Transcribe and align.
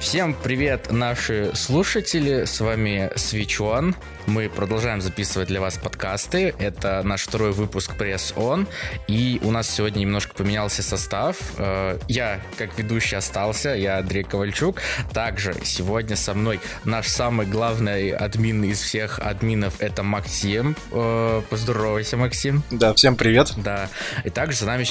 Всем 0.00 0.32
привет, 0.32 0.92
наши 0.92 1.50
слушатели. 1.54 2.44
С 2.44 2.60
вами 2.60 3.10
Свечон. 3.16 3.96
Мы 4.26 4.48
продолжаем 4.48 5.00
записывать 5.00 5.48
для 5.48 5.60
вас 5.60 5.76
подкасты. 5.76 6.54
Это 6.58 7.02
наш 7.02 7.22
второй 7.22 7.50
выпуск 7.50 7.96
Пресс 7.96 8.32
Он. 8.36 8.68
И 9.08 9.40
у 9.42 9.50
нас 9.50 9.68
сегодня 9.68 10.00
немножко 10.00 10.34
поменялся 10.34 10.82
состав. 10.82 11.36
Э, 11.58 11.98
я, 12.08 12.40
как 12.56 12.78
ведущий, 12.78 13.16
остался. 13.16 13.70
Я 13.70 13.98
Андрей 13.98 14.22
Ковальчук. 14.22 14.80
Также 15.12 15.54
сегодня 15.64 16.14
со 16.14 16.32
мной 16.32 16.60
наш 16.84 17.08
самый 17.08 17.46
главный 17.46 18.10
админ 18.10 18.62
из 18.64 18.80
всех 18.80 19.18
админов 19.18 19.74
это 19.80 20.04
Максим. 20.04 20.76
Э, 20.92 21.42
поздоровайся, 21.50 22.16
Максим. 22.16 22.62
Да, 22.70 22.94
всем 22.94 23.16
привет. 23.16 23.52
Да. 23.56 23.88
И 24.24 24.30
также 24.30 24.58
за 24.58 24.66
нами 24.66 24.86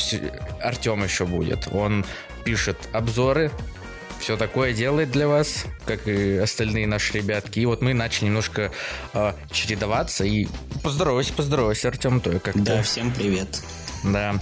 Артем 0.62 1.04
еще 1.04 1.26
будет. 1.26 1.70
Он 1.72 2.06
пишет 2.44 2.78
обзоры 2.92 3.52
все 4.20 4.38
такое 4.38 4.74
делает 4.74 5.12
для 5.12 5.28
вас, 5.28 5.66
как 5.86 6.08
и 6.08 6.38
остальные 6.38 6.88
наши 6.88 7.14
ребятки. 7.14 7.60
И 7.60 7.66
вот 7.66 7.82
мы 7.82 7.94
начали 7.94 8.26
немножко 8.26 8.72
э, 9.14 9.34
чередоваться. 9.52 10.24
И 10.24 10.48
поздоровайся, 10.84 11.34
поздоровайся, 11.34 11.88
Артем, 11.88 12.20
то 12.20 12.40
как 12.40 12.62
Да, 12.62 12.82
всем 12.82 13.12
привет. 13.12 13.62
Да. 14.04 14.40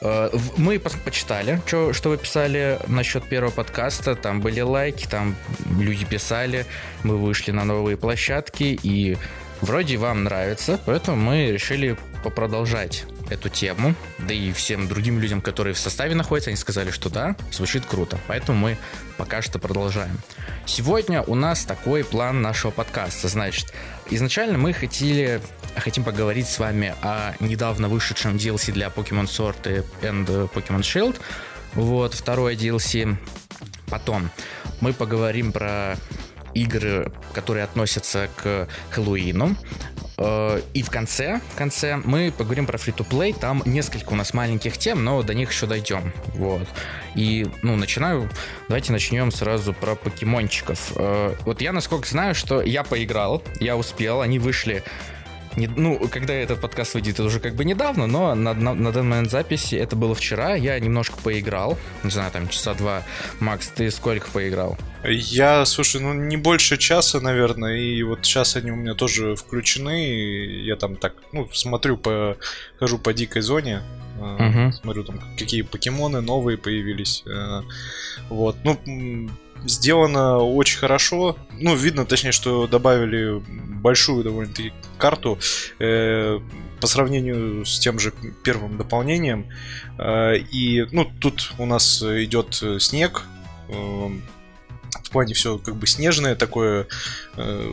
Э, 0.00 0.30
мы 0.56 0.78
почитали, 0.78 1.60
что, 1.66 1.92
что 1.92 2.10
вы 2.10 2.18
писали 2.18 2.78
насчет 2.86 3.28
первого 3.28 3.50
подкаста. 3.50 4.14
Там 4.16 4.40
были 4.40 4.60
лайки, 4.60 5.06
там 5.06 5.36
люди 5.78 6.04
писали. 6.04 6.66
Мы 7.02 7.16
вышли 7.16 7.52
на 7.52 7.64
новые 7.64 7.96
площадки, 7.96 8.78
и 8.82 9.16
вроде 9.60 9.96
вам 9.96 10.24
нравится, 10.24 10.78
поэтому 10.84 11.16
мы 11.16 11.52
решили 11.52 11.96
попродолжать 12.24 13.04
эту 13.32 13.48
тему, 13.48 13.94
да 14.18 14.32
и 14.32 14.52
всем 14.52 14.88
другим 14.88 15.18
людям, 15.18 15.40
которые 15.40 15.74
в 15.74 15.78
составе 15.78 16.14
находятся, 16.14 16.50
они 16.50 16.56
сказали, 16.56 16.90
что 16.90 17.10
да, 17.10 17.36
звучит 17.50 17.84
круто. 17.86 18.18
Поэтому 18.26 18.58
мы 18.58 18.76
пока 19.16 19.42
что 19.42 19.58
продолжаем. 19.58 20.18
Сегодня 20.66 21.22
у 21.22 21.34
нас 21.34 21.64
такой 21.64 22.04
план 22.04 22.42
нашего 22.42 22.70
подкаста. 22.70 23.28
Значит, 23.28 23.72
изначально 24.10 24.58
мы 24.58 24.72
хотели, 24.72 25.40
хотим 25.76 26.04
поговорить 26.04 26.48
с 26.48 26.58
вами 26.58 26.94
о 27.02 27.34
недавно 27.40 27.88
вышедшем 27.88 28.36
DLC 28.36 28.72
для 28.72 28.88
Pokemon 28.88 29.26
Sword 29.26 29.84
and 30.02 30.50
Pokemon 30.52 30.80
Shield. 30.80 31.20
Вот, 31.74 32.14
второе 32.14 32.54
DLC. 32.54 33.16
Потом 33.86 34.30
мы 34.80 34.92
поговорим 34.92 35.52
про 35.52 35.96
игры, 36.54 37.12
которые 37.32 37.64
относятся 37.64 38.28
к 38.36 38.68
Хэллоуину. 38.90 39.56
Э, 40.18 40.60
и 40.74 40.82
в 40.82 40.90
конце, 40.90 41.40
в 41.52 41.56
конце 41.56 41.96
мы 41.96 42.32
поговорим 42.36 42.66
про 42.66 42.78
free-to-play. 42.78 43.36
Там 43.38 43.62
несколько 43.64 44.12
у 44.12 44.16
нас 44.16 44.34
маленьких 44.34 44.78
тем, 44.78 45.04
но 45.04 45.22
до 45.22 45.34
них 45.34 45.50
еще 45.50 45.66
дойдем. 45.66 46.12
Вот. 46.34 46.68
И, 47.14 47.46
ну, 47.62 47.76
начинаю... 47.76 48.30
Давайте 48.68 48.92
начнем 48.92 49.30
сразу 49.32 49.72
про 49.72 49.94
покемончиков. 49.94 50.92
Э, 50.96 51.34
вот 51.44 51.60
я, 51.60 51.72
насколько 51.72 52.08
знаю, 52.08 52.34
что 52.34 52.62
я 52.62 52.84
поиграл, 52.84 53.42
я 53.60 53.76
успел, 53.76 54.20
они 54.20 54.38
вышли 54.38 54.82
не, 55.56 55.66
ну, 55.66 55.98
когда 56.10 56.34
этот 56.34 56.60
подкаст 56.60 56.94
выйдет, 56.94 57.14
это 57.14 57.24
уже 57.24 57.40
как 57.40 57.54
бы 57.54 57.64
недавно, 57.64 58.06
но 58.06 58.34
на, 58.34 58.54
на, 58.54 58.74
на 58.74 58.92
данный 58.92 59.10
момент 59.10 59.30
записи 59.30 59.74
это 59.74 59.96
было 59.96 60.14
вчера. 60.14 60.54
Я 60.54 60.78
немножко 60.78 61.16
поиграл. 61.22 61.78
Не 62.04 62.10
знаю, 62.10 62.30
там 62.30 62.48
часа 62.48 62.74
два. 62.74 63.02
Макс, 63.40 63.68
ты 63.68 63.90
сколько 63.90 64.30
поиграл? 64.30 64.78
Я, 65.04 65.64
слушай, 65.64 66.00
ну 66.00 66.14
не 66.14 66.36
больше 66.36 66.78
часа, 66.78 67.20
наверное, 67.20 67.76
и 67.76 68.02
вот 68.02 68.20
сейчас 68.22 68.56
они 68.56 68.70
у 68.70 68.76
меня 68.76 68.94
тоже 68.94 69.36
включены. 69.36 70.06
И 70.06 70.64
я 70.64 70.76
там 70.76 70.96
так, 70.96 71.14
ну, 71.32 71.48
смотрю 71.52 71.96
по, 71.96 72.36
хожу 72.78 72.98
по 72.98 73.12
дикой 73.12 73.42
зоне, 73.42 73.82
угу. 74.18 74.72
смотрю 74.72 75.04
там 75.04 75.20
какие 75.38 75.62
покемоны 75.62 76.20
новые 76.20 76.56
появились. 76.56 77.24
Э, 77.26 77.62
вот, 78.28 78.56
ну 78.64 78.78
сделано 79.64 80.38
очень 80.38 80.78
хорошо. 80.78 81.36
Ну, 81.58 81.74
видно, 81.74 82.04
точнее, 82.04 82.32
что 82.32 82.66
добавили 82.66 83.42
большую 83.82 84.24
довольно-таки 84.24 84.72
карту 84.98 85.38
э, 85.78 86.38
по 86.80 86.86
сравнению 86.86 87.64
с 87.64 87.78
тем 87.78 87.98
же 87.98 88.12
первым 88.44 88.78
дополнением. 88.78 89.46
Э, 89.98 90.36
и, 90.36 90.86
ну, 90.92 91.10
тут 91.20 91.52
у 91.58 91.66
нас 91.66 92.02
идет 92.02 92.62
снег. 92.80 93.24
Э, 93.68 94.08
в 95.02 95.10
плане 95.10 95.34
все 95.34 95.58
как 95.58 95.76
бы 95.76 95.86
снежное 95.86 96.34
такое. 96.34 96.86
Э, 97.36 97.72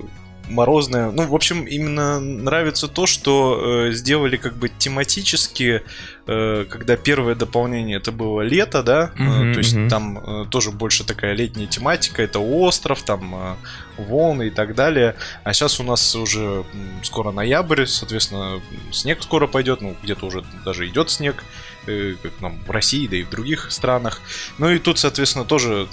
морозное. 0.49 1.11
Ну, 1.11 1.27
в 1.27 1.35
общем, 1.35 1.65
именно 1.65 2.19
нравится 2.19 2.87
то, 2.87 3.05
что 3.05 3.87
э, 3.87 3.91
сделали 3.91 4.37
как 4.37 4.55
бы 4.55 4.69
тематически, 4.69 5.83
э, 6.27 6.65
когда 6.69 6.97
первое 6.97 7.35
дополнение 7.35 7.97
это 7.97 8.11
было 8.11 8.41
лето, 8.41 8.83
да, 8.83 9.11
mm-hmm, 9.15 9.51
э, 9.51 9.53
то 9.53 9.59
есть 9.59 9.75
mm-hmm. 9.75 9.89
там 9.89 10.17
э, 10.17 10.45
тоже 10.49 10.71
больше 10.71 11.03
такая 11.03 11.33
летняя 11.33 11.67
тематика, 11.67 12.21
это 12.21 12.39
остров, 12.39 13.03
там 13.03 13.35
э, 13.35 13.55
волны 14.01 14.47
и 14.47 14.49
так 14.49 14.75
далее. 14.75 15.15
А 15.43 15.53
сейчас 15.53 15.79
у 15.79 15.83
нас 15.83 16.15
уже 16.15 16.65
скоро 17.03 17.31
ноябрь, 17.31 17.85
соответственно, 17.85 18.61
снег 18.91 19.23
скоро 19.23 19.47
пойдет, 19.47 19.81
ну, 19.81 19.95
где-то 20.03 20.25
уже 20.25 20.43
даже 20.65 20.87
идет 20.87 21.09
снег, 21.09 21.43
э, 21.87 22.15
как 22.21 22.33
нам 22.41 22.59
в 22.65 22.71
России, 22.71 23.07
да 23.07 23.17
и 23.17 23.23
в 23.23 23.29
других 23.29 23.71
странах. 23.71 24.21
Ну 24.57 24.69
и 24.69 24.79
тут, 24.79 24.99
соответственно, 24.99 25.45
тоже 25.45 25.87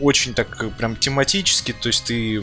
очень 0.00 0.34
так 0.34 0.76
прям 0.76 0.96
тематически, 0.96 1.72
то 1.72 1.88
есть 1.88 2.04
ты 2.04 2.42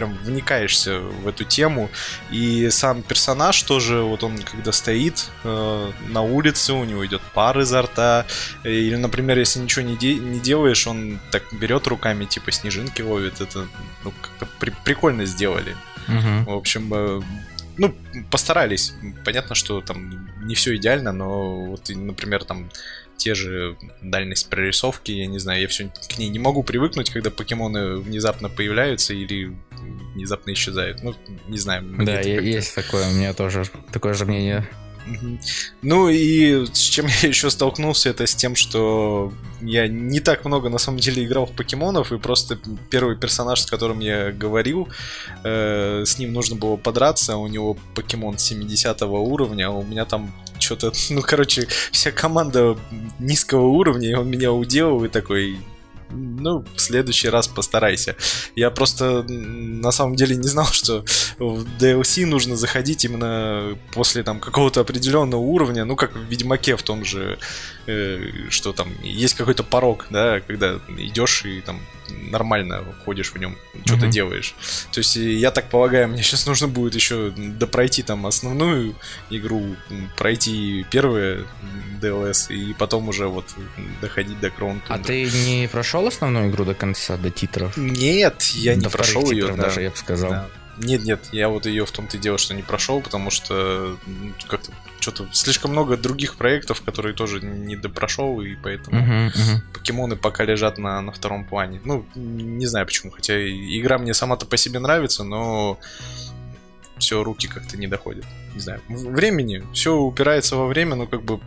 прям 0.00 0.16
вникаешься 0.24 0.98
в 0.98 1.28
эту 1.28 1.44
тему. 1.44 1.90
И 2.30 2.70
сам 2.70 3.02
персонаж 3.02 3.62
тоже, 3.62 4.00
вот 4.00 4.22
он 4.22 4.38
когда 4.38 4.72
стоит 4.72 5.28
э, 5.44 5.90
на 6.08 6.22
улице, 6.22 6.72
у 6.72 6.84
него 6.84 7.04
идет 7.04 7.20
пар 7.34 7.60
изо 7.60 7.82
рта. 7.82 8.24
Или, 8.64 8.96
например, 8.96 9.38
если 9.38 9.60
ничего 9.60 9.84
не, 9.84 9.96
де- 9.96 10.14
не 10.14 10.40
делаешь, 10.40 10.86
он 10.86 11.20
так 11.30 11.42
берет 11.52 11.86
руками, 11.86 12.24
типа 12.24 12.50
снежинки 12.50 13.02
ловит. 13.02 13.42
Это 13.42 13.66
ну, 14.04 14.12
как-то 14.22 14.48
при- 14.58 14.74
прикольно 14.84 15.26
сделали. 15.26 15.76
Угу. 16.08 16.50
В 16.50 16.56
общем, 16.56 16.94
э, 16.94 17.20
ну, 17.76 17.94
постарались. 18.30 18.94
Понятно, 19.24 19.54
что 19.54 19.82
там 19.82 20.28
не 20.46 20.54
все 20.54 20.74
идеально, 20.76 21.12
но 21.12 21.66
вот, 21.66 21.90
например, 21.90 22.44
там 22.44 22.70
те 23.20 23.34
же 23.34 23.76
дальность 24.00 24.48
прорисовки, 24.48 25.12
я 25.12 25.26
не 25.26 25.38
знаю, 25.38 25.60
я 25.60 25.68
все 25.68 25.92
к 26.08 26.18
ней 26.18 26.30
не 26.30 26.38
могу 26.38 26.62
привыкнуть, 26.62 27.10
когда 27.10 27.30
покемоны 27.30 27.96
внезапно 27.96 28.48
появляются 28.48 29.12
или 29.12 29.54
внезапно 30.14 30.52
исчезают. 30.52 31.02
Ну, 31.02 31.14
не 31.46 31.58
знаю. 31.58 31.84
Да, 31.98 32.20
есть 32.20 32.74
такое, 32.74 33.08
у 33.08 33.12
меня 33.12 33.34
тоже 33.34 33.64
такое 33.92 34.14
же 34.14 34.24
мнение. 34.24 34.66
Ну 35.82 36.08
и 36.08 36.64
с 36.66 36.78
чем 36.78 37.06
я 37.22 37.28
еще 37.28 37.50
столкнулся, 37.50 38.08
это 38.08 38.26
с 38.26 38.34
тем, 38.34 38.56
что 38.56 39.32
я 39.60 39.86
не 39.86 40.20
так 40.20 40.44
много 40.46 40.70
на 40.70 40.78
самом 40.78 41.00
деле 41.00 41.24
играл 41.24 41.44
в 41.46 41.52
покемонов, 41.52 42.12
и 42.12 42.18
просто 42.18 42.58
первый 42.90 43.16
персонаж, 43.16 43.60
с 43.60 43.66
которым 43.66 44.00
я 44.00 44.32
говорил, 44.32 44.88
э, 45.44 46.04
с 46.06 46.18
ним 46.18 46.32
нужно 46.32 46.56
было 46.56 46.76
подраться, 46.76 47.36
у 47.36 47.46
него 47.48 47.76
покемон 47.94 48.38
70 48.38 49.02
уровня, 49.02 49.68
а 49.68 49.70
у 49.70 49.82
меня 49.82 50.06
там 50.06 50.32
что-то, 50.76 50.92
ну 51.10 51.22
короче, 51.22 51.66
вся 51.90 52.12
команда 52.12 52.76
низкого 53.18 53.66
уровня, 53.66 54.10
и 54.10 54.14
он 54.14 54.28
меня 54.28 54.52
уделал 54.52 55.04
и 55.04 55.08
такой, 55.08 55.58
ну, 56.10 56.64
в 56.74 56.80
следующий 56.80 57.28
раз 57.28 57.48
постарайся. 57.48 58.16
Я 58.56 58.70
просто 58.70 59.22
на 59.28 59.92
самом 59.92 60.16
деле 60.16 60.36
не 60.36 60.48
знал, 60.48 60.66
что 60.66 61.04
в 61.38 61.64
DLC 61.78 62.26
нужно 62.26 62.56
заходить 62.56 63.04
именно 63.04 63.76
после 63.92 64.22
там 64.22 64.40
какого-то 64.40 64.80
определенного 64.80 65.40
уровня, 65.40 65.84
ну, 65.84 65.96
как 65.96 66.14
в 66.14 66.24
Ведьмаке 66.24 66.76
в 66.76 66.82
том 66.82 67.04
же, 67.04 67.38
э, 67.86 68.30
что 68.50 68.72
там 68.72 68.92
есть 69.02 69.34
какой-то 69.34 69.62
порог, 69.62 70.06
да, 70.10 70.40
когда 70.40 70.80
идешь 70.98 71.44
и 71.44 71.60
там 71.60 71.80
нормально 72.30 72.84
ходишь 73.04 73.32
в 73.32 73.38
нем, 73.38 73.56
что-то 73.84 74.06
mm-hmm. 74.06 74.10
делаешь. 74.10 74.54
То 74.92 74.98
есть 75.00 75.16
я 75.16 75.50
так 75.50 75.70
полагаю, 75.70 76.08
мне 76.08 76.22
сейчас 76.22 76.46
нужно 76.46 76.68
будет 76.68 76.94
еще 76.94 77.32
допройти 77.36 78.02
там 78.02 78.26
основную 78.26 78.94
игру, 79.30 79.76
пройти 80.16 80.84
первые 80.90 81.46
DLS 82.00 82.52
и 82.52 82.74
потом 82.74 83.08
уже 83.08 83.28
вот 83.28 83.44
доходить 84.00 84.40
до 84.40 84.50
Кроун. 84.50 84.82
А 84.88 84.98
ты 84.98 85.24
не 85.24 85.68
прошел 85.70 85.99
основную 86.06 86.50
игру 86.50 86.64
до 86.64 86.74
конца, 86.74 87.16
до 87.16 87.30
титров? 87.30 87.76
Нет, 87.76 88.42
я 88.54 88.74
до 88.74 88.80
не 88.80 88.88
прошел 88.88 89.30
ее. 89.30 89.48
Да. 89.48 89.64
даже, 89.64 89.82
я 89.82 89.90
бы 89.90 89.96
сказал. 89.96 90.30
Да. 90.30 90.48
Нет, 90.78 91.04
нет, 91.04 91.20
я 91.32 91.48
вот 91.48 91.66
ее 91.66 91.84
в 91.84 91.90
том-то 91.90 92.16
и 92.16 92.20
дело, 92.20 92.38
что 92.38 92.54
не 92.54 92.62
прошел, 92.62 93.02
потому 93.02 93.30
что 93.30 93.98
как-то 94.48 94.72
что-то 94.98 95.28
слишком 95.32 95.72
много 95.72 95.96
других 95.96 96.36
проектов, 96.36 96.80
которые 96.82 97.14
тоже 97.14 97.40
не 97.40 97.76
допрошел, 97.76 98.40
и 98.40 98.54
поэтому 98.54 99.00
uh-huh, 99.00 99.28
uh-huh. 99.28 99.60
покемоны 99.74 100.16
пока 100.16 100.44
лежат 100.44 100.78
на, 100.78 101.00
на 101.02 101.12
втором 101.12 101.44
плане. 101.44 101.80
Ну, 101.84 102.06
не 102.14 102.66
знаю 102.66 102.86
почему, 102.86 103.10
хотя 103.10 103.34
игра 103.46 103.98
мне 103.98 104.14
сама-то 104.14 104.46
по 104.46 104.56
себе 104.56 104.78
нравится, 104.78 105.22
но 105.22 105.78
все, 106.98 107.22
руки 107.22 107.48
как-то 107.48 107.76
не 107.76 107.86
доходят. 107.86 108.24
Не 108.54 108.60
знаю. 108.60 108.80
Времени. 108.88 109.64
Все 109.72 109.96
упирается 109.96 110.56
во 110.56 110.66
время, 110.66 110.94
но 110.94 111.06
как 111.06 111.22
бы 111.22 111.40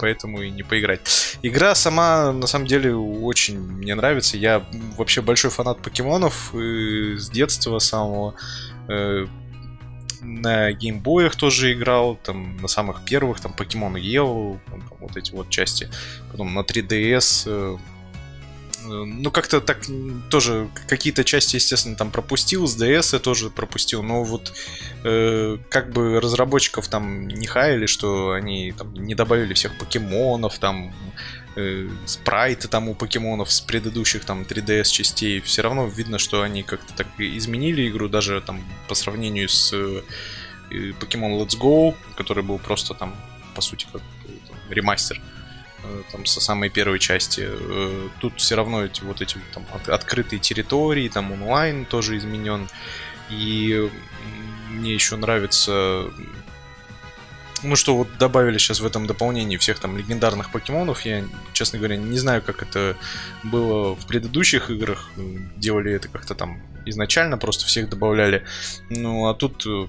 поэтому 0.00 0.42
и 0.42 0.50
не 0.50 0.62
поиграть. 0.62 1.00
Игра 1.42 1.74
сама, 1.74 2.32
на 2.32 2.46
самом 2.46 2.66
деле, 2.66 2.94
очень 2.94 3.58
мне 3.60 3.94
нравится. 3.94 4.36
Я 4.36 4.64
вообще 4.96 5.20
большой 5.20 5.50
фанат 5.50 5.82
покемонов 5.82 6.54
и 6.54 7.16
с 7.16 7.28
детства 7.30 7.78
самого. 7.78 8.34
Э, 8.88 9.26
на 10.22 10.72
геймбоях 10.72 11.36
тоже 11.36 11.72
играл, 11.72 12.16
там 12.16 12.56
на 12.58 12.68
самых 12.68 13.04
первых, 13.04 13.40
там 13.40 13.54
Pokemon 13.56 14.60
там, 14.70 14.82
вот 15.00 15.16
эти 15.16 15.32
вот 15.32 15.48
части. 15.48 15.88
Потом 16.30 16.52
на 16.54 16.60
3DS 16.60 17.78
ну, 18.84 19.30
как-то 19.30 19.60
так 19.60 19.78
тоже 20.30 20.68
какие-то 20.88 21.24
части, 21.24 21.56
естественно, 21.56 21.96
там 21.96 22.10
пропустил, 22.10 22.66
с 22.66 22.80
DS 22.80 23.14
я 23.14 23.18
тоже 23.18 23.50
пропустил, 23.50 24.02
но 24.02 24.24
вот 24.24 24.52
э, 25.04 25.58
как 25.68 25.92
бы 25.92 26.20
разработчиков 26.20 26.88
там 26.88 27.28
не 27.28 27.46
хаяли, 27.46 27.86
что 27.86 28.32
они 28.32 28.72
там 28.72 28.94
не 28.94 29.14
добавили 29.14 29.54
всех 29.54 29.76
покемонов, 29.78 30.58
там 30.58 30.94
э, 31.56 31.88
спрайты 32.06 32.68
там 32.68 32.88
у 32.88 32.94
покемонов 32.94 33.52
с 33.52 33.60
предыдущих 33.60 34.24
там 34.24 34.42
3DS 34.42 34.84
частей, 34.84 35.40
все 35.40 35.62
равно 35.62 35.86
видно, 35.86 36.18
что 36.18 36.42
они 36.42 36.62
как-то 36.62 36.94
так 36.94 37.06
изменили 37.18 37.88
игру, 37.88 38.08
даже 38.08 38.40
там 38.40 38.64
по 38.88 38.94
сравнению 38.94 39.48
с 39.48 39.72
э, 39.72 40.02
Pokemon 40.70 41.40
Let's 41.40 41.58
Go, 41.58 41.94
который 42.16 42.44
был 42.44 42.58
просто 42.58 42.94
там, 42.94 43.14
по 43.54 43.60
сути, 43.60 43.86
как 43.92 44.02
там, 44.48 44.56
ремастер. 44.70 45.18
Э, 45.18 45.39
там 46.12 46.26
со 46.26 46.40
самой 46.40 46.68
первой 46.68 46.98
части. 46.98 47.46
Э, 47.46 48.08
тут 48.20 48.40
все 48.40 48.54
равно 48.56 48.84
эти 48.84 49.02
вот 49.02 49.20
эти 49.20 49.38
там 49.52 49.66
открытые 49.86 50.40
территории, 50.40 51.08
там 51.08 51.32
онлайн 51.32 51.84
тоже 51.84 52.16
изменен. 52.18 52.68
И 53.30 53.90
мне 54.70 54.94
еще 54.94 55.16
нравится 55.16 56.10
ну 57.62 57.76
что 57.76 57.94
вот 57.94 58.08
добавили 58.18 58.56
сейчас 58.56 58.80
в 58.80 58.86
этом 58.86 59.06
дополнении 59.06 59.58
всех 59.58 59.78
там 59.78 59.98
легендарных 59.98 60.50
покемонов, 60.50 61.02
я, 61.02 61.24
честно 61.52 61.78
говоря, 61.78 61.98
не 61.98 62.18
знаю, 62.18 62.40
как 62.40 62.62
это 62.62 62.96
было 63.42 63.94
в 63.94 64.06
предыдущих 64.06 64.70
играх, 64.70 65.10
делали 65.56 65.92
это 65.92 66.08
как-то 66.08 66.34
там 66.34 66.62
изначально, 66.86 67.36
просто 67.36 67.66
всех 67.66 67.90
добавляли. 67.90 68.44
Ну 68.88 69.28
а 69.28 69.34
тут, 69.34 69.66
э, 69.66 69.88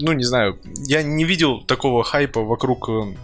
ну 0.00 0.12
не 0.12 0.24
знаю, 0.24 0.58
я 0.86 1.04
не 1.04 1.24
видел 1.24 1.62
такого 1.62 2.02
хайпа 2.02 2.40
вокруг 2.40 2.88
Э, 2.88 3.14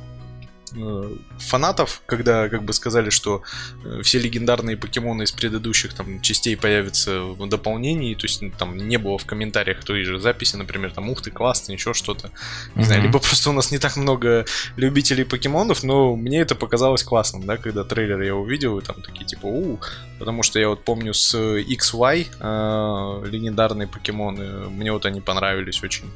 фанатов, 1.39 2.03
когда 2.07 2.49
как 2.49 2.63
бы 2.65 2.73
сказали, 2.73 3.11
что 3.11 3.43
э, 3.85 4.03
все 4.03 4.19
легендарные 4.19 4.77
покемоны 4.77 5.25
из 5.25 5.33
предыдущих 5.33 5.95
там 5.95 6.21
частей 6.21 6.57
появятся 6.57 7.23
в 7.23 7.49
дополнении, 7.49 8.15
то 8.15 8.25
есть 8.25 8.43
ну, 8.43 8.51
там 8.57 8.77
не 8.77 8.97
было 8.97 9.19
в 9.19 9.27
комментариях 9.27 9.85
той 9.85 10.05
же 10.05 10.19
записи, 10.19 10.57
например, 10.57 10.93
там 10.93 11.11
ух 11.11 11.23
ты, 11.23 11.31
классно, 11.31 11.73
еще 11.73 11.95
что-то. 11.95 12.31
Не 12.75 12.83
mm-hmm. 12.83 12.87
знаю, 12.87 13.03
либо 13.03 13.19
просто 13.19 13.51
у 13.51 13.53
нас 13.53 13.71
не 13.71 13.79
так 13.79 13.97
много 13.97 14.45
любителей 14.77 15.25
покемонов, 15.25 15.83
но 15.83 16.17
мне 16.17 16.41
это 16.41 16.55
показалось 16.55 17.03
классным, 17.03 17.45
да, 17.45 17.57
когда 17.57 17.85
трейлер 17.85 18.21
я 18.23 18.35
увидел, 18.35 18.79
и 18.79 18.83
там 18.83 19.03
такие 19.03 19.27
типа, 19.27 19.47
у, 19.47 19.81
потому 20.19 20.43
что 20.43 20.59
я 20.59 20.69
вот 20.69 20.85
помню 20.85 21.15
с 21.15 21.35
XY 21.35 22.29
э, 22.41 23.29
легендарные 23.29 23.89
покемоны, 23.89 24.69
мне 24.71 24.93
вот 24.93 25.07
они 25.07 25.21
понравились 25.21 25.83
очень. 25.83 26.11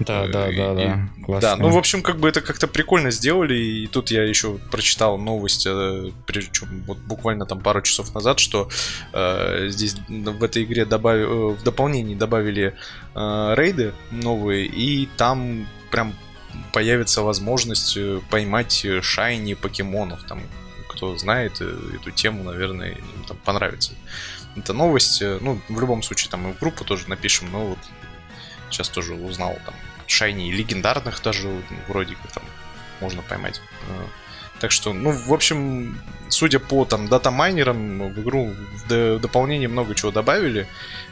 Да, 0.00 0.26
да, 0.26 0.46
да, 0.46 0.72
и, 0.72 0.76
да. 0.76 1.08
Классно. 1.24 1.48
Да, 1.50 1.56
ну, 1.56 1.68
в 1.68 1.76
общем, 1.76 2.02
как 2.02 2.18
бы 2.18 2.28
это 2.28 2.40
как-то 2.40 2.66
прикольно 2.66 3.10
сделали, 3.10 3.54
и 3.54 3.86
тут 3.86 4.10
я 4.10 4.24
еще 4.24 4.58
прочитал 4.70 5.18
новость, 5.18 5.66
э, 5.66 6.10
причем 6.26 6.82
вот 6.86 6.98
буквально 6.98 7.44
там 7.44 7.60
пару 7.60 7.82
часов 7.82 8.14
назад, 8.14 8.38
что 8.38 8.70
э, 9.12 9.66
здесь 9.68 9.96
в 10.08 10.42
этой 10.42 10.64
игре 10.64 10.86
добавили, 10.86 11.26
э, 11.26 11.54
в 11.54 11.62
дополнении 11.62 12.14
добавили 12.14 12.74
э, 13.14 13.54
рейды 13.56 13.92
новые, 14.10 14.66
и 14.66 15.06
там 15.18 15.66
прям 15.90 16.14
появится 16.72 17.22
возможность 17.22 17.96
э, 17.98 18.20
поймать 18.30 18.86
шайни 19.02 19.52
покемонов, 19.52 20.22
там, 20.24 20.42
кто 20.88 21.16
знает 21.18 21.60
эту 21.60 22.10
тему, 22.10 22.42
наверное, 22.42 22.92
им 22.92 23.24
там 23.28 23.36
понравится. 23.44 23.92
Это 24.56 24.72
новость, 24.72 25.22
ну, 25.22 25.60
в 25.68 25.80
любом 25.80 26.02
случае, 26.02 26.30
там 26.30 26.48
и 26.48 26.52
в 26.54 26.58
группу 26.58 26.84
тоже 26.84 27.08
напишем, 27.08 27.52
но 27.52 27.66
вот 27.66 27.78
сейчас 28.70 28.88
тоже 28.88 29.14
узнал 29.14 29.56
там 29.64 29.74
шайни 30.10 30.50
легендарных 30.52 31.22
даже 31.22 31.62
вроде 31.88 32.14
как 32.16 32.32
там 32.32 32.44
можно 33.00 33.22
поймать. 33.22 33.60
Э, 33.88 34.06
так 34.60 34.72
что, 34.72 34.92
ну, 34.92 35.12
в 35.12 35.32
общем, 35.32 35.98
судя 36.28 36.58
по 36.58 36.84
там 36.84 37.08
дата-майнерам, 37.08 38.12
в 38.12 38.20
игру 38.20 38.54
в 38.86 39.18
дополнение 39.18 39.68
много 39.68 39.94
чего 39.94 40.10
добавили. 40.10 40.66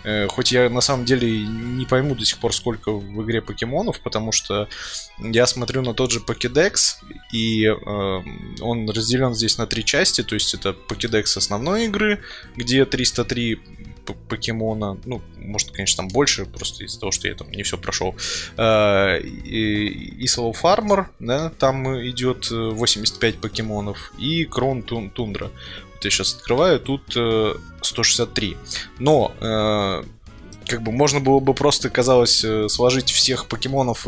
Э, 0.04 0.26
хоть 0.28 0.52
я 0.52 0.68
на 0.68 0.82
самом 0.82 1.06
деле 1.06 1.46
не 1.46 1.86
пойму 1.86 2.14
до 2.14 2.26
сих 2.26 2.38
пор, 2.38 2.54
сколько 2.54 2.92
в 2.92 3.22
игре 3.24 3.40
покемонов, 3.40 4.00
потому 4.00 4.32
что 4.32 4.68
я 5.18 5.46
смотрю 5.46 5.82
на 5.82 5.94
тот 5.94 6.12
же 6.12 6.20
Pokédex, 6.20 6.96
и 7.32 7.64
э, 7.64 7.74
он 8.60 8.90
разделен 8.90 9.34
здесь 9.34 9.56
на 9.56 9.66
три 9.66 9.82
части, 9.82 10.22
то 10.22 10.34
есть 10.34 10.52
это 10.52 10.76
Pokédex 10.88 11.38
основной 11.38 11.86
игры, 11.86 12.22
где 12.54 12.84
303 12.84 13.60
покемона. 14.14 14.99
Ну, 15.05 15.20
может, 15.37 15.70
конечно, 15.70 16.02
там 16.02 16.08
больше, 16.08 16.46
просто 16.46 16.84
из-за 16.84 17.00
того, 17.00 17.12
что 17.12 17.28
я 17.28 17.34
там 17.34 17.50
не 17.50 17.62
все 17.62 17.78
прошел. 17.78 18.14
Э, 18.56 19.20
и 19.20 20.25
Slow 20.26 20.55
Farmer, 20.60 21.06
да, 21.19 21.50
там 21.58 21.87
идет 22.08 22.50
85 22.50 23.34
э, 23.34 23.38
покемонов. 23.38 24.12
И 24.19 24.44
Крон 24.44 24.82
Тундра. 24.82 25.50
Вот 25.94 26.05
я 26.05 26.10
сейчас 26.10 26.34
открываю, 26.34 26.81
тут 26.81 27.16
163. 27.82 28.52
Э, 28.52 28.56
Но 28.99 30.05
как 30.66 30.82
бы 30.82 30.93
можно 30.93 31.19
было 31.19 31.40
бы 31.40 31.55
просто, 31.55 31.88
казалось, 31.88 32.44
сложить 32.69 33.10
всех 33.10 33.46
покемонов, 33.46 34.06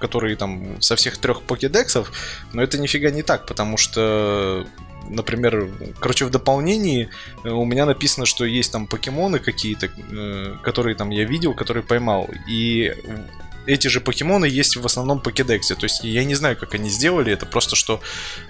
которые 0.00 0.34
там 0.34 0.82
со 0.82 0.96
всех 0.96 1.18
трех 1.18 1.42
покедексов, 1.42 2.10
но 2.52 2.62
это 2.62 2.78
нифига 2.78 3.10
не 3.10 3.22
так, 3.22 3.46
потому 3.46 3.76
что 3.76 4.66
например, 5.10 5.68
короче, 5.98 6.24
в 6.24 6.30
дополнении 6.30 7.08
э, 7.44 7.50
у 7.50 7.64
меня 7.64 7.86
написано, 7.86 8.26
что 8.26 8.44
есть 8.44 8.72
там 8.72 8.86
покемоны 8.86 9.38
какие-то, 9.38 9.86
э, 9.86 10.56
которые 10.62 10.94
там 10.94 11.10
я 11.10 11.24
видел, 11.24 11.54
которые 11.54 11.82
поймал. 11.82 12.28
И 12.48 12.94
эти 13.66 13.88
же 13.88 14.00
покемоны 14.00 14.46
есть 14.46 14.76
в 14.76 14.84
основном 14.84 15.20
покедексе. 15.20 15.74
То 15.74 15.84
есть 15.84 16.04
я 16.04 16.24
не 16.24 16.34
знаю, 16.34 16.56
как 16.56 16.74
они 16.74 16.90
сделали. 16.90 17.32
Это 17.32 17.46
просто, 17.46 17.76
что 17.76 18.00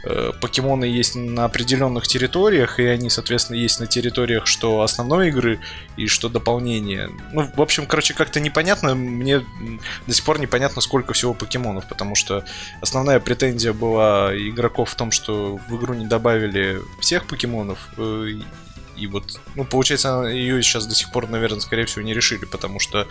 э, 0.05 0.33
покемоны 0.41 0.85
есть 0.85 1.15
на 1.15 1.45
определенных 1.45 2.07
территориях, 2.07 2.79
и 2.79 2.85
они, 2.85 3.11
соответственно, 3.11 3.57
есть 3.57 3.81
на 3.81 3.87
территориях, 3.87 4.47
что 4.47 4.83
основной 4.83 5.29
игры 5.29 5.61
и 5.97 6.07
что 6.07 6.29
дополнение. 6.29 7.11
Ну, 7.33 7.51
в 7.55 7.61
общем, 7.61 7.87
короче, 7.87 8.15
как-то 8.15 8.41
непонятно. 8.41 8.95
Мне 8.95 9.45
до 10.07 10.15
сих 10.15 10.25
пор 10.25 10.39
непонятно, 10.39 10.81
сколько 10.81 11.12
всего 11.12 11.35
покемонов, 11.35 11.89
потому 11.89 12.15
что 12.15 12.45
основная 12.81 13.21
претензия 13.21 13.73
была 13.73 14.33
игроков 14.37 14.91
в 14.91 14.95
том, 14.95 15.11
что 15.11 15.59
в 15.69 15.77
игру 15.77 15.95
не 15.95 16.07
добавили 16.07 16.81
всех 17.01 17.27
покемонов. 17.27 17.79
Э, 17.97 18.27
и 19.01 19.07
вот, 19.07 19.41
ну, 19.55 19.65
получается, 19.65 20.25
ее 20.25 20.62
сейчас 20.62 20.87
до 20.87 20.95
сих 20.95 21.11
пор, 21.11 21.29
наверное, 21.29 21.61
скорее 21.61 21.87
всего, 21.87 22.03
не 22.03 22.12
решили, 22.12 22.45
потому 22.45 22.79
что 22.81 23.09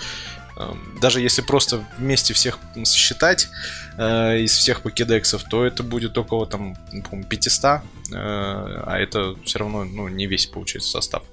даже 1.01 1.21
если 1.21 1.41
просто 1.41 1.85
вместе 1.97 2.33
всех 2.33 2.59
считать 2.85 3.47
э, 3.97 4.39
из 4.39 4.51
всех 4.53 4.81
покедексов, 4.81 5.44
то 5.44 5.65
это 5.65 5.83
будет 5.83 6.17
около, 6.17 6.45
там, 6.45 6.75
по 7.09 7.23
500, 7.23 7.63
э, 7.63 7.81
а 8.13 8.97
это 9.00 9.35
все 9.45 9.59
равно, 9.59 9.83
ну, 9.85 10.07
не 10.07 10.27
весь, 10.27 10.45
получается, 10.48 10.91
состав. 10.91 11.24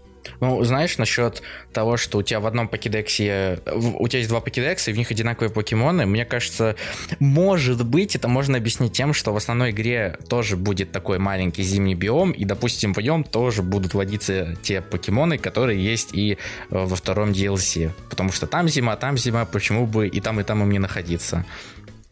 Ну, 0.41 0.63
знаешь, 0.65 0.99
насчет 0.99 1.43
того, 1.73 1.97
что 1.97 2.19
у 2.19 2.23
тебя 2.23 2.41
в 2.41 2.47
одном 2.47 2.69
покедексе, 2.69 3.61
у 3.75 4.07
тебя 4.09 4.19
есть 4.19 4.29
два 4.29 4.41
покедекса, 4.41 4.91
и 4.91 4.95
в 4.95 4.99
них 4.99 5.11
одинаковые 5.11 5.51
покемоны, 5.51 6.07
мне 6.07 6.25
кажется, 6.25 6.77
может 7.19 7.85
быть, 7.85 8.17
это 8.17 8.29
можно 8.29 8.59
объяснить 8.59 8.93
тем, 8.93 9.13
что 9.15 9.33
в 9.33 9.37
основной 9.37 9.71
игре 9.71 10.17
тоже 10.29 10.57
будет 10.57 10.93
такой 10.93 11.19
маленький 11.19 11.63
зимний 11.63 11.95
биом, 11.95 12.33
и, 12.33 12.45
допустим, 12.45 12.95
в 12.95 12.99
нем 12.99 13.25
тоже 13.25 13.63
будут 13.63 13.95
водиться 13.95 14.57
те 14.63 14.81
покемоны, 14.81 15.39
которые 15.39 15.83
есть 15.83 16.15
и 16.15 16.33
э, 16.33 16.37
во 16.71 16.97
втором 16.97 17.31
DLC. 17.31 17.91
Потому 18.11 18.33
что 18.33 18.47
там 18.47 18.69
зима, 18.69 18.97
там 18.97 19.19
зима, 19.19 19.45
почему 19.45 19.87
бы 19.87 20.09
и 20.09 20.21
там, 20.21 20.41
и 20.41 20.43
там 20.45 20.63
им 20.63 20.71
не 20.71 20.79
находиться. 20.79 21.45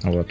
Вот. 0.02 0.30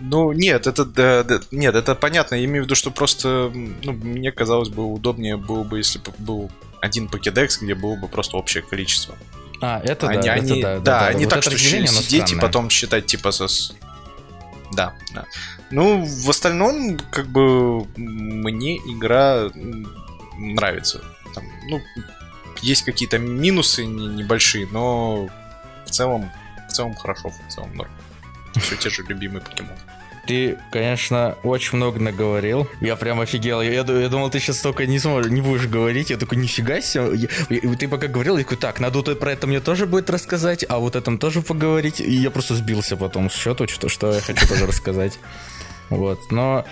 Ну, 0.00 0.32
нет, 0.32 0.66
это 0.66 0.84
да, 0.86 1.22
да, 1.22 1.40
нет, 1.50 1.74
это 1.74 1.94
понятно. 1.94 2.34
Я 2.34 2.44
имею 2.46 2.62
в 2.62 2.66
виду, 2.66 2.74
что 2.74 2.90
просто, 2.90 3.52
ну, 3.54 3.92
мне 3.92 4.32
казалось 4.32 4.70
бы, 4.70 4.82
удобнее 4.84 5.36
было 5.36 5.62
бы, 5.62 5.78
если 5.78 5.98
бы 5.98 6.12
был 6.18 6.50
один 6.80 7.08
покедекс, 7.08 7.60
где 7.60 7.74
было 7.74 7.96
бы 7.96 8.08
просто 8.08 8.38
общее 8.38 8.62
количество. 8.62 9.14
А, 9.60 9.78
это 9.84 10.08
они, 10.08 10.26
да, 10.26 10.32
они, 10.32 10.60
это 10.60 10.62
да, 10.62 10.78
да, 10.78 11.00
да, 11.00 11.06
они 11.08 11.24
вот 11.24 11.34
так, 11.34 11.42
что 11.42 11.58
сидеть 11.58 12.32
и 12.32 12.36
потом 12.36 12.70
считать, 12.70 13.06
типа, 13.06 13.30
со... 13.30 13.46
Да, 14.72 14.94
да. 15.12 15.26
Ну, 15.70 16.04
в 16.04 16.30
остальном, 16.30 16.98
как 17.10 17.26
бы, 17.26 17.84
мне 17.96 18.78
игра 18.78 19.50
нравится. 20.38 21.02
Там, 21.34 21.44
ну, 21.68 21.82
есть 22.62 22.84
какие-то 22.84 23.18
минусы 23.18 23.84
небольшие, 23.84 24.66
но 24.70 25.28
в 25.84 25.90
целом, 25.90 26.30
в 26.68 26.72
целом 26.72 26.94
хорошо, 26.94 27.28
в 27.28 27.52
целом 27.52 27.74
норм. 27.74 27.90
Все 28.54 28.76
те 28.76 28.90
же 28.90 29.02
любимые 29.02 29.42
покемоны. 29.42 29.78
Ты, 30.30 30.58
конечно, 30.70 31.36
очень 31.42 31.78
много 31.78 31.98
наговорил. 31.98 32.68
Я 32.80 32.94
прям 32.94 33.18
офигел. 33.18 33.60
Я, 33.60 33.72
я, 33.72 33.80
я 33.82 34.08
думал, 34.08 34.30
ты 34.30 34.38
сейчас 34.38 34.58
столько 34.58 34.86
не 34.86 35.00
сможешь, 35.00 35.28
не 35.32 35.40
будешь 35.40 35.66
говорить. 35.66 36.10
Я 36.10 36.18
такой, 36.18 36.38
нифига 36.38 36.80
себе. 36.80 37.16
Я, 37.16 37.28
я, 37.48 37.74
ты 37.74 37.88
пока 37.88 38.06
говорил, 38.06 38.36
я 38.36 38.44
такой, 38.44 38.56
так, 38.56 38.78
надо 38.78 39.00
вот 39.00 39.18
про 39.18 39.32
это 39.32 39.48
мне 39.48 39.58
тоже 39.58 39.86
будет 39.86 40.08
рассказать, 40.08 40.64
а 40.68 40.78
вот 40.78 40.94
этом 40.94 41.18
тоже 41.18 41.42
поговорить. 41.42 41.98
И 41.98 42.12
я 42.12 42.30
просто 42.30 42.54
сбился 42.54 42.96
потом 42.96 43.28
с 43.28 43.34
счету, 43.34 43.66
что, 43.66 43.88
что 43.88 44.12
я 44.12 44.20
хочу 44.20 44.46
тоже 44.46 44.68
рассказать. 44.68 45.18
Вот. 45.88 46.30
Но 46.30 46.64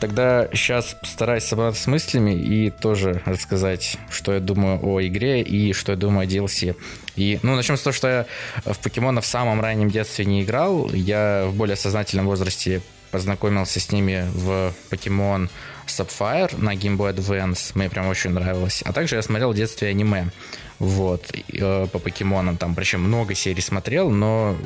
тогда 0.00 0.48
сейчас 0.54 0.96
постараюсь 0.98 1.44
собраться 1.44 1.82
с 1.82 1.86
мыслями 1.88 2.32
и 2.32 2.70
тоже 2.70 3.20
рассказать, 3.26 3.98
что 4.08 4.32
я 4.32 4.40
думаю 4.40 4.80
о 4.82 5.06
игре 5.06 5.42
и 5.42 5.74
что 5.74 5.92
я 5.92 5.98
думаю 5.98 6.26
о 6.26 6.30
DLC. 6.30 6.74
И, 7.16 7.38
ну, 7.42 7.56
начнем 7.56 7.76
с 7.76 7.82
того, 7.82 7.92
что 7.92 8.08
я 8.08 8.26
в 8.64 8.78
покемона 8.78 9.20
в 9.20 9.26
самом 9.26 9.60
раннем 9.60 9.90
детстве 9.90 10.24
не 10.24 10.44
играл. 10.44 10.88
Я 10.94 11.44
в 11.46 11.54
более 11.54 11.76
сознательном 11.76 12.24
возрасте 12.24 12.80
познакомился 13.12 13.78
с 13.78 13.92
ними 13.92 14.26
в 14.34 14.74
Pokemon 14.90 15.48
Sapphire 15.86 16.50
на 16.58 16.74
Game 16.74 16.96
Boy 16.96 17.14
Advance, 17.14 17.72
мне 17.74 17.88
прям 17.88 18.08
очень 18.08 18.30
нравилось. 18.30 18.82
А 18.84 18.92
также 18.92 19.16
я 19.16 19.22
смотрел 19.22 19.52
в 19.52 19.54
детстве 19.54 19.88
аниме, 19.88 20.30
вот, 20.78 21.30
э, 21.52 21.86
по 21.92 21.98
покемонам, 22.00 22.56
там, 22.56 22.74
причем 22.74 23.02
много 23.02 23.34
серий 23.34 23.62
смотрел, 23.62 24.10
но 24.10 24.56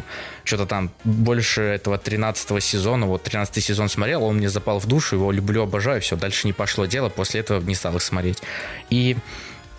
что-то 0.45 0.65
там 0.65 0.91
больше 1.05 1.61
этого 1.61 1.99
13 1.99 2.63
сезона, 2.63 3.07
вот 3.07 3.23
13 3.23 3.63
сезон 3.63 3.89
смотрел, 3.89 4.25
он 4.25 4.37
мне 4.37 4.49
запал 4.49 4.79
в 4.79 4.87
душу, 4.87 5.17
его 5.17 5.31
люблю, 5.33 5.63
обожаю, 5.63 6.01
все, 6.01 6.17
дальше 6.17 6.47
не 6.47 6.55
пошло 6.55 6.87
дело, 6.87 7.11
после 7.11 7.41
этого 7.41 7.61
не 7.61 7.75
стал 7.75 7.97
их 7.97 8.03
смотреть. 8.03 8.39
И 8.89 9.17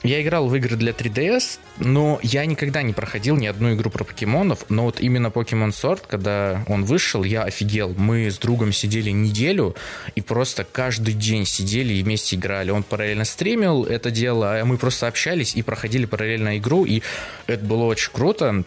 я 0.04 0.22
играл 0.22 0.48
в 0.48 0.56
игры 0.56 0.76
для 0.76 0.92
3DS, 0.92 1.60
но 1.80 2.20
я 2.22 2.46
никогда 2.46 2.82
не 2.82 2.94
проходил 2.94 3.36
ни 3.36 3.48
одну 3.48 3.74
игру 3.74 3.90
про 3.90 4.04
покемонов, 4.04 4.66
но 4.70 4.84
вот 4.84 5.00
именно 5.00 5.28
Pokemon 5.28 5.70
Sword, 5.70 6.04
когда 6.08 6.64
он 6.68 6.86
вышел, 6.86 7.24
я 7.24 7.44
офигел. 7.44 7.94
Мы 7.98 8.30
с 8.30 8.38
другом 8.38 8.72
сидели 8.72 9.10
неделю 9.10 9.76
и 10.16 10.22
просто 10.22 10.64
каждый 10.64 11.14
день 11.14 11.46
сидели 11.46 11.94
и 11.94 12.04
вместе 12.04 12.36
играли. 12.36 12.70
Он 12.70 12.84
параллельно 12.84 13.26
стримил 13.26 13.86
это 13.86 14.12
дело, 14.12 14.60
а 14.60 14.66
мы 14.66 14.78
просто 14.78 15.08
общались 15.08 15.56
и 15.56 15.62
проходили 15.64 16.06
параллельно 16.06 16.58
игру, 16.58 16.86
и 16.86 17.02
это 17.48 17.66
было 17.66 17.86
очень 17.86 18.12
круто. 18.12 18.64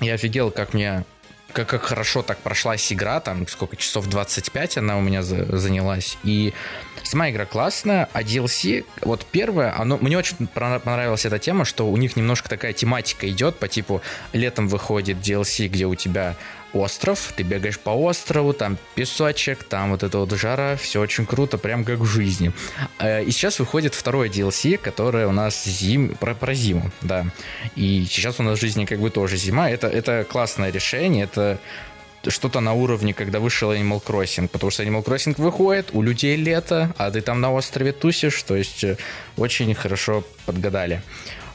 Я 0.00 0.14
офигел, 0.14 0.50
как 0.50 0.74
мне 0.74 1.04
как, 1.56 1.68
как 1.68 1.82
хорошо 1.84 2.22
так 2.22 2.38
прошлась 2.38 2.92
игра, 2.92 3.18
там 3.20 3.48
сколько 3.48 3.76
часов 3.76 4.06
25 4.08 4.76
она 4.76 4.98
у 4.98 5.00
меня 5.00 5.22
за, 5.22 5.56
занялась. 5.56 6.18
И 6.22 6.52
сама 7.02 7.30
игра 7.30 7.46
классная, 7.46 8.10
а 8.12 8.22
DLC, 8.22 8.84
вот 9.00 9.24
первое, 9.24 9.74
оно, 9.74 9.96
мне 9.96 10.18
очень 10.18 10.46
понравилась 10.48 11.24
эта 11.24 11.38
тема, 11.38 11.64
что 11.64 11.88
у 11.90 11.96
них 11.96 12.14
немножко 12.14 12.50
такая 12.50 12.74
тематика 12.74 13.26
идет, 13.30 13.56
по 13.56 13.68
типу 13.68 14.02
летом 14.34 14.68
выходит 14.68 15.16
DLC, 15.16 15.68
где 15.68 15.86
у 15.86 15.94
тебя 15.94 16.36
остров, 16.72 17.32
ты 17.36 17.42
бегаешь 17.42 17.78
по 17.78 17.90
острову, 17.90 18.52
там 18.52 18.78
песочек, 18.94 19.64
там 19.64 19.90
вот 19.90 20.02
это 20.02 20.18
вот 20.18 20.32
жара, 20.32 20.76
все 20.76 21.00
очень 21.00 21.26
круто, 21.26 21.58
прям 21.58 21.84
как 21.84 21.98
в 21.98 22.06
жизни. 22.06 22.52
Э, 22.98 23.22
и 23.22 23.30
сейчас 23.30 23.58
выходит 23.58 23.94
второе 23.94 24.28
DLC, 24.28 24.76
которое 24.76 25.26
у 25.26 25.32
нас 25.32 25.64
зим, 25.64 26.14
про, 26.14 26.34
про 26.34 26.54
зиму, 26.54 26.90
да. 27.02 27.26
И 27.76 28.06
сейчас 28.08 28.40
у 28.40 28.42
нас 28.42 28.58
в 28.58 28.60
жизни 28.60 28.84
как 28.84 28.98
бы 28.98 29.10
тоже 29.10 29.36
зима, 29.36 29.70
это, 29.70 29.86
это 29.86 30.24
классное 30.28 30.70
решение, 30.70 31.24
это 31.24 31.58
что-то 32.28 32.60
на 32.60 32.72
уровне, 32.72 33.14
когда 33.14 33.38
вышел 33.40 33.72
Animal 33.72 34.02
Crossing, 34.02 34.48
потому 34.48 34.70
что 34.70 34.82
Animal 34.82 35.04
Crossing 35.04 35.34
выходит, 35.38 35.90
у 35.92 36.02
людей 36.02 36.36
лето, 36.36 36.94
а 36.98 37.10
ты 37.10 37.20
там 37.20 37.40
на 37.40 37.52
острове 37.52 37.92
тусишь, 37.92 38.42
то 38.42 38.56
есть 38.56 38.84
э, 38.84 38.96
очень 39.36 39.74
хорошо 39.74 40.24
подгадали. 40.44 41.02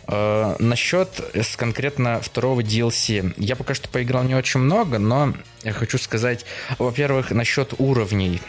Э, 0.08 0.56
насчет 0.60 1.10
конкретно 1.58 2.22
второго 2.22 2.62
DLC. 2.62 3.34
Я 3.38 3.56
пока 3.56 3.74
что 3.74 3.90
поиграл 3.90 4.24
не 4.24 4.36
очень 4.36 4.60
много, 4.60 5.00
но 5.00 5.34
я 5.64 5.74
хочу 5.74 5.98
сказать, 5.98 6.46
во-первых, 6.78 7.32
насчет 7.32 7.74
уровней. 7.78 8.42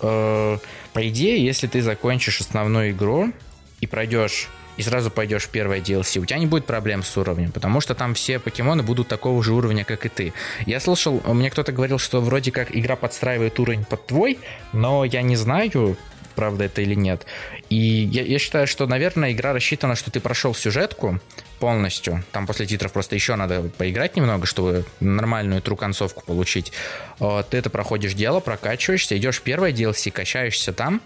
Э, 0.00 0.58
по 0.92 1.08
идее, 1.08 1.44
если 1.44 1.66
ты 1.66 1.82
закончишь 1.82 2.40
основную 2.40 2.90
игру 2.90 3.32
и 3.80 3.86
пройдешь 3.86 4.48
и 4.76 4.82
сразу 4.82 5.10
пойдешь 5.10 5.42
в 5.42 5.50
первое 5.50 5.80
DLC, 5.80 6.20
у 6.20 6.24
тебя 6.24 6.38
не 6.38 6.46
будет 6.46 6.64
проблем 6.64 7.02
с 7.02 7.14
уровнем, 7.18 7.52
потому 7.52 7.82
что 7.82 7.94
там 7.94 8.14
все 8.14 8.38
покемоны 8.38 8.82
будут 8.82 9.08
такого 9.08 9.42
же 9.42 9.52
уровня, 9.52 9.84
как 9.84 10.06
и 10.06 10.08
ты. 10.08 10.32
Я 10.64 10.80
слышал, 10.80 11.20
мне 11.26 11.50
кто-то 11.50 11.70
говорил, 11.72 11.98
что 11.98 12.22
вроде 12.22 12.50
как 12.50 12.74
игра 12.74 12.96
подстраивает 12.96 13.60
уровень 13.60 13.84
под 13.84 14.06
твой, 14.06 14.38
но 14.72 15.04
я 15.04 15.20
не 15.20 15.36
знаю, 15.36 15.98
правда 16.40 16.64
это 16.64 16.80
или 16.80 16.94
нет. 16.94 17.26
И 17.68 17.76
я, 17.76 18.22
я 18.22 18.38
считаю, 18.38 18.66
что, 18.66 18.86
наверное, 18.86 19.32
игра 19.32 19.52
рассчитана, 19.52 19.94
что 19.94 20.10
ты 20.10 20.20
прошел 20.20 20.54
сюжетку 20.54 21.20
полностью. 21.58 22.24
Там 22.32 22.46
после 22.46 22.64
титров 22.64 22.94
просто 22.94 23.14
еще 23.14 23.36
надо 23.36 23.64
поиграть 23.76 24.16
немного, 24.16 24.46
чтобы 24.46 24.86
нормальную 25.00 25.60
тру 25.60 25.76
концовку 25.76 26.22
получить. 26.24 26.72
Ты 27.18 27.58
это 27.58 27.68
проходишь 27.68 28.14
дело, 28.14 28.40
прокачиваешься, 28.40 29.18
идешь 29.18 29.36
в 29.36 29.42
первое 29.42 29.70
DLC, 29.70 30.10
качаешься 30.10 30.72
там, 30.72 31.02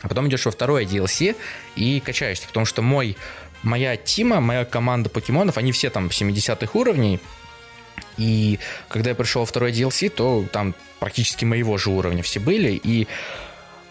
а 0.00 0.08
потом 0.08 0.28
идешь 0.28 0.46
во 0.46 0.50
второе 0.50 0.86
DLC 0.86 1.36
и 1.76 2.00
качаешься. 2.00 2.46
Потому 2.46 2.64
что 2.64 2.80
мой, 2.80 3.18
моя 3.62 3.98
тима, 3.98 4.40
моя 4.40 4.64
команда 4.64 5.10
покемонов, 5.10 5.58
они 5.58 5.72
все 5.72 5.90
там 5.90 6.06
70-х 6.06 6.70
уровней, 6.72 7.20
и 8.16 8.58
когда 8.88 9.10
я 9.10 9.14
пришел 9.14 9.42
во 9.42 9.46
второй 9.46 9.72
DLC, 9.72 10.08
то 10.08 10.46
там 10.50 10.74
практически 11.00 11.44
моего 11.44 11.76
же 11.76 11.90
уровня 11.90 12.22
все 12.22 12.40
были. 12.40 12.80
И 12.82 13.06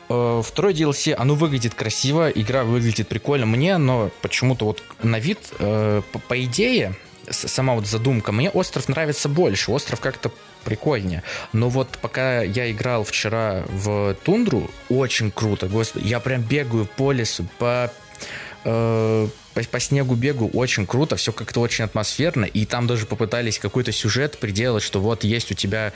Э, 0.09 0.41
второй 0.43 0.73
DLC, 0.73 1.13
оно 1.13 1.35
выглядит 1.35 1.73
красиво, 1.73 2.29
игра 2.29 2.63
выглядит 2.63 3.07
прикольно. 3.07 3.45
Мне 3.45 3.77
но 3.77 4.11
почему-то 4.21 4.65
вот 4.65 4.83
на 5.01 5.19
вид, 5.19 5.39
э, 5.59 6.01
по, 6.11 6.19
по 6.19 6.43
идее, 6.43 6.95
сама 7.29 7.73
вот 7.73 7.87
задумка, 7.87 8.31
мне 8.31 8.49
остров 8.49 8.89
нравится 8.89 9.29
больше. 9.29 9.71
Остров 9.71 9.99
как-то 9.99 10.31
прикольнее. 10.63 11.23
Но 11.51 11.69
вот 11.69 11.89
пока 12.01 12.41
я 12.41 12.71
играл 12.71 13.03
вчера 13.03 13.63
в 13.69 14.15
Тундру, 14.23 14.69
очень 14.89 15.31
круто, 15.31 15.67
господи, 15.67 16.07
я 16.07 16.19
прям 16.19 16.41
бегаю 16.41 16.85
по 16.85 17.11
лесу, 17.11 17.45
по 17.57 17.91
э, 18.63 19.27
по, 19.53 19.63
по 19.63 19.79
снегу 19.79 20.15
бегу 20.15 20.49
очень 20.53 20.87
круто, 20.87 21.15
все 21.15 21.31
как-то 21.31 21.59
очень 21.59 21.85
атмосферно, 21.85 22.45
и 22.45 22.65
там 22.65 22.87
даже 22.87 23.05
попытались 23.05 23.59
какой-то 23.59 23.91
сюжет 23.91 24.37
приделать, 24.39 24.83
что 24.83 24.99
вот 24.99 25.23
есть 25.23 25.51
у 25.51 25.53
тебя 25.53 25.93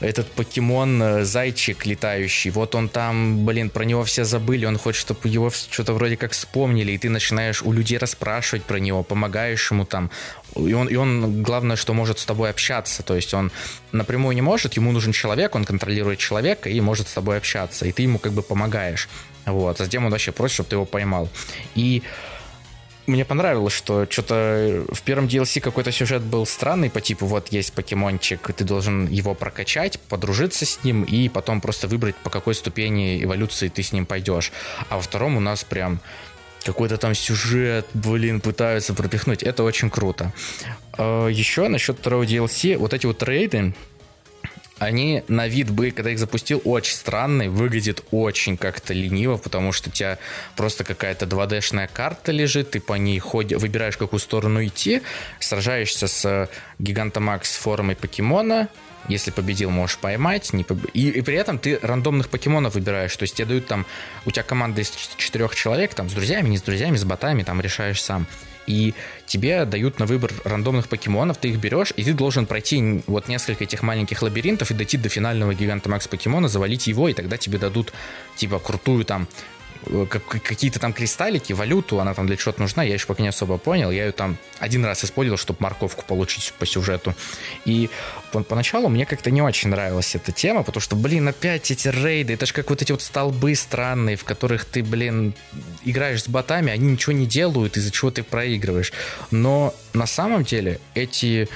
этот 0.00 0.30
покемон 0.30 1.02
э, 1.02 1.24
зайчик 1.24 1.86
летающий, 1.86 2.50
вот 2.50 2.74
он 2.74 2.88
там, 2.88 3.44
блин, 3.44 3.70
про 3.70 3.84
него 3.84 4.04
все 4.04 4.24
забыли, 4.24 4.66
он 4.66 4.78
хочет, 4.78 5.00
чтобы 5.00 5.28
его 5.28 5.50
что-то 5.50 5.92
вроде 5.92 6.16
как 6.16 6.32
вспомнили, 6.32 6.92
и 6.92 6.98
ты 6.98 7.08
начинаешь 7.08 7.62
у 7.62 7.72
людей 7.72 7.98
расспрашивать 7.98 8.64
про 8.64 8.78
него, 8.78 9.02
помогаешь 9.02 9.70
ему 9.70 9.84
там, 9.84 10.10
и 10.56 10.72
он, 10.72 10.88
и 10.88 10.96
он, 10.96 11.42
главное, 11.42 11.76
что 11.76 11.94
может 11.94 12.18
с 12.18 12.24
тобой 12.24 12.50
общаться, 12.50 13.02
то 13.02 13.14
есть 13.14 13.34
он 13.34 13.50
напрямую 13.92 14.34
не 14.34 14.42
может, 14.42 14.74
ему 14.74 14.92
нужен 14.92 15.12
человек, 15.12 15.54
он 15.54 15.64
контролирует 15.64 16.18
человека 16.18 16.68
и 16.68 16.80
может 16.80 17.08
с 17.08 17.12
тобой 17.12 17.38
общаться, 17.38 17.86
и 17.86 17.92
ты 17.92 18.02
ему 18.02 18.18
как 18.18 18.32
бы 18.32 18.42
помогаешь, 18.42 19.08
вот, 19.46 19.80
а 19.80 19.84
затем 19.84 20.04
он 20.04 20.10
вообще 20.10 20.32
просит, 20.32 20.54
чтобы 20.54 20.68
ты 20.70 20.76
его 20.76 20.84
поймал. 20.84 21.28
И 21.74 22.02
мне 23.06 23.24
понравилось, 23.24 23.72
что 23.72 24.06
что-то 24.08 24.84
в 24.90 25.02
первом 25.02 25.26
DLC 25.26 25.60
какой-то 25.60 25.92
сюжет 25.92 26.22
был 26.22 26.46
странный 26.46 26.90
по 26.90 27.00
типу 27.00 27.26
вот 27.26 27.48
есть 27.48 27.72
покемончик, 27.72 28.50
ты 28.54 28.64
должен 28.64 29.06
его 29.06 29.34
прокачать, 29.34 30.00
подружиться 30.00 30.64
с 30.64 30.82
ним 30.84 31.04
и 31.04 31.28
потом 31.28 31.60
просто 31.60 31.88
выбрать 31.88 32.16
по 32.16 32.30
какой 32.30 32.54
ступени 32.54 33.22
эволюции 33.22 33.68
ты 33.68 33.82
с 33.82 33.92
ним 33.92 34.06
пойдешь. 34.06 34.52
А 34.88 34.96
во 34.96 35.02
втором 35.02 35.36
у 35.36 35.40
нас 35.40 35.64
прям 35.64 36.00
какой-то 36.64 36.96
там 36.96 37.14
сюжет, 37.14 37.86
блин, 37.94 38.40
пытаются 38.40 38.94
пропихнуть. 38.94 39.42
Это 39.42 39.62
очень 39.62 39.90
круто. 39.90 40.32
А, 40.92 41.28
Еще 41.28 41.68
насчет 41.68 41.98
второго 41.98 42.24
DLC, 42.24 42.76
вот 42.78 42.94
эти 42.94 43.06
вот 43.06 43.22
рейды, 43.22 43.74
они 44.78 45.22
на 45.28 45.46
вид 45.46 45.70
бы, 45.70 45.90
когда 45.90 46.10
их 46.10 46.18
запустил, 46.18 46.60
очень 46.64 46.94
странный, 46.94 47.48
выглядит 47.48 48.04
очень 48.10 48.56
как-то 48.56 48.92
лениво, 48.92 49.36
потому 49.36 49.72
что 49.72 49.88
у 49.88 49.92
тебя 49.92 50.18
просто 50.56 50.84
какая-то 50.84 51.26
2D-шная 51.26 51.88
карта 51.92 52.32
лежит, 52.32 52.72
ты 52.72 52.80
по 52.80 52.94
ней 52.94 53.18
ходишь, 53.18 53.58
выбираешь, 53.58 53.96
какую 53.96 54.20
сторону 54.20 54.64
идти, 54.64 55.02
сражаешься 55.38 56.08
с 56.08 56.50
Гигантомакс 56.78 57.56
формой 57.56 57.94
покемона, 57.94 58.68
если 59.08 59.30
победил, 59.30 59.70
можешь 59.70 59.98
поймать. 59.98 60.52
Не 60.52 60.64
поб... 60.64 60.78
и, 60.94 61.10
и 61.10 61.20
при 61.20 61.36
этом 61.36 61.58
ты 61.58 61.78
рандомных 61.82 62.30
покемонов 62.30 62.74
выбираешь. 62.74 63.14
То 63.14 63.24
есть 63.24 63.34
тебе 63.34 63.46
дают 63.46 63.66
там... 63.66 63.84
У 64.24 64.30
тебя 64.30 64.42
команда 64.42 64.80
из 64.80 64.90
четырех 65.18 65.54
человек, 65.54 65.94
там, 65.94 66.08
с 66.08 66.14
друзьями, 66.14 66.48
не 66.48 66.56
с 66.56 66.62
друзьями, 66.62 66.96
с 66.96 67.04
ботами, 67.04 67.42
там, 67.42 67.60
решаешь 67.60 68.02
сам 68.02 68.26
и 68.66 68.94
тебе 69.26 69.64
дают 69.64 69.98
на 69.98 70.06
выбор 70.06 70.32
рандомных 70.44 70.88
покемонов, 70.88 71.38
ты 71.38 71.48
их 71.48 71.58
берешь, 71.58 71.92
и 71.96 72.04
ты 72.04 72.12
должен 72.12 72.46
пройти 72.46 73.02
вот 73.06 73.28
несколько 73.28 73.64
этих 73.64 73.82
маленьких 73.82 74.22
лабиринтов 74.22 74.70
и 74.70 74.74
дойти 74.74 74.96
до 74.96 75.08
финального 75.08 75.54
гиганта 75.54 75.88
Макс 75.88 76.08
покемона, 76.08 76.48
завалить 76.48 76.86
его, 76.86 77.08
и 77.08 77.14
тогда 77.14 77.36
тебе 77.36 77.58
дадут, 77.58 77.92
типа, 78.36 78.58
крутую 78.58 79.04
там 79.04 79.28
Э, 79.86 80.06
какие-то 80.06 80.78
там 80.78 80.92
кристаллики, 80.92 81.52
валюту, 81.52 82.00
она 82.00 82.14
там 82.14 82.26
для 82.26 82.36
чего-то 82.36 82.60
нужна, 82.60 82.82
я 82.82 82.94
еще 82.94 83.06
пока 83.06 83.22
не 83.22 83.28
особо 83.28 83.58
понял. 83.58 83.90
Я 83.90 84.06
ее 84.06 84.12
там 84.12 84.36
один 84.58 84.84
раз 84.84 85.04
использовал, 85.04 85.38
чтобы 85.38 85.58
морковку 85.60 86.04
получить 86.04 86.52
по 86.58 86.66
сюжету. 86.66 87.14
И 87.64 87.90
поначалу 88.48 88.88
мне 88.88 89.06
как-то 89.06 89.30
не 89.30 89.42
очень 89.42 89.70
нравилась 89.70 90.14
эта 90.14 90.32
тема, 90.32 90.62
потому 90.62 90.80
что, 90.80 90.96
блин, 90.96 91.28
опять 91.28 91.70
эти 91.70 91.88
рейды, 91.88 92.34
это 92.34 92.46
же 92.46 92.52
как 92.52 92.70
вот 92.70 92.82
эти 92.82 92.92
вот 92.92 93.02
столбы 93.02 93.54
странные, 93.54 94.16
в 94.16 94.24
которых 94.24 94.64
ты, 94.64 94.82
блин, 94.82 95.34
играешь 95.84 96.24
с 96.24 96.28
ботами, 96.28 96.72
они 96.72 96.92
ничего 96.92 97.12
не 97.12 97.26
делают, 97.26 97.76
из-за 97.76 97.90
чего 97.90 98.10
ты 98.10 98.22
проигрываешь. 98.22 98.92
Но 99.30 99.74
на 99.92 100.06
самом 100.06 100.44
деле 100.44 100.80
эти 100.94 101.48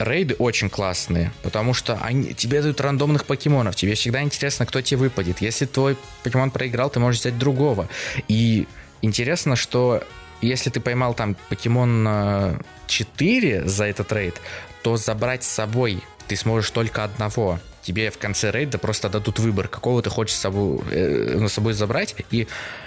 рейды 0.00 0.34
очень 0.38 0.70
классные, 0.70 1.32
потому 1.42 1.74
что 1.74 1.98
они, 2.02 2.34
тебе 2.34 2.62
дают 2.62 2.80
рандомных 2.80 3.26
покемонов, 3.26 3.76
тебе 3.76 3.94
всегда 3.94 4.22
интересно, 4.22 4.66
кто 4.66 4.80
тебе 4.80 4.98
выпадет. 4.98 5.40
Если 5.40 5.66
твой 5.66 5.96
покемон 6.24 6.50
проиграл, 6.50 6.90
ты 6.90 7.00
можешь 7.00 7.20
взять 7.20 7.38
другого. 7.38 7.88
И 8.28 8.66
интересно, 9.02 9.56
что 9.56 10.02
если 10.40 10.70
ты 10.70 10.80
поймал 10.80 11.14
там 11.14 11.36
покемон 11.48 12.62
4 12.86 13.50
э, 13.50 13.66
за 13.66 13.84
этот 13.84 14.10
рейд, 14.12 14.40
то 14.82 14.96
забрать 14.96 15.44
с 15.44 15.48
собой 15.48 16.02
ты 16.28 16.36
сможешь 16.36 16.70
только 16.70 17.04
одного 17.04 17.58
тебе 17.82 18.10
в 18.10 18.18
конце 18.18 18.50
рейда 18.50 18.78
просто 18.78 19.08
дадут 19.08 19.38
выбор, 19.38 19.68
какого 19.68 20.02
ты 20.02 20.10
хочешь 20.10 20.34
с 20.36 20.40
собой, 20.40 20.80
э, 20.90 21.38
на 21.38 21.48
собой 21.48 21.72
забрать. 21.72 22.14
И 22.30 22.46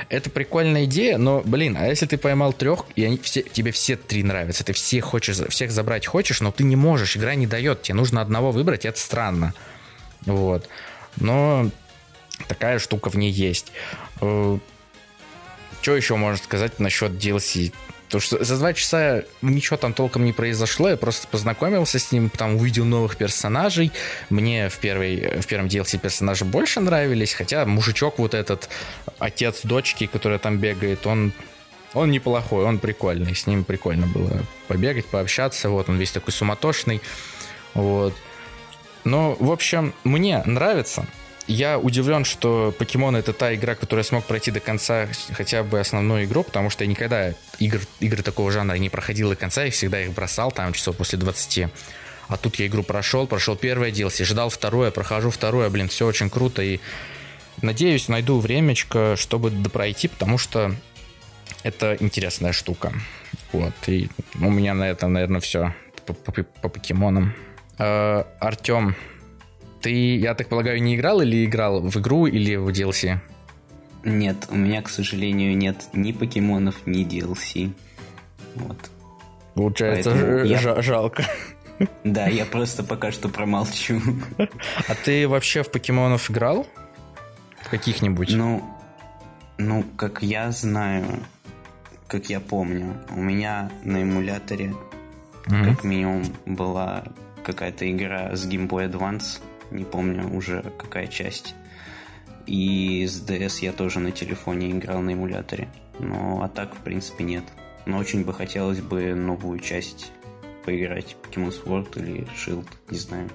это 0.09 0.29
прикольная 0.29 0.85
идея, 0.85 1.17
но, 1.17 1.41
блин, 1.45 1.77
а 1.79 1.88
если 1.88 2.05
ты 2.05 2.17
поймал 2.17 2.53
трех, 2.53 2.85
и 2.95 3.03
они 3.03 3.17
все, 3.17 3.41
тебе 3.41 3.71
все 3.71 3.95
три 3.95 4.23
нравятся, 4.23 4.63
ты 4.63 4.73
все 4.73 5.01
хочешь, 5.01 5.38
всех 5.50 5.71
забрать 5.71 6.05
хочешь, 6.05 6.41
но 6.41 6.51
ты 6.51 6.63
не 6.63 6.75
можешь, 6.75 7.17
игра 7.17 7.35
не 7.35 7.47
дает, 7.47 7.81
тебе 7.81 7.95
нужно 7.95 8.21
одного 8.21 8.51
выбрать, 8.51 8.85
это 8.85 9.00
странно. 9.00 9.53
Вот. 10.25 10.67
Но 11.17 11.69
такая 12.47 12.79
штука 12.79 13.09
в 13.09 13.15
ней 13.15 13.31
есть. 13.31 13.71
Э, 14.21 14.57
что 15.81 15.95
еще 15.95 16.15
можно 16.15 16.41
сказать 16.41 16.79
насчет 16.79 17.12
DLC? 17.12 17.73
Потому 18.13 18.22
что 18.22 18.43
за 18.43 18.58
два 18.58 18.74
часа 18.74 19.24
ничего 19.41 19.75
там 19.75 19.91
толком 19.91 20.24
не 20.24 20.34
произошло, 20.34 20.88
я 20.88 20.98
просто 20.98 21.27
познакомился 21.27 21.98
с 21.98 22.12
ним, 22.12 22.29
там 22.29 22.58
увидел 22.58 22.86
новых 22.86 23.17
персонажей. 23.17 23.91
Мне 24.29 24.70
в, 24.70 24.77
первой, 24.77 25.41
в 25.41 25.48
первом 25.48 25.65
DLC 25.65 25.98
персонажи 25.98 26.46
больше 26.46 26.79
нравились, 26.79 27.34
хотя 27.34 27.65
мужичок 27.65 28.20
вот 28.20 28.36
этот, 28.36 28.70
отец 29.17 29.62
дочки, 29.63 30.05
который 30.05 30.38
там 30.38 30.60
бегает, 30.60 31.08
он 31.08 31.34
он 31.96 32.12
неплохой, 32.12 32.65
он 32.65 32.77
прикольный, 32.77 33.34
с 33.34 33.48
ним 33.48 33.63
прикольно 33.63 34.05
было 34.05 34.43
побегать, 34.67 35.08
пообщаться, 35.08 35.70
вот 35.70 35.89
он 35.89 35.98
весь 35.98 36.12
такой 36.12 36.34
суматошный, 36.34 37.01
вот. 37.74 38.13
Но, 39.05 39.36
в 39.39 39.51
общем, 39.51 39.91
мне 40.03 40.43
нравится, 40.46 41.08
я 41.47 41.77
удивлен, 41.77 42.25
что 42.25 42.73
Покемон 42.77 43.15
это 43.15 43.33
та 43.33 43.53
игра, 43.53 43.75
которая 43.75 44.03
смог 44.03 44.23
пройти 44.25 44.51
до 44.51 44.59
конца 44.59 45.07
хотя 45.33 45.63
бы 45.63 45.79
основную 45.79 46.25
игру, 46.25 46.43
потому 46.43 46.69
что 46.69 46.83
я 46.83 46.89
никогда 46.89 47.33
игр, 47.59 47.81
игры 48.00 48.23
такого 48.23 48.51
жанра 48.51 48.75
не 48.75 48.89
проходил 48.89 49.29
до 49.29 49.35
конца, 49.35 49.63
я 49.63 49.71
всегда 49.71 50.01
их 50.01 50.13
бросал 50.13 50.51
там 50.51 50.73
часов 50.73 50.95
после 50.95 51.19
20. 51.19 51.67
А 52.29 52.38
тут 52.38 52.55
я 52.55 52.67
игру 52.67 52.83
прошел, 52.83 53.27
прошел 53.27 53.55
первое 53.55 53.91
DLC, 53.91 54.23
ждал 54.23 54.50
второе, 54.50 54.91
прохожу 54.91 55.29
второе, 55.29 55.69
блин, 55.69 55.89
все 55.89 56.05
очень 56.05 56.29
круто 56.29 56.62
и 56.62 56.79
надеюсь, 57.62 58.07
найду 58.07 58.39
времечко, 58.39 59.15
чтобы 59.17 59.51
допройти, 59.51 60.07
потому 60.07 60.38
что 60.38 60.73
это 61.63 61.97
интересная 62.00 62.53
штука. 62.53 62.93
Вот, 63.51 63.73
и 63.88 64.09
у 64.39 64.50
меня 64.50 64.73
на 64.73 64.89
этом, 64.89 65.13
наверное, 65.13 65.41
все 65.41 65.75
по 66.05 66.69
покемонам. 66.69 67.33
Э, 67.77 68.23
Артем, 68.39 68.95
ты, 69.83 70.15
я 70.15 70.33
так 70.33 70.47
полагаю, 70.47 70.81
не 70.81 70.95
играл 70.95 71.21
или 71.21 71.45
играл 71.45 71.81
в 71.81 71.95
игру 71.97 72.25
или 72.25 72.55
в 72.55 72.69
DLC? 72.69 73.19
Нет, 74.05 74.47
у 74.49 74.55
меня, 74.55 74.81
к 74.81 74.89
сожалению, 74.89 75.55
нет 75.57 75.89
ни 75.93 76.11
покемонов, 76.13 76.75
ни 76.85 77.05
DLC. 77.05 77.71
Вот. 78.55 78.77
Получается, 79.55 80.15
ж- 80.15 80.47
я... 80.47 80.81
жалко. 80.81 81.25
Да, 82.03 82.27
я 82.27 82.45
просто 82.45 82.83
пока 82.83 83.11
что 83.11 83.29
промолчу. 83.29 83.99
А 84.37 84.95
ты 85.03 85.27
вообще 85.27 85.63
в 85.63 85.71
покемонов 85.71 86.31
играл? 86.31 86.65
Каких-нибудь? 87.69 88.31
Ну, 88.31 88.63
ну, 89.57 89.83
как 89.97 90.21
я 90.21 90.51
знаю, 90.51 91.05
как 92.07 92.29
я 92.29 92.39
помню, 92.39 92.95
у 93.09 93.21
меня 93.21 93.71
на 93.83 94.03
эмуляторе 94.03 94.73
mm-hmm. 95.45 95.65
как 95.65 95.83
минимум 95.83 96.23
была 96.45 97.03
какая-то 97.43 97.89
игра 97.91 98.35
с 98.35 98.45
Game 98.47 98.69
Boy 98.69 98.89
Advance 98.89 99.41
не 99.73 99.85
помню 99.85 100.35
уже 100.35 100.63
какая 100.77 101.07
часть. 101.07 101.55
И 102.45 103.05
с 103.07 103.21
DS 103.25 103.59
я 103.61 103.71
тоже 103.71 103.99
на 103.99 104.11
телефоне 104.11 104.71
играл 104.71 105.01
на 105.01 105.13
эмуляторе. 105.13 105.69
Но 105.99 106.43
а 106.43 106.49
так, 106.49 106.75
в 106.75 106.79
принципе, 106.79 107.23
нет. 107.23 107.43
Но 107.85 107.97
очень 107.97 108.23
бы 108.23 108.33
хотелось 108.33 108.81
бы 108.81 109.13
новую 109.13 109.59
часть 109.59 110.11
поиграть. 110.65 111.15
Pokemon 111.23 111.53
Sword 111.63 111.99
или 111.99 112.27
Shield, 112.35 112.67
не 112.89 112.97
знаю. 112.97 113.29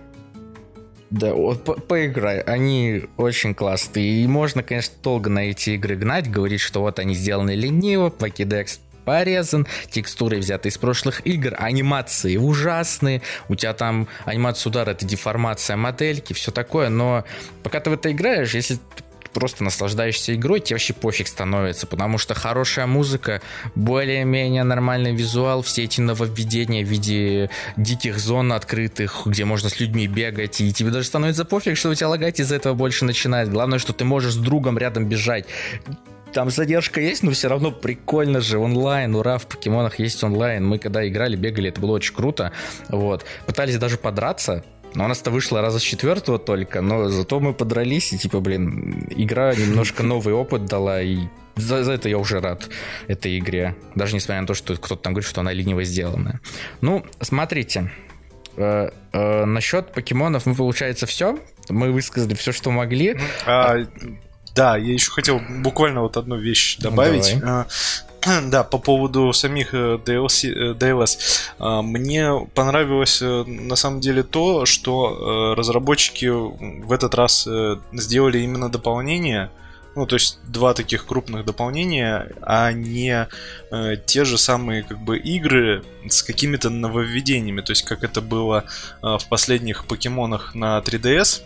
Да, 1.10 1.32
вот 1.32 1.64
по 1.64 1.72
поиграй, 1.72 2.40
они 2.40 3.04
очень 3.16 3.54
классные. 3.54 4.22
И 4.22 4.26
можно, 4.26 4.62
конечно, 4.62 4.94
долго 5.02 5.30
на 5.30 5.50
эти 5.50 5.70
игры 5.70 5.96
гнать, 5.96 6.30
говорить, 6.30 6.60
что 6.60 6.80
вот 6.80 6.98
они 6.98 7.14
сделаны 7.14 7.54
лениво, 7.54 8.10
Pokédex 8.10 8.80
порезан, 9.08 9.66
текстуры 9.90 10.36
взяты 10.36 10.68
из 10.68 10.76
прошлых 10.76 11.26
игр, 11.26 11.54
анимации 11.58 12.36
ужасные, 12.36 13.22
у 13.48 13.54
тебя 13.54 13.72
там 13.72 14.06
анимация 14.26 14.68
удара, 14.68 14.90
это 14.90 15.06
деформация 15.06 15.78
модельки, 15.78 16.34
все 16.34 16.50
такое, 16.50 16.90
но 16.90 17.24
пока 17.62 17.80
ты 17.80 17.88
в 17.88 17.94
это 17.94 18.12
играешь, 18.12 18.52
если 18.52 18.78
просто 19.32 19.64
наслаждаешься 19.64 20.34
игрой, 20.34 20.60
тебе 20.60 20.74
вообще 20.74 20.92
пофиг 20.92 21.26
становится, 21.26 21.86
потому 21.86 22.18
что 22.18 22.34
хорошая 22.34 22.86
музыка, 22.86 23.40
более-менее 23.74 24.62
нормальный 24.62 25.14
визуал, 25.14 25.62
все 25.62 25.84
эти 25.84 26.02
нововведения 26.02 26.84
в 26.84 26.88
виде 26.88 27.48
диких 27.78 28.18
зон 28.18 28.52
открытых, 28.52 29.22
где 29.24 29.46
можно 29.46 29.70
с 29.70 29.80
людьми 29.80 30.06
бегать, 30.06 30.60
и 30.60 30.70
тебе 30.70 30.90
даже 30.90 31.06
становится 31.06 31.46
пофиг, 31.46 31.78
что 31.78 31.88
у 31.88 31.94
тебя 31.94 32.08
лагать 32.08 32.40
из-за 32.40 32.56
этого 32.56 32.74
больше 32.74 33.06
начинает. 33.06 33.48
Главное, 33.48 33.78
что 33.78 33.94
ты 33.94 34.04
можешь 34.04 34.34
с 34.34 34.36
другом 34.36 34.76
рядом 34.76 35.08
бежать 35.08 35.46
там 36.32 36.50
задержка 36.50 37.00
есть, 37.00 37.22
но 37.22 37.30
все 37.30 37.48
равно 37.48 37.70
прикольно 37.70 38.40
же. 38.40 38.58
Онлайн, 38.58 39.14
ура, 39.14 39.38
в 39.38 39.46
покемонах 39.46 39.98
есть 39.98 40.22
онлайн. 40.22 40.66
Мы 40.66 40.78
когда 40.78 41.06
играли, 41.06 41.36
бегали, 41.36 41.70
это 41.70 41.80
было 41.80 41.92
очень 41.92 42.14
круто. 42.14 42.52
Вот. 42.88 43.24
Пытались 43.46 43.76
даже 43.76 43.96
подраться, 43.96 44.64
но 44.94 45.04
у 45.04 45.08
нас-то 45.08 45.30
вышло 45.30 45.60
раза 45.60 45.78
с 45.78 45.82
четвертого 45.82 46.38
только, 46.38 46.80
но 46.80 47.08
зато 47.08 47.40
мы 47.40 47.52
подрались, 47.52 48.12
и 48.12 48.18
типа, 48.18 48.40
блин, 48.40 49.08
игра 49.10 49.54
немножко 49.54 50.02
новый 50.02 50.34
опыт 50.34 50.64
дала, 50.66 51.02
и 51.02 51.18
за, 51.56 51.84
за 51.84 51.92
это 51.92 52.08
я 52.08 52.18
уже 52.18 52.40
рад 52.40 52.68
этой 53.06 53.38
игре. 53.38 53.74
Даже 53.94 54.14
несмотря 54.14 54.40
на 54.40 54.46
то, 54.46 54.54
что 54.54 54.74
кто-то 54.76 55.02
там 55.02 55.12
говорит, 55.12 55.28
что 55.28 55.40
она 55.40 55.52
лениво 55.52 55.84
сделана. 55.84 56.40
Ну, 56.80 57.04
смотрите. 57.20 57.90
Э, 58.56 58.90
э, 59.12 59.44
насчет 59.44 59.92
покемонов 59.92 60.46
мы, 60.46 60.54
получается, 60.54 61.06
все. 61.06 61.38
Мы 61.68 61.92
высказали 61.92 62.34
все, 62.34 62.52
что 62.52 62.70
могли. 62.70 63.18
А, 63.46 63.76
да, 64.54 64.76
я 64.76 64.92
еще 64.92 65.10
хотел 65.10 65.40
буквально 65.62 66.02
вот 66.02 66.16
одну 66.16 66.36
вещь 66.36 66.76
ну, 66.78 66.90
добавить. 66.90 67.36
Ну, 67.40 67.64
да, 68.50 68.64
по 68.64 68.78
поводу 68.78 69.32
самих 69.32 69.74
DLC, 69.74 70.52
э, 70.52 70.74
DLS. 70.74 71.18
Э, 71.18 71.54
а, 71.58 71.82
мне 71.82 72.46
понравилось 72.54 73.20
э, 73.22 73.44
на 73.44 73.76
самом 73.76 74.00
деле 74.00 74.22
то, 74.22 74.66
что 74.66 75.54
разработчики 75.56 76.26
в 76.26 76.92
этот 76.92 77.14
раз 77.14 77.48
сделали 77.92 78.38
именно 78.38 78.68
дополнение. 78.68 79.50
Ну, 79.98 80.06
то 80.06 80.14
есть 80.14 80.38
два 80.46 80.74
таких 80.74 81.06
крупных 81.06 81.44
дополнения, 81.44 82.30
а 82.42 82.70
не 82.70 83.26
э, 83.72 83.96
те 84.06 84.24
же 84.24 84.38
самые 84.38 84.84
как 84.84 85.00
бы 85.00 85.18
игры 85.18 85.82
с 86.08 86.22
какими-то 86.22 86.70
нововведениями. 86.70 87.62
То 87.62 87.72
есть 87.72 87.82
как 87.82 88.04
это 88.04 88.20
было 88.20 88.64
э, 89.02 89.16
в 89.18 89.26
последних 89.28 89.86
покемонах 89.86 90.54
на 90.54 90.78
3DS. 90.78 91.42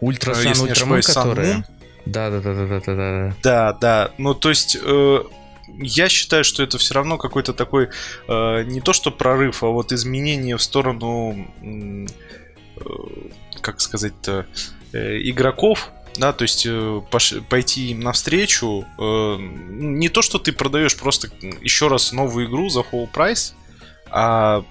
Ультра 0.00 0.34
Сан, 0.34 0.60
Ультрамун, 0.60 1.00
которые... 1.00 1.64
Да, 2.06 2.30
да, 2.30 2.40
да, 2.40 2.54
да, 2.54 2.80
да, 2.80 2.80
да. 2.94 3.36
Да, 3.42 3.72
да. 3.72 4.10
Ну, 4.18 4.34
то 4.34 4.48
есть. 4.48 4.78
Э, 4.80 5.22
я 5.78 6.08
считаю, 6.08 6.44
что 6.44 6.62
это 6.62 6.78
все 6.78 6.94
равно 6.94 7.18
какой-то 7.18 7.52
такой 7.52 7.88
э, 8.28 8.62
не 8.62 8.80
то 8.80 8.92
что 8.92 9.10
прорыв, 9.10 9.62
а 9.62 9.66
вот 9.66 9.92
изменение 9.92 10.56
в 10.56 10.62
сторону, 10.62 11.46
э, 11.60 12.06
как 13.60 13.80
сказать-то, 13.80 14.46
э, 14.92 15.18
игроков, 15.22 15.90
да, 16.18 16.32
то 16.32 16.42
есть 16.42 16.66
э, 16.66 17.00
пош, 17.10 17.34
пойти 17.48 17.90
им 17.90 18.00
навстречу. 18.00 18.84
Э, 18.98 19.36
не 19.38 20.08
то, 20.08 20.22
что 20.22 20.38
ты 20.38 20.52
продаешь 20.52 20.96
просто 20.96 21.28
еще 21.60 21.88
раз 21.88 22.12
новую 22.12 22.46
игру 22.46 22.68
за 22.68 22.80
full 22.80 23.06
прайс, 23.06 23.54
а 24.08 24.64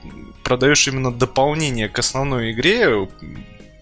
продаешь 0.43 0.87
именно 0.87 1.13
дополнение 1.13 1.89
к 1.89 1.99
основной 1.99 2.51
игре, 2.51 3.07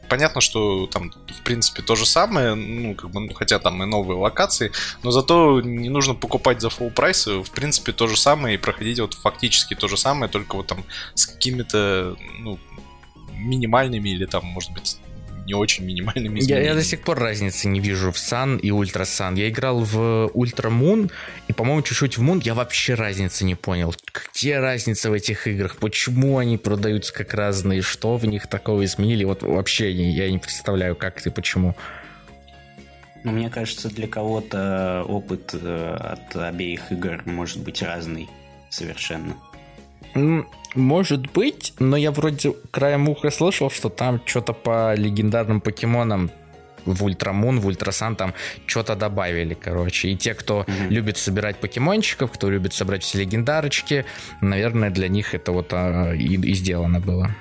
понятно, 0.10 0.42
что 0.42 0.88
там, 0.88 1.12
в 1.12 1.44
принципе, 1.44 1.82
то 1.82 1.96
же 1.96 2.06
самое, 2.06 2.56
ну, 2.56 2.96
как 2.96 3.10
бы, 3.12 3.20
ну, 3.20 3.34
хотя 3.34 3.60
там 3.60 3.82
и 3.84 3.86
новые 3.86 4.18
локации, 4.18 4.72
но 5.04 5.12
зато 5.12 5.62
не 5.62 5.90
нужно 5.90 6.14
покупать 6.14 6.62
за 6.62 6.68
full 6.68 6.92
прайс, 6.92 7.28
в 7.28 7.52
принципе, 7.52 7.92
то 7.92 8.08
же 8.08 8.18
самое 8.18 8.56
и 8.56 8.58
проходить 8.58 9.00
вот 9.00 9.14
фактически 9.14 9.76
то 9.76 9.88
же 9.88 9.98
самое, 9.98 10.32
только 10.32 10.56
вот 10.56 10.68
там 10.68 10.84
с 11.14 11.26
какими-то, 11.26 12.16
ну, 12.40 12.60
минимальными 13.36 14.10
или 14.10 14.26
там, 14.26 14.46
может 14.46 14.72
быть, 14.72 14.98
не 15.46 15.54
очень 15.54 15.86
минимальными 15.86 16.40
Я, 16.42 16.62
я 16.62 16.74
до 16.74 16.84
сих 16.84 17.02
пор 17.02 17.20
разницы 17.20 17.68
не 17.68 17.80
вижу 17.80 18.12
в 18.12 18.16
Sun 18.16 18.60
и 18.60 18.72
Ultra 18.72 19.04
Sun. 19.04 19.38
Я 19.38 19.50
играл 19.50 19.84
в 19.84 20.30
Ultra 20.34 20.70
Moon, 20.70 21.12
и, 21.48 21.54
по-моему, 21.54 21.82
чуть-чуть 21.82 22.18
в 22.18 22.24
Moon 22.24 22.42
я 22.44 22.54
вообще 22.54 22.94
разницы 22.94 23.44
не 23.44 23.56
понял. 23.56 23.94
Где 24.14 24.60
разница 24.60 25.10
в 25.10 25.14
этих 25.14 25.48
играх? 25.48 25.78
Почему 25.78 26.38
они 26.38 26.58
продаются 26.58 27.14
как 27.14 27.34
разные? 27.34 27.82
Что 27.82 28.18
в 28.18 28.26
них 28.26 28.48
такого 28.48 28.86
изменили? 28.86 29.24
Вот 29.24 29.44
вообще 29.44 29.92
я 29.92 30.30
не 30.32 30.40
представляю, 30.40 30.96
как 30.96 31.26
и 31.26 31.30
почему. 31.30 31.76
Ну, 33.24 33.32
мне 33.32 33.50
кажется, 33.50 33.90
для 33.90 34.08
кого-то 34.08 35.06
опыт 35.08 35.54
э, 35.54 35.96
от 35.98 36.36
обеих 36.36 36.92
игр 36.92 37.22
может 37.26 37.60
быть 37.60 37.82
разный 37.82 38.28
совершенно. 38.70 39.36
Может 40.76 41.32
быть, 41.32 41.74
но 41.80 41.98
я 41.98 42.12
вроде 42.12 42.54
краем 42.72 43.10
уха 43.10 43.30
слышал, 43.30 43.70
что 43.70 43.90
там 43.90 44.22
что-то 44.26 44.54
по 44.54 44.96
легендарным 44.96 45.62
покемонам 45.62 46.32
в 46.86 47.04
Ультрамун, 47.04 47.60
в 47.60 47.68
Ультрасан 47.68 48.16
там 48.16 48.34
что-то 48.66 48.96
добавили, 48.96 49.54
короче. 49.54 50.10
И 50.10 50.18
те, 50.18 50.34
кто 50.34 50.62
mm-hmm. 50.62 50.90
любит 50.90 51.18
собирать 51.18 51.58
покемончиков, 51.58 52.32
кто 52.32 52.50
любит 52.50 52.74
собрать 52.74 53.04
все 53.04 53.20
легендарочки, 53.20 54.06
наверное, 54.42 54.90
для 54.90 55.08
них 55.08 55.34
это 55.34 55.52
вот 55.52 55.70
а, 55.72 56.14
и, 56.14 56.36
и 56.36 56.54
сделано 56.54 57.00
было. 57.00 57.36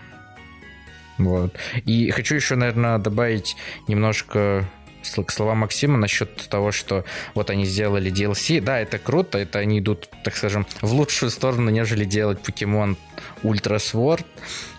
Вот. 1.19 1.55
И 1.85 2.11
хочу 2.11 2.35
еще, 2.35 2.57
наверное, 2.57 2.99
добавить 2.99 3.57
немножко 3.89 4.69
к 5.03 5.31
словам 5.31 5.59
Максима 5.59 5.99
насчет 5.99 6.49
того, 6.49 6.73
что 6.73 7.05
вот 7.35 7.51
они 7.51 7.65
сделали 7.65 8.11
DLC. 8.11 8.61
Да, 8.61 8.79
это 8.81 8.99
круто, 8.99 9.39
это 9.39 9.59
они 9.59 9.81
идут, 9.81 10.09
так 10.25 10.37
скажем, 10.37 10.67
в 10.81 10.93
лучшую 10.93 11.31
сторону, 11.31 11.71
нежели 11.71 12.05
делать 12.05 12.41
покемон 12.41 12.97
Ultra 13.43 13.77
Sword, 13.77 14.25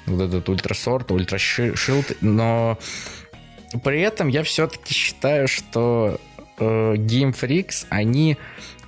вот 0.06 0.22
этот 0.22 0.50
Ultra 0.50 0.74
Sword, 0.74 1.14
Ultra 1.13 1.38
Shield, 1.38 2.18
но 2.22 2.78
при 3.84 4.02
этом 4.02 4.28
я 4.28 4.44
все-таки 4.44 4.94
считаю, 4.94 5.48
что 5.48 6.20
э, 6.60 6.94
Game 6.96 7.34
Freaks, 7.34 7.86
они 7.90 8.38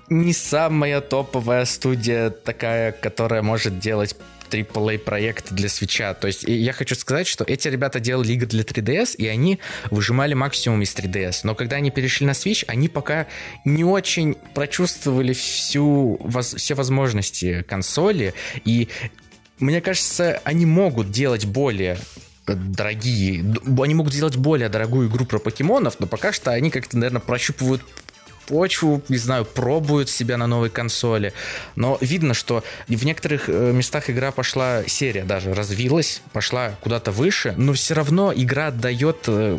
не 0.10 0.34
самая 0.34 1.02
топовая 1.02 1.66
студия 1.66 2.30
такая, 2.30 2.92
которая 2.92 3.42
может 3.42 3.80
делать 3.80 4.16
AAA 4.50 5.00
проект 5.00 5.52
для 5.52 5.70
Switch 5.70 6.03
а. 6.03 6.14
То 6.14 6.28
есть 6.28 6.44
я 6.44 6.74
хочу 6.74 6.96
сказать, 6.96 7.28
что 7.28 7.44
эти 7.44 7.68
ребята 7.68 8.00
делали 8.00 8.34
игры 8.34 8.48
для 8.48 8.64
3DS, 8.64 9.16
и 9.18 9.28
они 9.28 9.60
выжимали 9.92 10.34
максимум 10.34 10.82
из 10.82 10.96
3DS. 10.96 11.42
Но 11.44 11.56
когда 11.56 11.78
они 11.78 11.92
перешли 11.92 12.26
на 12.26 12.32
Switch, 12.32 12.64
они 12.68 12.90
пока 12.90 13.28
не 13.64 13.84
очень 13.84 14.36
прочувствовали 14.54 15.34
всю, 15.34 16.18
воз, 16.20 16.56
все 16.56 16.76
возможности 16.76 17.64
консоли. 17.64 18.34
И 18.64 18.90
мне 19.60 19.82
кажется, 19.82 20.42
они 20.44 20.66
могут 20.66 21.12
делать 21.12 21.46
более 21.46 21.98
дорогие, 22.48 23.44
они 23.82 23.96
могут 23.96 24.14
сделать 24.14 24.36
более 24.36 24.70
дорогую 24.70 25.10
игру 25.10 25.26
про 25.26 25.40
покемонов, 25.40 26.00
но 26.00 26.08
пока 26.08 26.32
что 26.32 26.52
они 26.52 26.70
как-то, 26.70 26.98
наверное, 26.98 27.22
прощупывают 27.22 27.82
почву, 28.48 29.02
не 29.10 29.18
знаю, 29.18 29.46
пробуют 29.46 30.10
себя 30.10 30.38
на 30.38 30.48
новой 30.48 30.70
консоли. 30.70 31.34
Но 31.76 31.98
видно, 32.02 32.34
что 32.34 32.64
в 32.88 33.06
некоторых 33.06 33.50
э, 33.50 33.72
местах 33.72 34.10
игра 34.10 34.32
пошла, 34.32 34.84
серия 34.88 35.24
даже 35.24 35.54
развилась, 35.54 36.22
пошла 36.34 36.72
куда-то 36.82 37.12
выше, 37.12 37.54
но 37.58 37.74
все 37.74 37.94
равно 37.94 38.34
игра 38.36 38.72
дает 38.72 39.26
э, 39.28 39.58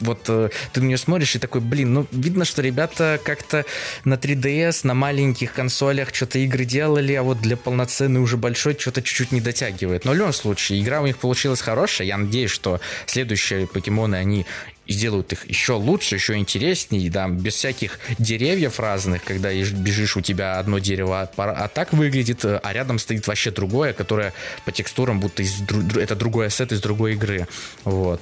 вот 0.00 0.24
э, 0.28 0.50
ты 0.72 0.80
на 0.80 0.86
нее 0.86 0.98
смотришь 0.98 1.34
и 1.36 1.38
такой, 1.38 1.60
блин, 1.60 1.94
ну 1.94 2.06
видно, 2.12 2.44
что 2.44 2.62
ребята 2.62 3.20
как-то 3.22 3.64
на 4.04 4.14
3DS, 4.14 4.80
на 4.82 4.94
маленьких 4.94 5.52
консолях 5.52 6.14
что-то 6.14 6.38
игры 6.38 6.64
делали, 6.64 7.14
а 7.14 7.22
вот 7.22 7.40
для 7.40 7.56
полноценной 7.56 8.20
уже 8.20 8.36
большой 8.36 8.76
что-то 8.78 9.02
чуть-чуть 9.02 9.32
не 9.32 9.40
дотягивает. 9.40 10.04
Но 10.04 10.12
в 10.12 10.14
любом 10.14 10.32
случае, 10.32 10.80
игра 10.80 11.00
у 11.00 11.06
них 11.06 11.16
получилась 11.18 11.60
хорошая. 11.60 12.06
Я 12.06 12.18
надеюсь, 12.18 12.50
что 12.50 12.80
следующие 13.06 13.66
покемоны, 13.66 14.16
они 14.16 14.46
сделают 14.88 15.32
их 15.32 15.48
еще 15.48 15.72
лучше, 15.72 16.14
еще 16.14 16.36
интереснее, 16.36 17.10
да, 17.10 17.28
без 17.28 17.54
всяких 17.54 17.98
деревьев 18.18 18.78
разных, 18.80 19.24
когда 19.24 19.52
бежишь, 19.52 20.16
у 20.16 20.20
тебя 20.20 20.58
одно 20.58 20.78
дерево, 20.78 21.22
а, 21.22 21.30
а 21.36 21.68
так 21.68 21.92
выглядит, 21.92 22.44
а 22.44 22.72
рядом 22.72 22.98
стоит 22.98 23.26
вообще 23.26 23.50
другое, 23.50 23.92
которое 23.92 24.32
по 24.64 24.72
текстурам 24.72 25.20
будто 25.20 25.42
из, 25.42 25.60
это 25.96 26.14
другой 26.14 26.46
ассет 26.46 26.72
из 26.72 26.80
другой 26.80 27.14
игры, 27.14 27.48
вот. 27.84 28.20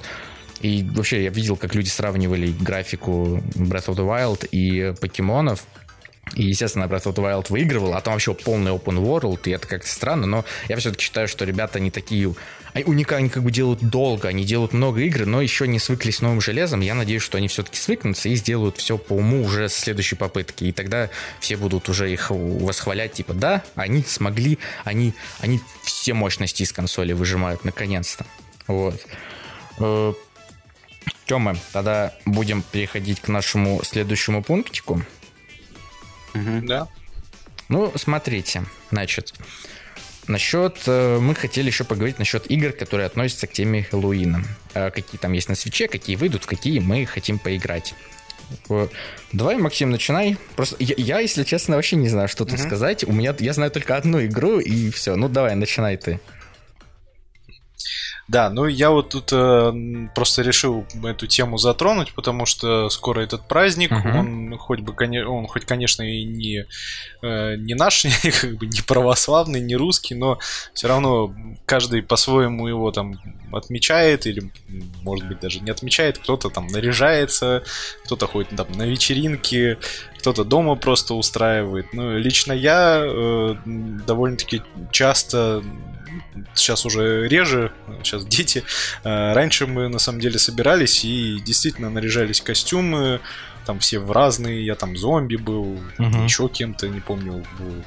И 0.61 0.83
вообще 0.83 1.23
я 1.23 1.29
видел, 1.29 1.57
как 1.57 1.75
люди 1.75 1.89
сравнивали 1.89 2.51
графику 2.51 3.43
Breath 3.55 3.87
of 3.87 3.95
the 3.95 4.07
Wild 4.07 4.47
и 4.51 4.93
покемонов, 4.99 5.65
и, 6.33 6.43
естественно, 6.43 6.85
Breath 6.85 7.03
of 7.03 7.13
the 7.13 7.23
Wild 7.23 7.47
выигрывал, 7.49 7.93
а 7.93 8.01
там 8.01 8.13
вообще 8.13 8.33
полный 8.33 8.71
open 8.71 8.97
world, 8.97 9.41
и 9.45 9.51
это 9.51 9.67
как-то 9.67 9.87
странно, 9.87 10.25
но 10.25 10.45
я 10.67 10.77
все-таки 10.77 11.03
считаю, 11.03 11.27
что 11.27 11.45
ребята 11.45 11.79
не 11.79 11.91
такие 11.91 12.33
уникальные, 12.83 13.29
как 13.29 13.43
бы 13.43 13.51
делают 13.51 13.79
долго, 13.81 14.27
они 14.27 14.43
делают 14.43 14.73
много 14.73 15.01
игр, 15.01 15.25
но 15.25 15.41
еще 15.41 15.67
не 15.67 15.79
свыклись 15.79 16.17
с 16.17 16.21
новым 16.21 16.41
железом. 16.41 16.81
Я 16.81 16.93
надеюсь, 16.93 17.21
что 17.21 17.37
они 17.37 17.47
все-таки 17.47 17.77
свыкнутся 17.77 18.27
и 18.27 18.35
сделают 18.35 18.77
все 18.77 18.97
по 18.97 19.13
уму 19.13 19.43
уже 19.43 19.69
с 19.69 19.75
следующей 19.75 20.15
попытки. 20.15 20.65
И 20.65 20.71
тогда 20.73 21.09
все 21.39 21.55
будут 21.55 21.87
уже 21.87 22.11
их 22.11 22.31
восхвалять, 22.31 23.13
типа, 23.13 23.33
да, 23.33 23.63
они 23.75 24.03
смогли, 24.03 24.59
они, 24.83 25.13
они 25.39 25.61
все 25.83 26.13
мощности 26.13 26.63
из 26.63 26.73
консоли 26.73 27.13
выжимают 27.13 27.63
наконец-то. 27.63 28.25
Вот. 28.67 29.05
Э, 29.79 30.13
Тёма, 31.25 31.55
тогда 31.71 32.13
будем 32.25 32.61
переходить 32.61 33.21
к 33.21 33.29
нашему 33.29 33.81
следующему 33.83 34.43
пунктику. 34.43 35.01
Угу. 36.33 36.67
Да. 36.67 36.87
Ну, 37.69 37.91
смотрите, 37.95 38.65
значит, 38.91 39.33
насчет... 40.27 40.77
Э, 40.87 41.19
мы 41.19 41.35
хотели 41.35 41.67
еще 41.67 41.83
поговорить 41.83 42.19
насчет 42.19 42.49
игр, 42.49 42.71
которые 42.71 43.07
относятся 43.07 43.47
к 43.47 43.53
теме 43.53 43.83
Хэллоуина. 43.83 44.43
Э, 44.73 44.91
какие 44.91 45.19
там 45.19 45.33
есть 45.33 45.49
на 45.49 45.55
свече, 45.55 45.87
какие 45.87 46.15
выйдут, 46.15 46.43
в 46.43 46.47
какие 46.47 46.79
мы 46.79 47.05
хотим 47.05 47.39
поиграть. 47.39 47.93
Давай, 49.31 49.57
Максим, 49.57 49.89
начинай. 49.89 50.37
Просто 50.55 50.75
я, 50.79 50.95
я 50.97 51.19
если 51.19 51.43
честно, 51.43 51.75
вообще 51.75 51.95
не 51.95 52.09
знаю, 52.09 52.27
что 52.27 52.45
тут 52.45 52.59
uh 52.59 52.63
сказать. 52.63 53.03
У 53.03 53.11
меня 53.11 53.35
я 53.39 53.53
знаю 53.53 53.71
только 53.71 53.95
одну 53.95 54.23
игру 54.23 54.59
и 54.59 54.91
все. 54.91 55.15
Ну 55.15 55.29
давай, 55.29 55.55
начинай 55.55 55.97
ты. 55.97 56.19
Да, 58.27 58.49
ну 58.49 58.65
я 58.65 58.89
вот 58.89 59.09
тут 59.09 59.29
э, 59.31 60.07
просто 60.15 60.41
решил 60.41 60.85
эту 61.03 61.27
тему 61.27 61.59
затронуть, 61.59 62.13
потому 62.15 62.47
что 62.47 62.89
скоро 62.89 63.21
этот 63.21 63.47
праздник, 63.47 63.91
uh-huh. 63.91 64.19
он 64.19 64.57
хоть 64.57 64.79
бы, 64.79 64.95
он 65.27 65.45
хоть, 65.45 65.65
конечно, 65.65 66.01
и 66.01 66.23
не, 66.23 66.65
э, 67.21 67.55
не 67.57 67.75
наш, 67.75 68.03
как 68.41 68.57
бы 68.57 68.65
не 68.65 68.81
православный, 68.81 69.61
не 69.61 69.75
русский, 69.75 70.15
но 70.15 70.39
все 70.73 70.87
равно 70.87 71.35
каждый 71.67 72.01
по-своему 72.01 72.67
его 72.67 72.91
там 72.91 73.19
отмечает 73.51 74.25
или, 74.25 74.51
может 75.03 75.27
быть, 75.27 75.39
даже 75.39 75.59
не 75.59 75.69
отмечает. 75.69 76.17
Кто-то 76.17 76.49
там 76.49 76.65
наряжается, 76.65 77.63
кто-то 78.05 78.25
ходит 78.25 78.55
там 78.55 78.71
на 78.71 78.83
вечеринки, 78.83 79.77
кто-то 80.25 80.43
дома 80.43 80.75
просто 80.75 81.13
устраивает. 81.13 81.93
Ну, 81.93 82.17
лично 82.17 82.51
я 82.51 82.99
э, 82.99 83.55
довольно-таки 83.65 84.63
часто 84.91 85.63
сейчас 86.55 86.83
уже 86.83 87.27
реже, 87.27 87.71
сейчас 88.01 88.25
дети. 88.25 88.63
Э, 89.03 89.33
раньше 89.33 89.67
мы 89.67 89.87
на 89.87 89.99
самом 89.99 90.19
деле 90.19 90.39
собирались 90.39 91.05
и 91.05 91.39
действительно 91.45 91.91
наряжались 91.91 92.41
костюмы, 92.41 93.19
там 93.67 93.77
все 93.77 93.99
в 93.99 94.11
разные, 94.11 94.65
я 94.65 94.73
там 94.73 94.97
зомби 94.97 95.35
был, 95.35 95.79
угу. 95.99 96.23
еще 96.23 96.47
кем-то, 96.49 96.87
не 96.87 97.01
помню, 97.01 97.43
был 97.59 97.83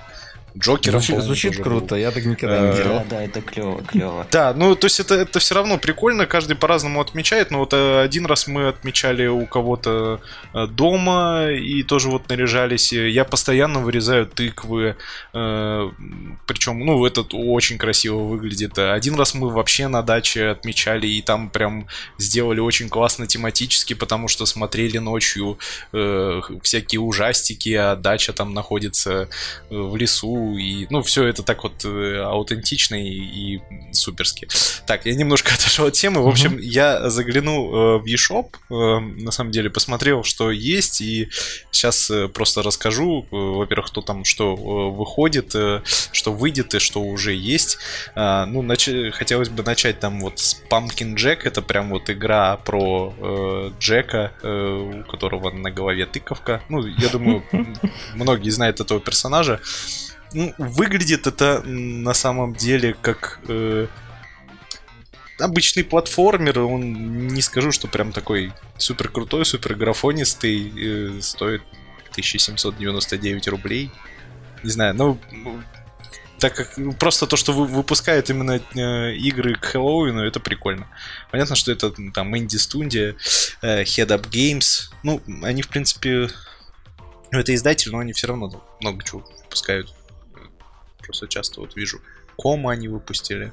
Джокером. 0.58 1.00
Звучит, 1.00 1.24
звучит 1.24 1.62
круто, 1.62 1.94
был. 1.94 1.96
я 1.96 2.10
так 2.10 2.24
никогда 2.24 2.60
не 2.60 2.68
э, 2.68 2.82
делал. 2.82 2.98
Да, 2.98 3.04
да, 3.10 3.22
это 3.22 3.40
клево, 3.40 3.82
клево. 3.82 4.26
Да, 4.30 4.52
ну 4.54 4.74
то 4.74 4.86
есть 4.86 4.98
это, 4.98 5.14
это 5.14 5.38
все 5.38 5.54
равно 5.54 5.78
прикольно, 5.78 6.26
каждый 6.26 6.56
по-разному 6.56 7.00
отмечает, 7.00 7.50
но 7.50 7.58
вот 7.60 7.72
э, 7.72 8.00
один 8.00 8.26
раз 8.26 8.48
мы 8.48 8.68
отмечали 8.68 9.26
у 9.26 9.46
кого-то 9.46 10.20
э, 10.54 10.66
дома 10.66 11.48
и 11.50 11.82
тоже 11.82 12.08
вот 12.08 12.28
наряжались. 12.28 12.92
Я 12.92 13.24
постоянно 13.24 13.80
вырезаю 13.80 14.26
тыквы, 14.26 14.96
причем, 15.32 16.80
ну, 16.80 17.04
это 17.04 17.22
очень 17.32 17.78
красиво 17.78 18.18
выглядит. 18.18 18.78
Один 18.78 19.14
раз 19.14 19.34
мы 19.34 19.50
вообще 19.50 19.88
на 19.88 20.02
даче 20.02 20.48
отмечали 20.48 21.06
и 21.06 21.22
там 21.22 21.50
прям 21.50 21.86
сделали 22.18 22.60
очень 22.60 22.88
классно 22.88 23.26
тематически, 23.26 23.94
потому 23.94 24.28
что 24.28 24.46
смотрели 24.46 24.98
ночью 24.98 25.58
всякие 26.62 27.00
ужастики, 27.00 27.74
а 27.74 27.96
дача 27.96 28.32
там 28.32 28.54
находится 28.54 29.28
в 29.70 29.96
лесу, 29.96 30.47
и, 30.56 30.86
ну, 30.90 31.02
все 31.02 31.26
это 31.26 31.42
так 31.42 31.62
вот 31.64 31.84
э, 31.84 32.22
аутентично 32.22 32.94
и, 32.94 33.08
и 33.08 33.60
суперски. 33.92 34.48
Так, 34.86 35.06
я 35.06 35.14
немножко 35.14 35.54
отошел 35.58 35.86
от 35.86 35.94
темы. 35.94 36.22
В 36.22 36.28
общем, 36.28 36.58
я 36.58 37.10
заглянул 37.10 37.74
э, 37.74 37.98
в 37.98 38.04
eShop, 38.04 38.54
э, 38.70 39.00
на 39.00 39.30
самом 39.30 39.50
деле 39.50 39.70
посмотрел, 39.70 40.24
что 40.24 40.50
есть, 40.50 41.00
и 41.00 41.28
сейчас 41.70 42.10
просто 42.32 42.62
расскажу, 42.62 43.26
во-первых, 43.30 43.88
кто 43.88 44.00
там 44.02 44.24
что 44.24 44.54
выходит, 44.54 45.54
что 46.12 46.32
выйдет 46.32 46.74
и 46.74 46.78
что 46.78 47.02
уже 47.02 47.34
есть. 47.34 47.78
Э, 48.14 48.44
ну, 48.46 48.62
нач- 48.62 49.10
хотелось 49.10 49.48
бы 49.48 49.62
начать 49.62 50.00
там 50.00 50.20
вот 50.20 50.38
с 50.38 50.60
Pumpkin 50.70 51.14
Jack, 51.14 51.40
это 51.44 51.62
прям 51.62 51.90
вот 51.90 52.10
игра 52.10 52.56
про 52.56 53.14
э, 53.18 53.70
Джека, 53.78 54.32
э, 54.42 55.02
у 55.02 55.10
которого 55.10 55.50
на 55.50 55.70
голове 55.70 56.06
тыковка. 56.06 56.62
Ну, 56.68 56.86
я 56.86 57.08
думаю, 57.08 57.44
многие 58.14 58.50
знают 58.50 58.80
этого 58.80 59.00
персонажа. 59.00 59.60
Ну, 60.32 60.54
выглядит 60.58 61.26
это 61.26 61.62
на 61.62 62.14
самом 62.14 62.54
деле 62.54 62.94
как 63.00 63.40
э, 63.48 63.86
обычный 65.38 65.84
платформер. 65.84 66.60
Он 66.60 67.28
не 67.28 67.42
скажу, 67.42 67.72
что 67.72 67.88
прям 67.88 68.12
такой 68.12 68.52
супер 68.76 69.08
крутой, 69.08 69.44
супер 69.44 69.74
графонистый. 69.74 70.72
Э, 70.76 71.20
стоит 71.22 71.62
1799 72.10 73.48
рублей. 73.48 73.90
Не 74.62 74.70
знаю, 74.70 74.94
ну 74.94 75.18
так 76.38 76.54
как 76.54 76.76
ну, 76.76 76.92
просто 76.92 77.26
то, 77.26 77.36
что 77.36 77.52
выпускают 77.52 78.30
именно 78.30 78.60
э, 78.74 79.14
игры 79.16 79.54
к 79.56 79.64
Хэллоуину, 79.64 80.22
это 80.22 80.38
прикольно. 80.38 80.86
Понятно, 81.30 81.56
что 81.56 81.72
это 81.72 81.92
там 82.12 82.36
инди-студия, 82.36 83.16
э, 83.60 83.82
Head 83.82 84.08
Up 84.08 84.28
Games. 84.30 84.90
Ну, 85.02 85.20
они, 85.42 85.62
в 85.62 85.68
принципе, 85.68 86.28
ну, 87.32 87.40
это 87.40 87.54
издатель, 87.54 87.90
но 87.90 87.98
они 87.98 88.12
все 88.12 88.28
равно 88.28 88.64
много 88.80 89.02
чего 89.04 89.24
выпускают 89.42 89.92
просто 91.08 91.26
часто 91.26 91.60
вот 91.60 91.74
вижу. 91.74 92.00
Кома 92.36 92.72
они 92.72 92.88
выпустили. 92.88 93.52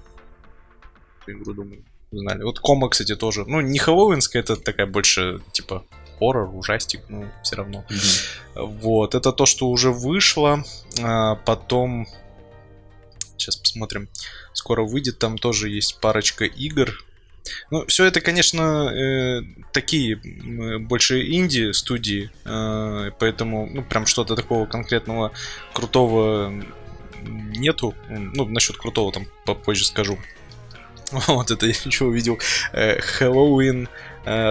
Эту 1.21 1.31
игру, 1.31 1.53
думаю, 1.53 1.83
знали. 2.11 2.43
Вот 2.43 2.59
Кома, 2.59 2.89
кстати, 2.89 3.15
тоже. 3.15 3.45
Ну, 3.47 3.61
не 3.61 3.79
хэллоуинская, 3.79 4.41
это 4.41 4.57
такая 4.57 4.87
больше, 4.87 5.39
типа, 5.53 5.85
хоррор, 6.19 6.53
ужастик, 6.53 7.01
ну, 7.07 7.25
все 7.43 7.55
равно. 7.55 7.85
Mm-hmm. 7.89 8.65
Вот, 8.81 9.15
это 9.15 9.31
то, 9.31 9.45
что 9.45 9.69
уже 9.69 9.91
вышло. 9.91 10.63
А, 11.01 11.35
потом... 11.35 12.05
Сейчас 13.37 13.55
посмотрим. 13.55 14.09
Скоро 14.53 14.83
выйдет, 14.83 15.17
там 15.17 15.37
тоже 15.37 15.69
есть 15.69 15.99
парочка 16.01 16.43
игр. 16.45 17.05
Ну, 17.71 17.85
все 17.85 18.05
это, 18.05 18.21
конечно, 18.21 18.89
э, 18.91 19.41
такие 19.71 20.15
э, 20.15 20.77
больше 20.79 21.21
инди-студии, 21.21 22.31
э, 22.43 23.11
поэтому, 23.19 23.69
ну, 23.71 23.83
прям 23.83 24.05
что-то 24.05 24.35
такого 24.35 24.65
конкретного 24.65 25.31
крутого 25.73 26.51
нету. 27.25 27.93
Ну, 28.09 28.45
насчет 28.45 28.77
крутого 28.77 29.11
там 29.11 29.27
попозже 29.45 29.85
скажу. 29.85 30.17
Вот 31.27 31.51
это 31.51 31.65
я 31.67 31.73
еще 31.85 32.05
увидел. 32.05 32.39
Хэллоуин 32.73 33.87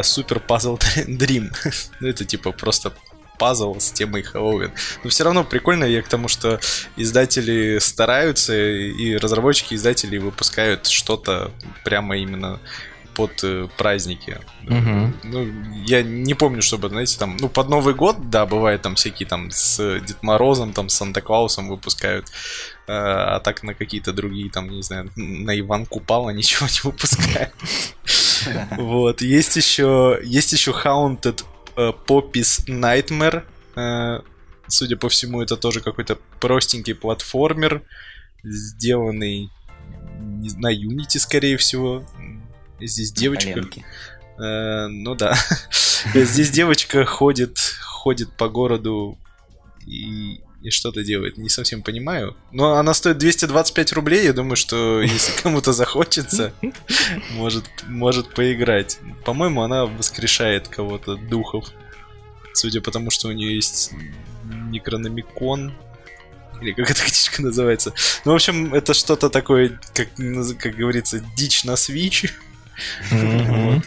Супер 0.03 0.41
Пазл 0.41 0.79
Дрим. 1.09 1.51
Это 2.01 2.25
типа 2.25 2.53
просто 2.53 2.93
пазл 3.39 3.79
с 3.79 3.91
темой 3.91 4.23
Хэллоуин. 4.23 4.73
Но 5.03 5.11
все 5.11 5.25
равно 5.25 5.45
прикольно 5.45 5.85
я 5.85 6.03
к 6.03 6.09
тому, 6.09 6.29
что 6.29 6.61
издатели 6.97 7.79
стараются 7.81 8.55
и 8.57 9.17
разработчики 9.17 9.75
издатели 9.75 10.19
выпускают 10.19 10.87
что-то 10.87 11.51
прямо 11.85 12.17
именно 12.17 12.61
под 13.15 13.45
э, 13.45 13.69
праздники. 13.77 14.39
Угу. 14.67 15.13
Ну, 15.25 15.47
я 15.87 16.03
не 16.03 16.35
помню, 16.35 16.63
чтобы, 16.63 16.89
знаете, 16.89 17.19
там, 17.19 17.37
ну, 17.41 17.49
под 17.49 17.69
Новый 17.69 17.95
год, 17.95 18.31
да, 18.31 18.47
бывает 18.47 18.83
там 18.83 18.95
всякие 18.95 19.29
там 19.29 19.51
с 19.51 20.01
Дед 20.01 20.23
Морозом, 20.23 20.73
там, 20.73 20.89
с 20.89 20.95
Санта-Клаусом 20.95 21.69
выпускают, 21.69 22.27
э, 22.87 22.93
а 22.93 23.41
так 23.41 23.63
на 23.63 23.75
какие-то 23.75 24.13
другие, 24.13 24.51
там, 24.51 24.69
не 24.69 24.83
знаю, 24.83 25.11
на 25.17 25.59
Иван 25.59 25.87
Купала 25.87 26.31
ничего 26.35 26.67
не 26.67 26.81
выпускают. 26.91 27.53
Вот, 28.77 29.23
есть 29.23 29.57
еще, 29.57 30.21
есть 30.23 30.53
еще 30.53 30.73
Haunted 30.73 31.45
э, 31.77 31.93
Poppies 32.07 32.67
Nightmare, 32.69 33.45
судя 34.69 34.97
по 34.97 35.09
всему, 35.09 35.41
это 35.41 35.57
тоже 35.57 35.81
какой-то 35.81 36.19
простенький 36.41 36.95
платформер, 36.95 37.83
сделанный 38.43 39.51
на 40.57 40.73
Unity, 40.73 41.19
скорее 41.19 41.57
всего. 41.57 42.05
Здесь 42.87 43.13
девочка... 43.13 43.61
Э, 44.39 44.87
ну 44.89 45.15
да. 45.15 45.37
Здесь 46.15 46.51
девочка 46.51 47.05
ходит, 47.05 47.59
ходит 47.83 48.31
по 48.33 48.49
городу 48.49 49.19
и, 49.87 50.41
и 50.63 50.71
что-то 50.71 51.05
делает. 51.05 51.39
Не 51.39 51.49
совсем 51.49 51.83
понимаю. 51.83 52.37
Но 52.53 52.75
она 52.75 52.95
стоит 52.95 53.19
225 53.19 53.93
рублей. 53.93 54.25
Я 54.25 54.33
думаю, 54.33 54.57
что 54.57 55.01
если 55.03 55.41
кому-то 55.41 55.73
захочется, 55.73 56.53
может, 57.31 57.65
может 57.87 58.35
поиграть. 58.35 58.99
По-моему, 59.25 59.63
она 59.63 59.87
воскрешает 59.87 60.69
кого-то 60.69 61.17
духов. 61.17 61.67
Судя 62.53 62.81
по 62.81 62.91
тому, 62.91 63.11
что 63.11 63.29
у 63.29 63.33
нее 63.33 63.55
есть 63.55 63.93
Некрономикон, 64.71 65.75
или 66.61 66.73
как 66.73 66.91
эта 66.91 67.03
книжка 67.03 67.43
называется. 67.43 67.93
Ну, 68.25 68.33
в 68.33 68.35
общем, 68.35 68.75
это 68.75 68.95
что-то 68.95 69.29
такое, 69.29 69.81
как, 69.93 70.09
как 70.59 70.77
говорится, 70.77 71.21
дичь 71.37 71.65
на 71.65 71.77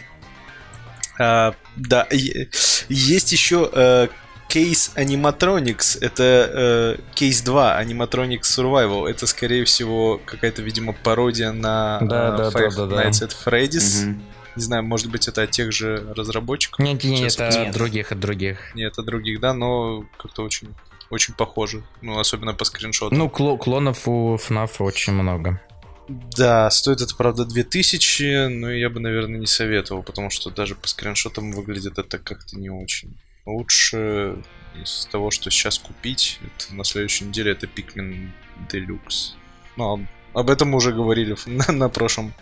А, 1.20 1.54
да, 1.74 2.06
есть 2.10 3.32
еще 3.32 4.08
кейс 4.48 4.92
uh, 4.94 5.04
Animatronics. 5.04 5.98
Это 6.00 6.96
кейс 7.14 7.42
uh, 7.42 7.44
2 7.44 7.82
Animatronics 7.82 8.42
Survival. 8.42 9.08
Это, 9.08 9.26
скорее 9.26 9.64
всего, 9.64 10.20
какая-то, 10.24 10.62
видимо, 10.62 10.92
пародия 10.92 11.52
на 11.52 11.98
да, 12.02 12.28
uh, 12.28 12.36
да, 12.36 12.48
Five 12.50 12.76
да, 12.76 12.86
да, 12.86 13.04
Nights 13.04 13.26
at 13.26 13.34
Freddy's. 13.44 14.04
Угу. 14.04 14.20
Не 14.56 14.62
знаю, 14.62 14.82
может 14.82 15.08
быть, 15.10 15.28
это 15.28 15.42
от 15.42 15.52
тех 15.52 15.72
же 15.72 16.12
разработчиков. 16.16 16.80
Нет, 16.80 17.04
нет, 17.04 17.32
это 17.32 17.62
от 17.62 17.72
других, 17.72 18.10
от 18.10 18.18
других. 18.18 18.74
Нет, 18.74 18.98
от 18.98 19.04
других, 19.04 19.40
да, 19.40 19.54
но 19.54 20.04
как-то 20.16 20.42
очень, 20.42 20.74
очень 21.10 21.34
похоже. 21.34 21.84
Ну, 22.02 22.18
особенно 22.18 22.54
по 22.54 22.64
скриншоту. 22.64 23.14
Ну, 23.14 23.26
кло- 23.28 23.56
клонов 23.56 24.08
у 24.08 24.34
FNAF 24.34 24.70
очень 24.80 25.12
много. 25.12 25.60
Да, 26.08 26.70
стоит 26.70 27.02
это, 27.02 27.14
правда, 27.14 27.44
2000, 27.44 28.48
но 28.48 28.70
я 28.70 28.88
бы, 28.88 28.98
наверное, 28.98 29.40
не 29.40 29.46
советовал, 29.46 30.02
потому 30.02 30.30
что 30.30 30.50
даже 30.50 30.74
по 30.74 30.88
скриншотам 30.88 31.52
выглядит 31.52 31.98
это 31.98 32.18
как-то 32.18 32.58
не 32.58 32.70
очень. 32.70 33.14
Лучше 33.44 34.42
из 34.82 35.06
того, 35.10 35.30
что 35.30 35.50
сейчас 35.50 35.78
купить, 35.78 36.40
это 36.42 36.74
на 36.74 36.84
следующей 36.84 37.26
неделе 37.26 37.52
это 37.52 37.66
Pikmin 37.66 38.30
Deluxe. 38.70 39.34
Ну, 39.76 40.06
об 40.32 40.50
этом 40.50 40.74
уже 40.74 40.92
говорили 40.92 41.36
на, 41.46 41.72
на 41.72 41.88
прошлом, 41.90 42.32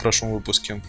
прошлом 0.00 0.32
выпуске. 0.32 0.82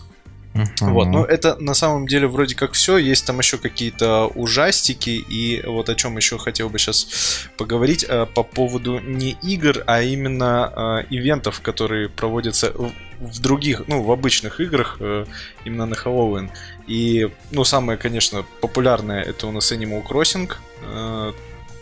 Uh-huh. 0.54 0.92
Вот, 0.92 1.08
но 1.08 1.26
это 1.26 1.56
на 1.58 1.74
самом 1.74 2.08
деле 2.08 2.28
вроде 2.28 2.56
как 2.56 2.74
все. 2.74 2.98
Есть 2.98 3.26
там 3.26 3.38
еще 3.38 3.58
какие-то 3.58 4.28
ужастики. 4.28 5.12
И 5.12 5.62
вот 5.66 5.90
о 5.90 5.96
чем 5.96 6.18
еще 6.18 6.38
хотел 6.38 6.70
бы 6.70 6.80
сейчас 6.80 7.48
поговорить 7.58 8.06
э, 8.08 8.26
по 8.26 8.44
поводу 8.44 9.00
не 9.00 9.38
игр, 9.44 9.84
а 9.86 10.02
именно 10.02 10.74
э, 10.76 11.06
ивентов, 11.12 11.62
которые 11.62 12.10
проводятся 12.10 12.72
в, 12.74 12.92
в 13.20 13.40
других, 13.40 13.84
ну, 13.88 14.02
в 14.02 14.12
обычных 14.12 14.60
играх, 14.60 14.98
э, 15.00 15.26
именно 15.66 15.86
на 15.86 15.96
Хэллоуин. 15.96 16.50
И, 16.88 17.30
ну, 17.52 17.64
самое, 17.64 17.98
конечно, 17.98 18.44
популярное 18.62 19.22
это 19.22 19.48
у 19.48 19.52
нас 19.52 19.72
Animal 19.72 20.04
Crossing. 20.06 20.52
Э, 20.82 21.34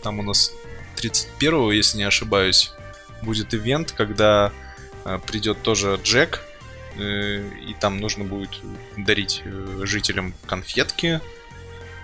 там 0.02 0.20
у 0.20 0.22
нас 0.22 0.52
31 0.96 1.70
если 1.70 1.98
не 1.98 2.04
ошибаюсь, 2.04 2.72
будет 3.22 3.54
ивент, 3.54 3.92
когда 3.92 4.52
э, 5.04 5.18
придет 5.26 5.62
тоже 5.62 5.98
Джек 6.02 6.42
и 6.98 7.74
там 7.80 7.98
нужно 7.98 8.24
будет 8.24 8.50
дарить 8.96 9.42
э, 9.44 9.80
жителям 9.84 10.34
конфетки. 10.46 11.20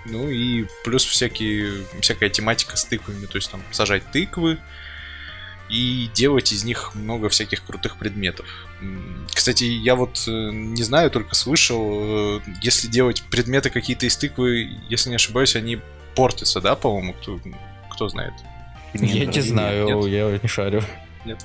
Ну 0.06 0.28
и 0.28 0.66
плюс 0.84 1.04
всякие, 1.04 1.84
всякая 2.00 2.28
тематика 2.28 2.76
с 2.76 2.84
тыквами, 2.84 3.26
то 3.26 3.36
есть 3.36 3.50
там 3.50 3.62
сажать 3.70 4.10
тыквы 4.10 4.58
и 5.70 6.10
делать 6.14 6.52
из 6.52 6.64
них 6.64 6.94
много 6.94 7.30
всяких 7.30 7.64
крутых 7.64 7.96
предметов. 7.96 8.46
Кстати, 9.32 9.64
я 9.64 9.94
вот 9.94 10.22
э, 10.28 10.30
не 10.30 10.82
знаю, 10.82 11.10
только 11.10 11.34
слышал, 11.34 12.42
если 12.60 12.88
делать 12.88 13.22
предметы 13.30 13.70
какие-то 13.70 14.06
из 14.06 14.16
тыквы, 14.16 14.70
если 14.88 15.08
не 15.08 15.16
ошибаюсь, 15.16 15.56
они 15.56 15.80
портятся, 16.14 16.60
да, 16.60 16.76
по-моему, 16.76 17.14
кто, 17.14 17.40
кто 17.90 18.08
знает? 18.08 18.34
я 18.94 19.26
не 19.26 19.40
знаю, 19.40 20.06
нет? 20.06 20.32
я 20.32 20.38
не 20.38 20.48
шарю. 20.48 20.82
Нет. 21.24 21.44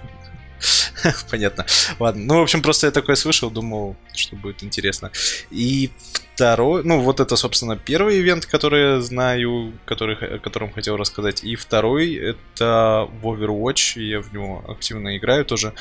Понятно. 1.30 1.66
Ладно. 2.00 2.24
Ну, 2.26 2.40
в 2.40 2.42
общем, 2.42 2.62
просто 2.62 2.88
я 2.88 2.92
такое 2.92 3.16
слышал, 3.16 3.50
думал, 3.50 3.96
что 4.14 4.36
будет 4.36 4.64
интересно. 4.64 5.12
И 5.52 5.92
второй, 6.36 6.84
ну, 6.84 7.02
вот 7.02 7.20
это, 7.20 7.36
собственно, 7.36 7.76
первый 7.76 8.20
ивент, 8.20 8.46
который 8.46 8.96
я 8.96 9.02
знаю, 9.02 9.74
который, 9.86 10.16
о 10.16 10.40
котором 10.40 10.72
хотел 10.72 10.98
рассказать. 10.98 11.44
И 11.44 11.56
второй, 11.56 12.14
это 12.16 13.10
Overwatch, 13.22 14.00
я 14.02 14.22
в 14.22 14.34
него 14.34 14.64
активно 14.68 15.18
играю 15.18 15.46
тоже. 15.46 15.74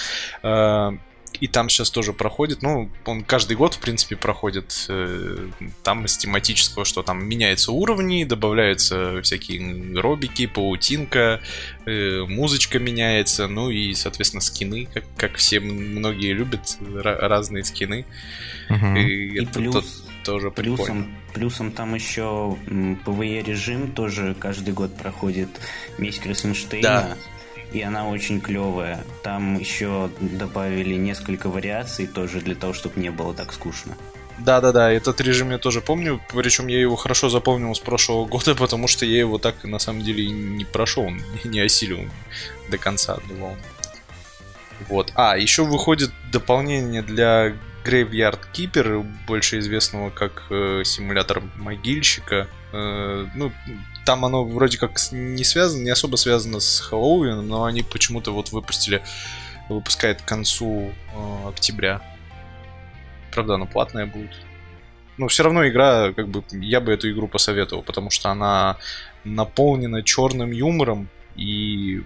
И 1.41 1.47
там 1.47 1.69
сейчас 1.69 1.91
тоже 1.91 2.13
проходит, 2.13 2.63
ну, 2.63 2.91
он 3.05 3.23
каждый 3.23 3.57
год, 3.57 3.75
в 3.75 3.81
принципе, 3.81 4.17
проходит 4.17 4.87
э, 4.89 5.49
там 5.83 6.05
из 6.05 6.17
тематического, 6.17 6.85
что 6.85 7.03
там 7.03 7.25
меняются 7.25 7.73
уровни, 7.73 8.25
добавляются 8.25 9.23
всякие 9.23 9.99
робики, 10.01 10.47
паутинка, 10.47 11.41
э, 11.87 12.25
музычка 12.29 12.79
меняется, 12.79 13.47
ну 13.47 13.71
и, 13.71 13.95
соответственно, 13.95 14.41
скины, 14.41 14.89
как, 14.93 15.05
как 15.17 15.37
все 15.37 15.61
многие 15.61 16.33
любят, 16.33 16.77
разные 16.81 17.65
скины. 17.65 18.05
Угу. 18.71 18.97
И, 18.97 19.43
и 19.43 19.47
плюс, 19.47 20.05
тоже 20.25 20.51
плюсом, 20.51 21.17
плюсом 21.33 21.73
там 21.73 21.95
еще 21.95 22.57
PvE 22.67 23.45
режим 23.45 23.93
тоже 23.93 24.35
каждый 24.39 24.75
год 24.75 24.97
проходит 24.97 25.49
месть 25.99 26.21
Красенштейна. 26.21 26.83
Да 26.83 27.17
и 27.73 27.83
она 27.83 28.09
очень 28.09 28.41
клевая. 28.41 29.05
Там 29.23 29.59
еще 29.59 30.11
добавили 30.21 30.95
несколько 30.95 31.49
вариаций 31.49 32.07
тоже 32.07 32.41
для 32.41 32.55
того, 32.55 32.73
чтобы 32.73 33.01
не 33.01 33.11
было 33.11 33.35
так 33.35 33.53
скучно. 33.53 33.97
Да-да-да, 34.39 34.93
этот 34.93 35.21
режим 35.21 35.51
я 35.51 35.59
тоже 35.59 35.81
помню, 35.81 36.21
причем 36.33 36.69
я 36.69 36.81
его 36.81 36.95
хорошо 36.95 37.29
запомнил 37.29 37.75
с 37.75 37.81
прошлого 37.81 38.27
года, 38.27 38.55
потому 38.55 38.87
что 38.87 39.05
я 39.05 39.19
его 39.19 39.39
так 39.39 39.65
на 39.65 39.79
самом 39.79 40.03
деле 40.03 40.25
и 40.25 40.31
не 40.31 40.65
прошел, 40.65 41.11
не 41.45 41.61
осилил 41.61 42.01
до 42.71 42.79
конца 42.79 43.15
отдавал. 43.15 43.57
Вот. 44.89 45.13
А, 45.17 45.37
еще 45.37 45.65
выходит 45.65 46.13
дополнение 46.31 47.03
для 47.03 47.57
Graveyard 47.85 48.39
Keeper, 48.53 49.05
больше 49.27 49.59
известного 49.59 50.11
как 50.11 50.45
э, 50.51 50.83
симулятор 50.85 51.43
могильщика. 51.57 52.47
Э, 52.73 53.27
ну, 53.35 53.53
там 54.05 54.25
оно 54.25 54.45
вроде 54.45 54.79
как 54.79 54.99
не 55.13 55.45
связано, 55.45 55.83
не 55.83 55.91
особо 55.91 56.17
связано 56.17 56.61
с 56.61 56.81
Хэллоуином, 56.81 57.47
но 57.47 57.65
они 57.65 57.83
почему-то 57.83 58.33
вот 58.33 58.53
выпустили, 58.53 59.03
выпускает 59.69 60.23
к 60.23 60.25
концу 60.25 60.93
э, 61.15 61.49
октября. 61.49 62.03
Правда, 63.33 63.55
она 63.55 63.67
платная 63.67 64.07
будет. 64.07 64.35
Но 65.17 65.29
все 65.29 65.43
равно 65.43 65.67
игра, 65.67 66.13
как 66.13 66.29
бы, 66.29 66.45
я 66.53 66.81
бы 66.81 66.93
эту 66.93 67.11
игру 67.11 67.27
посоветовал, 67.27 67.83
потому 67.83 68.11
что 68.11 68.31
она 68.31 68.77
наполнена 69.25 70.03
черным 70.03 70.53
юмором 70.53 71.09
и 71.35 72.03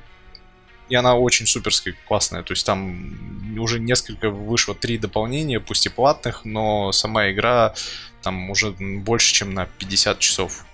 и 0.88 0.95
она 0.95 1.14
очень 1.14 1.47
суперски 1.47 1.95
классная. 2.07 2.42
То 2.42 2.53
есть 2.53 2.66
там 2.66 3.59
уже 3.59 3.81
несколько 3.81 4.31
вышло 4.31 4.75
три 4.75 4.99
дополнения, 4.99 5.61
пусть 5.61 5.87
и 5.87 5.88
платных, 5.88 6.45
но 6.45 6.92
сама 6.92 7.31
игра 7.31 7.75
там 8.23 8.51
уже 8.51 8.71
больше, 8.71 9.33
чем 9.33 9.55
на 9.55 9.66
50 9.66 10.18
часов. 10.18 10.64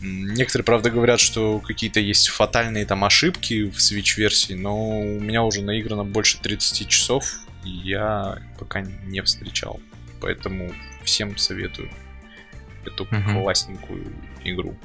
Некоторые, 0.00 0.64
правда, 0.64 0.90
говорят, 0.90 1.20
что 1.20 1.60
какие-то 1.60 2.00
есть 2.00 2.28
фатальные 2.28 2.84
там 2.84 3.04
ошибки 3.04 3.64
в 3.64 3.76
Switch-версии, 3.76 4.54
но 4.54 5.00
у 5.00 5.20
меня 5.20 5.42
уже 5.42 5.62
наиграно 5.62 6.04
больше 6.04 6.38
30 6.40 6.88
часов, 6.88 7.24
и 7.64 7.70
я 7.70 8.38
пока 8.58 8.82
не 8.82 9.22
встречал. 9.22 9.80
Поэтому 10.20 10.74
всем 11.04 11.36
советую 11.38 11.90
эту 12.84 13.04
uh-huh. 13.04 13.42
классненькую 13.42 14.12
игру. 14.44 14.76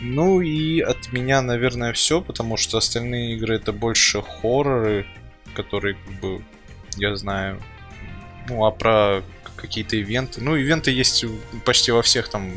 Ну 0.00 0.40
и 0.40 0.80
от 0.80 1.12
меня, 1.12 1.42
наверное, 1.42 1.92
все, 1.92 2.20
потому 2.20 2.56
что 2.56 2.78
остальные 2.78 3.36
игры 3.36 3.56
это 3.56 3.72
больше 3.72 4.22
хорроры, 4.22 5.06
которые, 5.54 5.94
как 5.94 6.20
бы, 6.20 6.42
я 6.96 7.14
знаю. 7.16 7.60
Ну, 8.48 8.64
а 8.64 8.70
про 8.70 9.22
какие-то 9.56 9.96
ивенты. 9.96 10.40
Ну, 10.40 10.56
ивенты 10.56 10.90
есть 10.90 11.24
почти 11.64 11.92
во 11.92 12.02
всех 12.02 12.28
там 12.28 12.50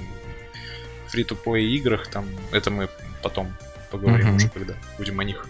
фри-то-плей 1.08 1.75
играх, 1.75 2.08
там, 2.08 2.25
это 2.51 2.71
мы 2.71 2.89
потом 3.21 3.53
поговорим 3.91 4.29
mm-hmm. 4.29 4.36
уже, 4.36 4.49
когда 4.49 4.73
будем 4.97 5.19
о 5.19 5.23
них 5.23 5.47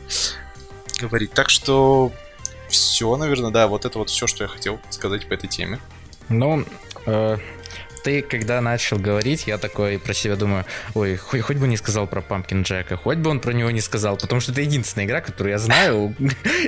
говорить. 1.00 1.32
Так 1.32 1.50
что 1.50 2.12
все, 2.68 3.16
наверное, 3.16 3.52
да, 3.52 3.68
вот 3.68 3.86
это 3.86 4.00
вот 4.00 4.10
все, 4.10 4.28
что 4.28 4.44
я 4.44 4.48
хотел 4.48 4.80
сказать 4.90 5.28
по 5.28 5.34
этой 5.34 5.48
теме. 5.48 5.80
Ну, 6.30 6.66
э, 7.06 7.38
ты 8.04 8.22
когда 8.22 8.62
начал 8.62 9.00
говорить, 9.00 9.48
я 9.48 9.58
такой 9.58 9.98
про 9.98 10.14
себя 10.14 10.36
думаю, 10.36 10.66
ой, 10.94 11.16
хоть, 11.16 11.42
хоть 11.42 11.58
бы 11.58 11.68
не 11.68 11.78
сказал 11.78 12.06
про 12.06 12.22
Пампкин 12.22 12.64
Джека, 12.64 12.98
хоть 12.98 13.18
бы 13.18 13.30
он 13.30 13.40
про 13.40 13.54
него 13.54 13.72
не 13.72 13.82
сказал, 13.82 14.18
потому 14.18 14.42
что 14.42 14.52
это 14.52 14.62
единственная 14.62 15.06
игра, 15.06 15.22
которую 15.22 15.54
я 15.54 15.60
знаю, 15.60 16.14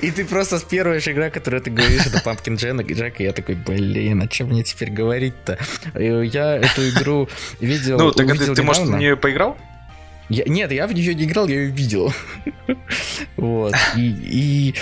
и 0.02 0.12
ты 0.12 0.26
просто 0.26 0.60
с 0.60 0.64
первой 0.64 1.00
же 1.00 1.12
игра, 1.12 1.30
которую 1.30 1.62
ты 1.62 1.72
говоришь, 1.72 2.06
это 2.06 2.22
Пампкин 2.24 2.56
Джек, 2.56 3.20
и 3.20 3.24
я 3.24 3.34
такой, 3.34 3.56
блин, 3.56 4.22
а 4.22 4.28
чем 4.28 4.48
мне 4.48 4.64
теперь 4.64 4.92
говорить-то? 4.92 5.60
Я 5.94 6.56
эту 6.56 6.90
игру 6.90 7.30
видел 7.60 7.98
Ну, 7.98 8.12
так 8.12 8.28
ты, 8.38 8.56
ты 8.56 8.64
может, 8.64 8.86
не 8.86 9.16
поиграл? 9.16 9.58
Я, 10.30 10.46
нет, 10.46 10.72
я 10.72 10.88
в 10.88 10.94
нее 10.94 11.14
не 11.14 11.26
играл, 11.26 11.48
я 11.48 11.56
ее 11.56 11.72
видел. 11.72 12.12
вот. 13.38 13.76
И, 13.96 14.16
и 14.24 14.76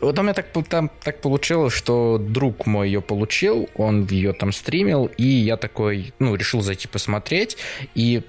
вот 0.00 0.18
у 0.18 0.22
меня 0.22 0.34
так, 0.34 0.46
там, 0.68 0.90
так 1.02 1.20
получилось, 1.20 1.72
что 1.72 2.18
друг 2.18 2.66
мой 2.66 2.88
ее 2.88 3.00
получил, 3.00 3.68
он 3.74 4.06
ее 4.06 4.32
там 4.32 4.52
стримил, 4.52 5.06
и 5.16 5.24
я 5.24 5.56
такой, 5.56 6.12
ну, 6.18 6.34
решил 6.34 6.60
зайти 6.60 6.88
посмотреть. 6.88 7.56
И, 7.94 8.22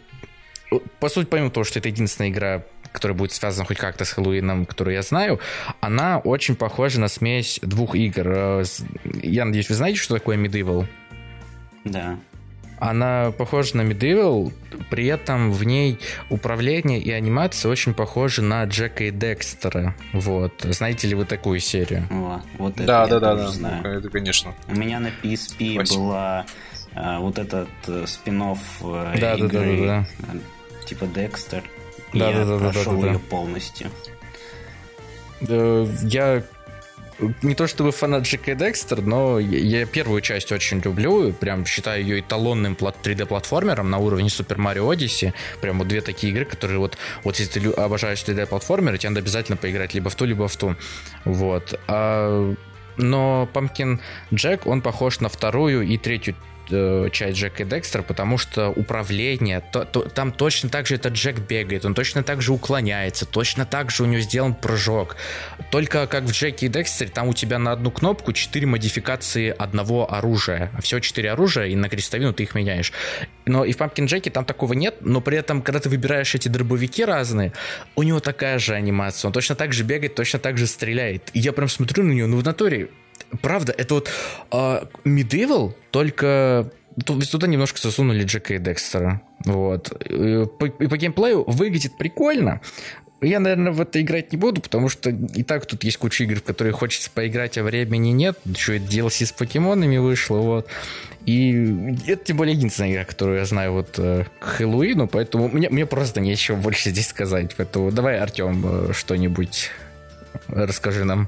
по 1.00 1.10
сути, 1.10 1.28
помимо 1.28 1.50
того, 1.50 1.64
что 1.64 1.80
это 1.80 1.90
единственная 1.90 2.30
игра, 2.30 2.64
которая 2.92 3.18
будет 3.18 3.32
связана 3.32 3.66
хоть 3.66 3.78
как-то 3.78 4.06
с 4.06 4.12
Хэллоуином, 4.12 4.66
которую 4.66 4.96
я 4.96 5.02
знаю, 5.02 5.40
она 5.82 6.20
очень 6.20 6.56
похожа 6.56 7.00
на 7.00 7.08
смесь 7.08 7.60
двух 7.62 7.96
игр. 7.96 8.28
Э, 8.28 8.64
я 9.22 9.46
надеюсь, 9.46 9.70
вы 9.70 9.76
знаете, 9.76 10.00
что 10.00 10.16
такое 10.16 10.38
Medieval? 10.38 10.88
Да. 11.84 12.18
Она 12.80 13.32
похожа 13.32 13.78
на 13.78 13.82
Medieval, 13.82 14.54
при 14.90 15.08
этом 15.08 15.52
в 15.52 15.64
ней 15.64 16.00
управление 16.30 17.00
и 17.00 17.12
анимация 17.12 17.72
очень 17.72 17.94
похожи 17.94 18.42
на 18.42 18.64
Джека 18.66 19.06
и 19.06 19.12
Декстера. 19.12 19.96
Вот. 20.14 20.54
Знаете 20.62 21.08
ли 21.08 21.16
вы 21.16 21.26
такую 21.26 21.60
серию? 21.60 22.08
О, 22.12 22.42
вот 22.58 22.76
это 22.76 22.86
да, 22.86 23.08
да, 23.08 23.20
да, 23.20 23.36
да. 23.36 23.48
Знаю. 23.48 23.86
Это, 23.86 24.10
конечно. 24.10 24.54
У 24.68 24.76
меня 24.76 25.00
на 25.00 25.08
PSP 25.24 25.76
Спасибо. 25.76 26.00
была 26.00 26.46
а, 26.94 27.20
вот 27.20 27.38
этот 27.38 27.70
э, 27.88 28.06
спин-офф 28.08 28.60
э, 28.82 29.16
да, 29.20 29.36
игры, 29.36 29.48
да, 29.50 29.60
да, 30.20 30.34
да, 30.34 30.34
да. 30.34 30.86
типа 30.86 31.06
Декстер. 31.08 31.64
Да, 32.14 32.30
я 32.30 32.46
да, 32.46 32.46
да, 32.46 32.58
прошел 32.58 32.94
да, 32.94 32.98
да, 32.98 33.02
да, 33.02 33.08
ее 33.14 33.20
полностью. 33.20 33.92
Я 35.42 36.44
не 37.42 37.56
то 37.56 37.68
чтобы 37.68 37.92
фанат 37.92 38.24
Джека 38.24 38.52
и 38.52 38.56
Декстер, 38.56 39.02
но 39.02 39.40
я 39.40 39.86
первую 39.86 40.22
часть 40.22 40.52
очень 40.52 40.80
люблю, 40.82 41.34
прям 41.34 41.66
считаю 41.66 42.02
ее 42.02 42.20
эталонным 42.20 42.74
3D-платформером 42.74 43.90
на 43.90 43.98
уровне 43.98 44.28
Super 44.28 44.58
Mario 44.58 44.94
Odyssey. 44.94 45.34
Прям 45.62 45.80
вот 45.80 45.88
две 45.88 46.02
такие 46.02 46.32
игры, 46.32 46.46
которые 46.46 46.80
вот, 46.80 46.98
вот 47.24 47.40
если 47.40 47.60
ты 47.60 47.70
обожаешь 47.72 48.20
3D-платформеры, 48.20 48.98
тебе 48.98 49.10
надо 49.10 49.22
обязательно 49.22 49.58
поиграть 49.58 49.94
либо 49.94 50.10
в 50.10 50.16
ту, 50.16 50.26
либо 50.26 50.48
в 50.48 50.56
ту. 50.56 50.76
Вот. 51.26 51.80
А, 51.88 52.54
но 52.98 53.50
Pumpkin 53.54 54.00
Jack, 54.32 54.62
он 54.66 54.82
похож 54.82 55.20
на 55.20 55.30
вторую 55.30 55.84
и 55.84 55.98
третью 55.98 56.36
э, 56.72 57.10
часть 57.12 57.38
Джека 57.38 57.64
и 57.64 57.66
Декстера, 57.66 58.02
потому 58.04 58.38
что 58.38 58.70
управление, 58.70 59.62
то, 59.72 59.86
то, 59.86 60.02
там 60.02 60.32
точно 60.32 60.70
так 60.70 60.88
же 60.88 60.96
этот 60.96 61.14
Джек 61.14 61.40
бегает, 61.40 61.86
он 61.86 61.94
точно 61.94 62.24
так 62.24 62.42
же 62.42 62.54
уклоняется, 62.54 63.26
точно 63.26 63.66
так 63.66 63.92
же 63.92 64.04
у 64.04 64.06
него 64.06 64.22
сделан 64.22 64.54
прыжок. 64.54 65.16
Только 65.72 66.08
как 66.08 66.24
в 66.24 66.32
Джеке 66.32 66.68
и 66.68 66.70
Декстере, 66.70 67.12
там 67.12 67.28
у 67.28 67.34
тебя 67.34 67.60
на 67.60 67.72
одну 67.72 67.92
кнопку 67.92 68.34
4 68.34 68.66
модификации 68.66 69.54
одного 69.58 70.12
оружия. 70.12 70.72
Всего 70.82 71.00
4 71.00 71.32
оружия, 71.32 71.66
и 71.66 71.76
на 71.76 71.90
крестовину 71.90 72.34
ты 72.34 72.44
их 72.44 72.56
меняешь. 72.56 72.94
Но 73.46 73.66
и 73.66 73.72
в 73.72 73.78
Pumpkin 73.78 74.06
Джеке 74.06 74.30
там 74.30 74.46
такого 74.46 74.74
нет, 74.74 74.98
но 75.02 75.22
при 75.22 75.38
этом, 75.38 75.62
когда 75.62 75.80
ты 75.80 75.90
выбираешь 75.90 76.36
эти 76.36 76.48
дробовики 76.48 77.06
разные, 77.06 77.54
у 77.96 78.04
него 78.04 78.20
такая 78.20 78.60
же 78.60 78.74
анимация. 78.74 79.30
Он 79.30 79.34
точно 79.34 79.56
так 79.56 79.74
же 79.74 79.84
бегает, 79.84 80.16
точно 80.16 80.40
так 80.40 80.58
же 80.58 80.68
стреляет. 80.68 81.30
И 81.34 81.40
я 81.40 81.54
прям 81.54 81.70
смотрю 81.70 82.04
на 82.04 82.12
него, 82.12 82.28
ну 82.28 82.38
в 82.38 82.44
натуре 82.44 82.90
правда, 83.42 83.74
это 83.78 83.96
вот 83.96 84.10
э, 84.52 84.86
Medieval, 85.06 85.74
только 85.92 86.72
туда 87.06 87.48
немножко 87.48 87.80
засунули 87.80 88.24
Джека 88.24 88.56
и 88.56 88.60
Декстера. 88.60 89.22
Вот. 89.46 89.92
И 90.04 90.46
по, 90.60 90.66
и 90.66 90.88
по 90.88 90.98
геймплею 90.98 91.44
выглядит 91.44 91.98
прикольно. 91.98 92.62
Я, 93.20 93.40
наверное, 93.40 93.72
в 93.72 93.82
это 93.82 94.00
играть 94.00 94.32
не 94.32 94.38
буду, 94.38 94.62
потому 94.62 94.90
что 94.90 95.10
и 95.10 95.42
так 95.44 95.66
тут 95.66 95.84
есть 95.84 95.98
куча 95.98 96.24
игр, 96.24 96.36
в 96.36 96.44
которые 96.44 96.74
хочется 96.74 97.10
поиграть, 97.10 97.58
а 97.58 97.64
времени 97.64 98.10
нет. 98.10 98.38
Еще 98.46 98.78
и 98.78 98.80
DLC 98.80 99.26
с 99.26 99.32
покемонами 99.32 99.98
вышло, 99.98 100.38
вот. 100.38 100.68
И 101.26 101.96
это 102.08 102.26
тем 102.26 102.38
более 102.38 102.56
единственная 102.56 102.92
игра, 102.94 103.06
которую 103.06 103.40
я 103.40 103.46
знаю 103.46 103.74
вот 103.74 103.96
э, 103.98 104.26
к 104.40 104.44
Хэллоуину, 104.44 105.08
поэтому 105.08 105.50
мне, 105.50 105.68
мне 105.70 105.86
просто 105.88 106.22
нечего 106.22 106.56
больше 106.56 106.92
здесь 106.92 107.08
сказать. 107.08 107.56
Поэтому 107.58 107.92
давай, 107.92 108.20
Артем, 108.20 108.64
э, 108.64 108.94
что-нибудь 108.94 109.72
расскажи 110.48 111.04
нам. 111.04 111.28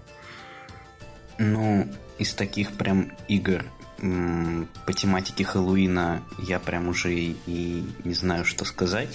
Ну, 1.39 1.87
из 2.19 2.33
таких 2.33 2.73
прям 2.73 3.11
игр 3.27 3.65
по 4.85 4.93
тематике 4.93 5.43
Хэллоуина 5.43 6.21
я 6.47 6.59
прям 6.59 6.87
уже 6.87 7.13
и, 7.13 7.35
и 7.47 7.83
не 8.03 8.13
знаю, 8.13 8.45
что 8.45 8.65
сказать. 8.65 9.09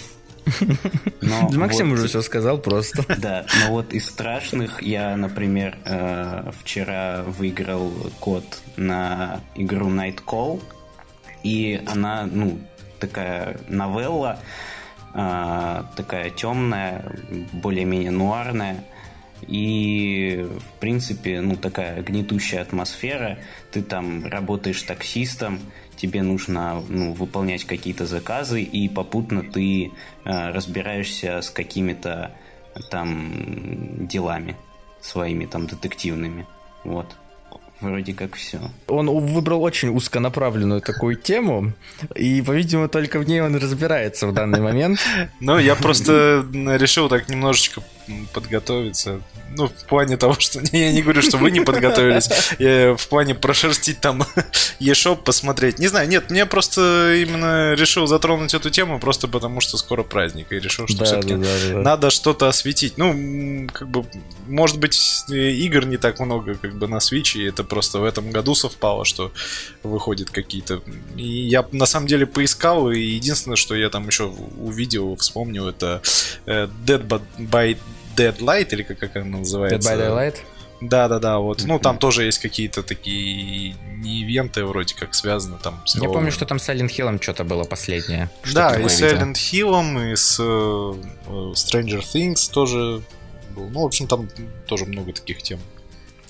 Но 1.23 1.49
Максим 1.53 1.91
вот, 1.91 1.99
уже 1.99 2.09
все 2.09 2.23
сказал 2.23 2.59
просто. 2.59 3.05
Да, 3.19 3.47
но 3.61 3.73
вот 3.73 3.95
из 3.95 4.07
страшных 4.07 4.83
я, 4.83 5.17
например, 5.17 5.79
э, 5.87 6.51
вчера 6.61 7.23
выиграл 7.23 7.91
код 8.21 8.45
на 8.77 9.41
игру 9.55 9.89
Night 9.89 10.23
Call, 10.25 10.63
и 11.43 11.83
она, 11.87 12.29
ну, 12.31 12.59
такая 13.01 13.59
новелла, 13.69 14.39
э, 15.15 15.83
такая 15.97 16.29
темная, 16.29 17.05
более-менее 17.53 18.11
нуарная, 18.11 18.85
и, 19.47 20.47
в 20.59 20.81
принципе, 20.81 21.41
ну, 21.41 21.57
такая 21.57 22.03
гнетущая 22.03 22.63
атмосфера. 22.63 23.39
Ты 23.71 23.83
там 23.83 24.27
работаешь 24.27 24.83
таксистом, 24.83 25.61
тебе 25.97 26.23
нужно 26.23 26.83
ну, 26.89 27.13
выполнять 27.13 27.65
какие-то 27.65 28.07
заказы, 28.07 28.63
и 28.63 28.89
попутно 28.89 29.43
ты 29.43 29.87
э, 29.87 29.91
разбираешься 30.51 31.41
с 31.41 31.51
какими-то 31.51 32.33
там 32.91 34.07
делами 34.07 34.57
своими 35.01 35.47
там 35.47 35.67
детективными. 35.67 36.47
Вот 36.85 37.17
вроде 37.81 38.15
как 38.15 38.35
все. 38.35 38.61
Он 38.89 39.09
выбрал 39.09 39.63
очень 39.63 39.91
узконаправленную 39.91 40.81
такую 40.81 41.17
тему, 41.17 41.73
и, 42.15 42.43
по-видимому, 42.43 42.89
только 42.89 43.19
в 43.19 43.29
ней 43.29 43.41
он 43.41 43.57
разбирается 43.57 44.27
в 44.27 44.33
данный 44.33 44.61
момент. 44.61 44.99
Ну, 45.41 45.59
я 45.59 45.75
просто 45.75 46.45
решил 46.53 47.09
так 47.09 47.29
немножечко 47.29 47.83
подготовиться. 48.33 49.21
Ну, 49.57 49.69
в 49.69 49.87
плане 49.87 50.17
того, 50.17 50.35
что... 50.39 50.61
Я 50.73 50.93
не 50.93 51.03
говорю, 51.03 51.23
что 51.23 51.39
вы 51.39 51.51
не 51.51 51.61
подготовились. 51.61 52.29
Я 52.59 52.97
в 52.97 53.09
плане 53.09 53.35
прошерстить 53.35 54.01
там 54.01 54.23
eShop, 54.81 55.23
посмотреть. 55.23 55.79
Не 55.79 55.89
знаю, 55.89 56.09
нет, 56.09 56.31
мне 56.31 56.47
просто 56.47 57.15
именно 57.15 57.75
решил 57.75 58.07
затронуть 58.07 58.55
эту 58.55 58.71
тему 58.71 58.99
просто 58.99 59.29
потому, 59.29 59.61
что 59.61 59.77
скоро 59.77 60.03
праздник. 60.03 60.53
И 60.53 60.59
решил, 60.59 60.87
что 60.87 60.99
да, 60.99 61.05
все-таки 61.05 61.35
да, 61.35 61.49
да, 61.73 61.79
надо 61.79 62.11
что-то 62.11 62.49
осветить. 62.49 62.99
Ну, 62.99 63.69
как 63.73 63.89
бы, 63.89 64.05
может 64.47 64.79
быть, 64.79 65.25
игр 65.29 65.87
не 65.87 65.97
так 65.97 66.21
много 66.21 66.55
как 66.55 66.77
бы 66.77 66.89
на 66.89 66.97
Switch, 66.97 67.39
и 67.39 67.45
это 67.45 67.65
просто 67.65 67.99
в 67.99 68.05
этом 68.05 68.31
году 68.31 68.55
совпало, 68.55 69.05
что 69.05 69.33
выходит 69.83 70.31
какие-то... 70.31 70.83
И 71.17 71.27
я 71.27 71.65
на 71.73 71.87
самом 71.87 72.07
деле 72.07 72.27
поискал, 72.27 72.91
и 72.91 73.01
единственное, 73.01 73.57
что 73.57 73.75
я 73.75 73.89
там 73.91 74.07
еще 74.07 74.25
увидел, 74.25 75.17
вспомнил, 75.17 75.69
это 75.69 76.03
э, 76.47 76.69
Dead 76.87 77.21
by 77.39 77.79
Deadlight, 78.17 78.69
или 78.73 78.83
как, 78.83 78.99
как 78.99 79.17
она 79.17 79.39
называется? 79.39 79.91
Dead 79.91 79.97
by 79.97 80.01
Daylight? 80.01 80.37
Да, 80.81 81.09
да, 81.09 81.19
да, 81.19 81.39
вот. 81.39 81.65
Ну, 81.65 81.79
там 81.79 81.99
тоже 81.99 82.25
есть 82.25 82.39
какие-то 82.39 82.83
такие 82.83 83.75
не 83.99 84.23
ивенты 84.23 84.65
вроде 84.65 84.95
как 84.95 85.15
связаны 85.15 85.59
там 85.63 85.81
с 85.87 85.97
Я 85.97 86.09
помню, 86.09 86.31
что 86.31 86.45
там 86.45 86.59
с 86.59 86.69
Silent 86.69 86.91
Hill 86.91 87.23
что-то 87.23 87.45
было 87.45 87.65
последнее. 87.65 88.29
Да, 88.53 88.77
и 88.79 88.89
с 88.89 89.01
Silent 89.01 89.35
Hill, 89.35 90.13
и 90.13 90.17
с 90.17 90.39
uh, 90.41 90.99
Stranger 91.53 92.01
Things 92.01 92.51
тоже 92.53 93.03
был. 93.51 93.69
Ну, 93.71 93.83
в 93.83 93.87
общем, 93.87 94.07
там 94.07 94.29
тоже 94.67 94.85
много 94.85 95.13
таких 95.13 95.43
тем. 95.43 95.61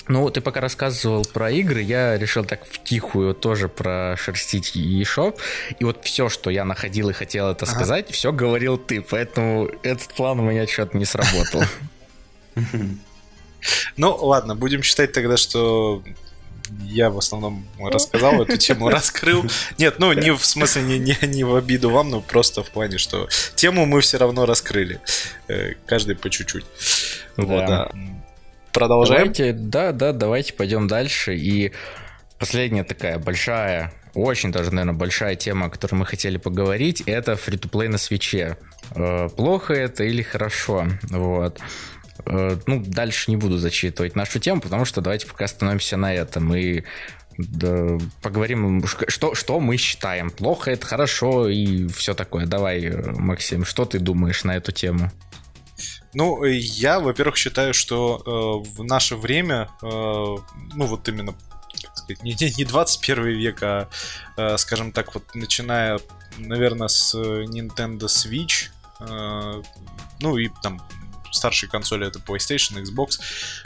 Ну, 0.07 0.28
ты 0.30 0.40
пока 0.40 0.61
рассказывал 0.61 1.24
про 1.24 1.50
игры, 1.50 1.80
я 1.80 2.18
решил 2.18 2.44
так 2.44 2.66
втихую 2.66 3.34
тоже 3.34 3.68
прошерстить 3.68 4.76
eShop. 4.76 5.38
И 5.78 5.84
вот 5.84 6.05
все, 6.05 6.28
что 6.28 6.50
я 6.50 6.64
находил 6.64 7.09
и 7.09 7.12
хотел 7.12 7.48
это 7.48 7.64
ага. 7.64 7.74
сказать, 7.74 8.11
все 8.11 8.30
говорил 8.32 8.76
ты. 8.76 9.00
Поэтому 9.00 9.70
этот 9.82 10.09
план 10.14 10.40
у 10.40 10.50
меня 10.50 10.66
что-то 10.66 10.96
не 10.96 11.05
сработал. 11.05 11.62
Ну, 13.96 14.14
ладно, 14.14 14.55
будем 14.55 14.82
считать 14.82 15.12
тогда, 15.12 15.38
что 15.38 16.02
я 16.82 17.11
в 17.11 17.18
основном 17.18 17.66
рассказал 17.78 18.42
эту 18.42 18.57
тему, 18.57 18.88
раскрыл. 18.90 19.44
Нет, 19.78 19.98
ну 19.98 20.12
не 20.12 20.34
в 20.34 20.44
смысле 20.44 20.82
не, 20.82 20.98
не, 20.98 21.16
не 21.22 21.44
в 21.44 21.55
обиду 21.55 21.90
вам, 21.90 22.11
но 22.11 22.20
просто 22.20 22.62
в 22.62 22.70
плане, 22.70 22.98
что 22.98 23.28
тему 23.55 23.86
мы 23.86 24.00
все 24.00 24.18
равно 24.18 24.46
раскрыли. 24.46 25.00
Э, 25.48 25.74
каждый 25.86 26.16
по 26.16 26.30
чуть-чуть. 26.30 26.64
Да. 27.36 27.42
Вот, 27.42 27.66
да. 27.66 27.90
Продолжаем? 28.75 29.33
Давайте, 29.33 29.53
да, 29.53 29.93
да, 29.93 30.12
давайте 30.12 30.53
пойдем 30.53 30.89
дальше. 30.89 31.37
И 31.37 31.72
последняя 32.39 32.85
такая 32.85 33.18
большая 33.18 33.93
очень 34.14 34.53
даже, 34.53 34.70
наверное, 34.72 34.95
большая 34.95 35.35
тема, 35.35 35.66
о 35.66 35.70
которой 35.70 35.97
мы 35.97 36.07
хотели 36.07 36.37
поговорить, 36.37 37.03
это 37.07 37.37
фри-то-плей 37.37 37.89
на 37.89 37.99
свече. 37.99 38.57
Э, 38.95 39.29
плохо 39.29 39.75
это 39.75 40.05
или 40.05 40.22
хорошо? 40.22 40.87
Вот. 41.11 41.59
Э, 42.27 42.57
ну, 42.66 42.83
дальше 42.87 43.31
не 43.31 43.37
буду 43.37 43.59
зачитывать 43.59 44.14
нашу 44.14 44.39
тему, 44.39 44.61
потому 44.61 44.85
что 44.85 45.01
давайте 45.01 45.27
пока 45.27 45.47
остановимся 45.47 45.97
на 45.97 46.14
этом 46.14 46.55
и 46.55 46.85
да, 47.37 47.99
поговорим, 48.22 48.85
что, 49.09 49.35
что 49.35 49.59
мы 49.59 49.77
считаем. 49.77 50.31
Плохо 50.31 50.70
это 50.70 50.87
хорошо 50.87 51.49
и 51.49 51.89
все 51.89 52.14
такое. 52.14 52.47
Давай, 52.47 52.93
Максим, 53.16 53.64
что 53.64 53.85
ты 53.85 53.99
думаешь 53.99 54.45
на 54.45 54.57
эту 54.57 54.70
тему? 54.70 55.11
Ну, 56.14 56.44
я, 56.44 57.00
во-первых, 57.00 57.36
считаю, 57.36 57.74
что 57.74 58.22
э, 58.66 58.70
в 58.76 58.84
наше 58.84 59.16
время, 59.16 59.68
э, 59.82 59.86
ну 59.86 60.86
вот 60.86 61.08
именно 61.08 61.34
сказать, 61.94 62.22
не, 62.22 62.36
не 62.56 62.64
21 62.64 63.24
век, 63.26 63.62
а, 63.62 63.88
э, 64.36 64.56
скажем 64.58 64.92
так, 64.92 65.14
вот 65.14 65.34
начиная, 65.34 66.00
наверное, 66.38 66.88
с 66.88 67.14
Nintendo 67.14 68.06
Switch, 68.06 68.70
э, 69.00 69.62
ну 70.20 70.36
и 70.36 70.50
там 70.62 70.80
старшие 71.35 71.68
консоли 71.70 72.07
это 72.07 72.18
PlayStation, 72.18 72.82
Xbox, 72.82 73.20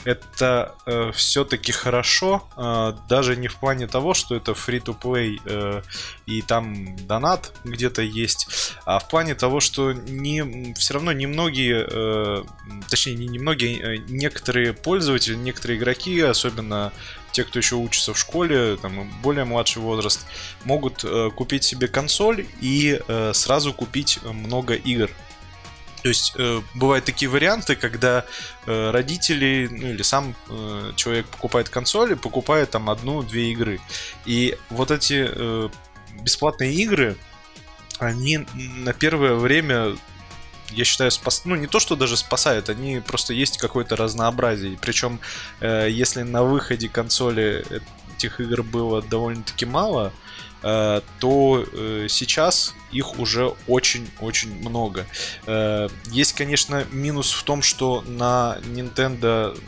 это 0.05 0.75
э, 0.87 1.11
все-таки 1.15 1.73
хорошо, 1.73 2.49
э, 2.57 2.95
даже 3.09 3.37
не 3.37 3.49
в 3.49 3.57
плане 3.57 3.87
того, 3.87 4.15
что 4.15 4.35
это 4.35 4.53
free-to-play 4.53 5.41
э, 5.45 5.83
и 6.27 6.43
там 6.43 6.97
донат 7.07 7.53
где-то 7.65 8.03
есть, 8.03 8.75
а 8.85 8.99
в 8.99 9.09
плане 9.09 9.35
того, 9.35 9.61
что 9.61 9.93
не, 9.93 10.75
все 10.75 10.95
равно 10.95 11.13
немногие, 11.13 11.87
э, 11.91 12.45
точнее 12.89 13.15
не 13.15 13.29
немногие, 13.29 13.79
э, 13.79 13.97
некоторые 14.09 14.73
пользователи, 14.73 15.35
некоторые 15.35 15.79
игроки, 15.79 16.21
особенно 16.21 16.93
те, 17.33 17.45
кто 17.45 17.59
еще 17.59 17.77
учится 17.77 18.15
в 18.15 18.19
школе, 18.19 18.77
там 18.77 19.11
более 19.23 19.45
младший 19.45 19.83
возраст, 19.83 20.27
могут 20.65 21.05
э, 21.05 21.31
купить 21.35 21.65
себе 21.65 21.89
консоль 21.89 22.47
и 22.61 23.01
э, 23.07 23.33
сразу 23.35 23.73
купить 23.73 24.19
много 24.25 24.75
игр. 24.75 25.11
То 26.03 26.09
есть 26.09 26.35
э, 26.37 26.61
бывают 26.75 27.05
такие 27.05 27.29
варианты, 27.29 27.75
когда 27.75 28.25
э, 28.67 28.91
родители, 28.91 29.69
ну 29.71 29.89
или 29.89 30.03
сам 30.03 30.35
э, 30.49 30.93
человек 30.97 31.27
покупает 31.27 31.69
консоли, 31.69 32.15
покупает 32.15 32.71
там 32.71 32.89
одну-две 32.89 33.51
игры. 33.53 33.81
И 34.25 34.57
вот 34.71 34.91
эти 34.91 35.27
э, 35.29 35.69
бесплатные 36.23 36.73
игры, 36.75 37.17
они 37.99 38.47
на 38.55 38.93
первое 38.93 39.35
время 39.35 39.97
я 40.71 40.85
считаю, 40.85 41.11
спас... 41.11 41.47
ну 41.47 41.57
не 41.57 41.67
то, 41.67 41.81
что 41.81 41.97
даже 41.97 42.17
спасают, 42.17 42.69
они 42.69 43.01
просто 43.01 43.33
есть 43.33 43.57
какое-то 43.57 43.97
разнообразие. 43.97 44.79
Причем, 44.81 45.19
э, 45.61 45.89
если 45.91 46.23
на 46.23 46.43
выходе 46.45 46.89
консоли 46.89 47.65
этих 48.17 48.41
игр 48.41 48.63
было 48.63 49.03
довольно-таки 49.03 49.67
мало, 49.67 50.13
Э, 50.13 50.48
то 50.61 51.65
э, 51.73 52.07
сейчас 52.09 52.75
их 52.91 53.19
уже 53.19 53.55
очень-очень 53.67 54.55
много. 54.61 55.07
Э, 55.47 55.89
есть, 56.07 56.33
конечно, 56.33 56.85
минус 56.91 57.33
в 57.33 57.43
том, 57.45 57.63
что 57.63 58.03
на 58.07 58.59
Nintendo 58.63 59.59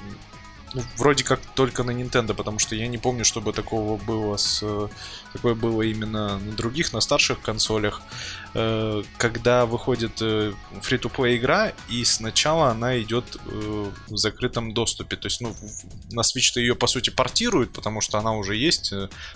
ну, 0.73 0.83
вроде 0.97 1.25
как 1.25 1.41
только 1.55 1.83
на 1.83 1.91
Nintendo, 1.91 2.35
потому 2.35 2.59
что 2.59 2.77
я 2.77 2.87
не 2.87 2.99
помню, 2.99 3.25
чтобы 3.25 3.53
такого 3.53 3.97
было 3.97 4.37
с 4.37 4.63
такое 5.33 5.55
было 5.55 5.83
именно 5.83 6.39
на 6.39 6.53
других, 6.53 6.93
на 6.93 7.01
старших 7.01 7.41
консолях, 7.41 8.03
э, 8.55 9.03
когда 9.17 9.67
выходит 9.67 10.21
э, 10.21 10.53
free-to-play 10.81 11.37
игра, 11.37 11.73
и 11.89 12.05
сначала 12.05 12.69
она 12.69 13.01
идет 13.01 13.25
э, 13.47 13.91
в 14.09 14.17
закрытом 14.17 14.75
доступе. 14.75 15.17
То 15.17 15.27
есть, 15.27 15.41
ну, 15.41 15.55
на 16.11 16.21
Switch-то 16.23 16.61
ее, 16.61 16.75
по 16.75 16.87
сути, 16.87 17.11
портируют, 17.11 17.73
потому 17.73 18.01
что 18.01 18.19
она 18.19 18.33
уже 18.33 18.57
есть 18.57 18.93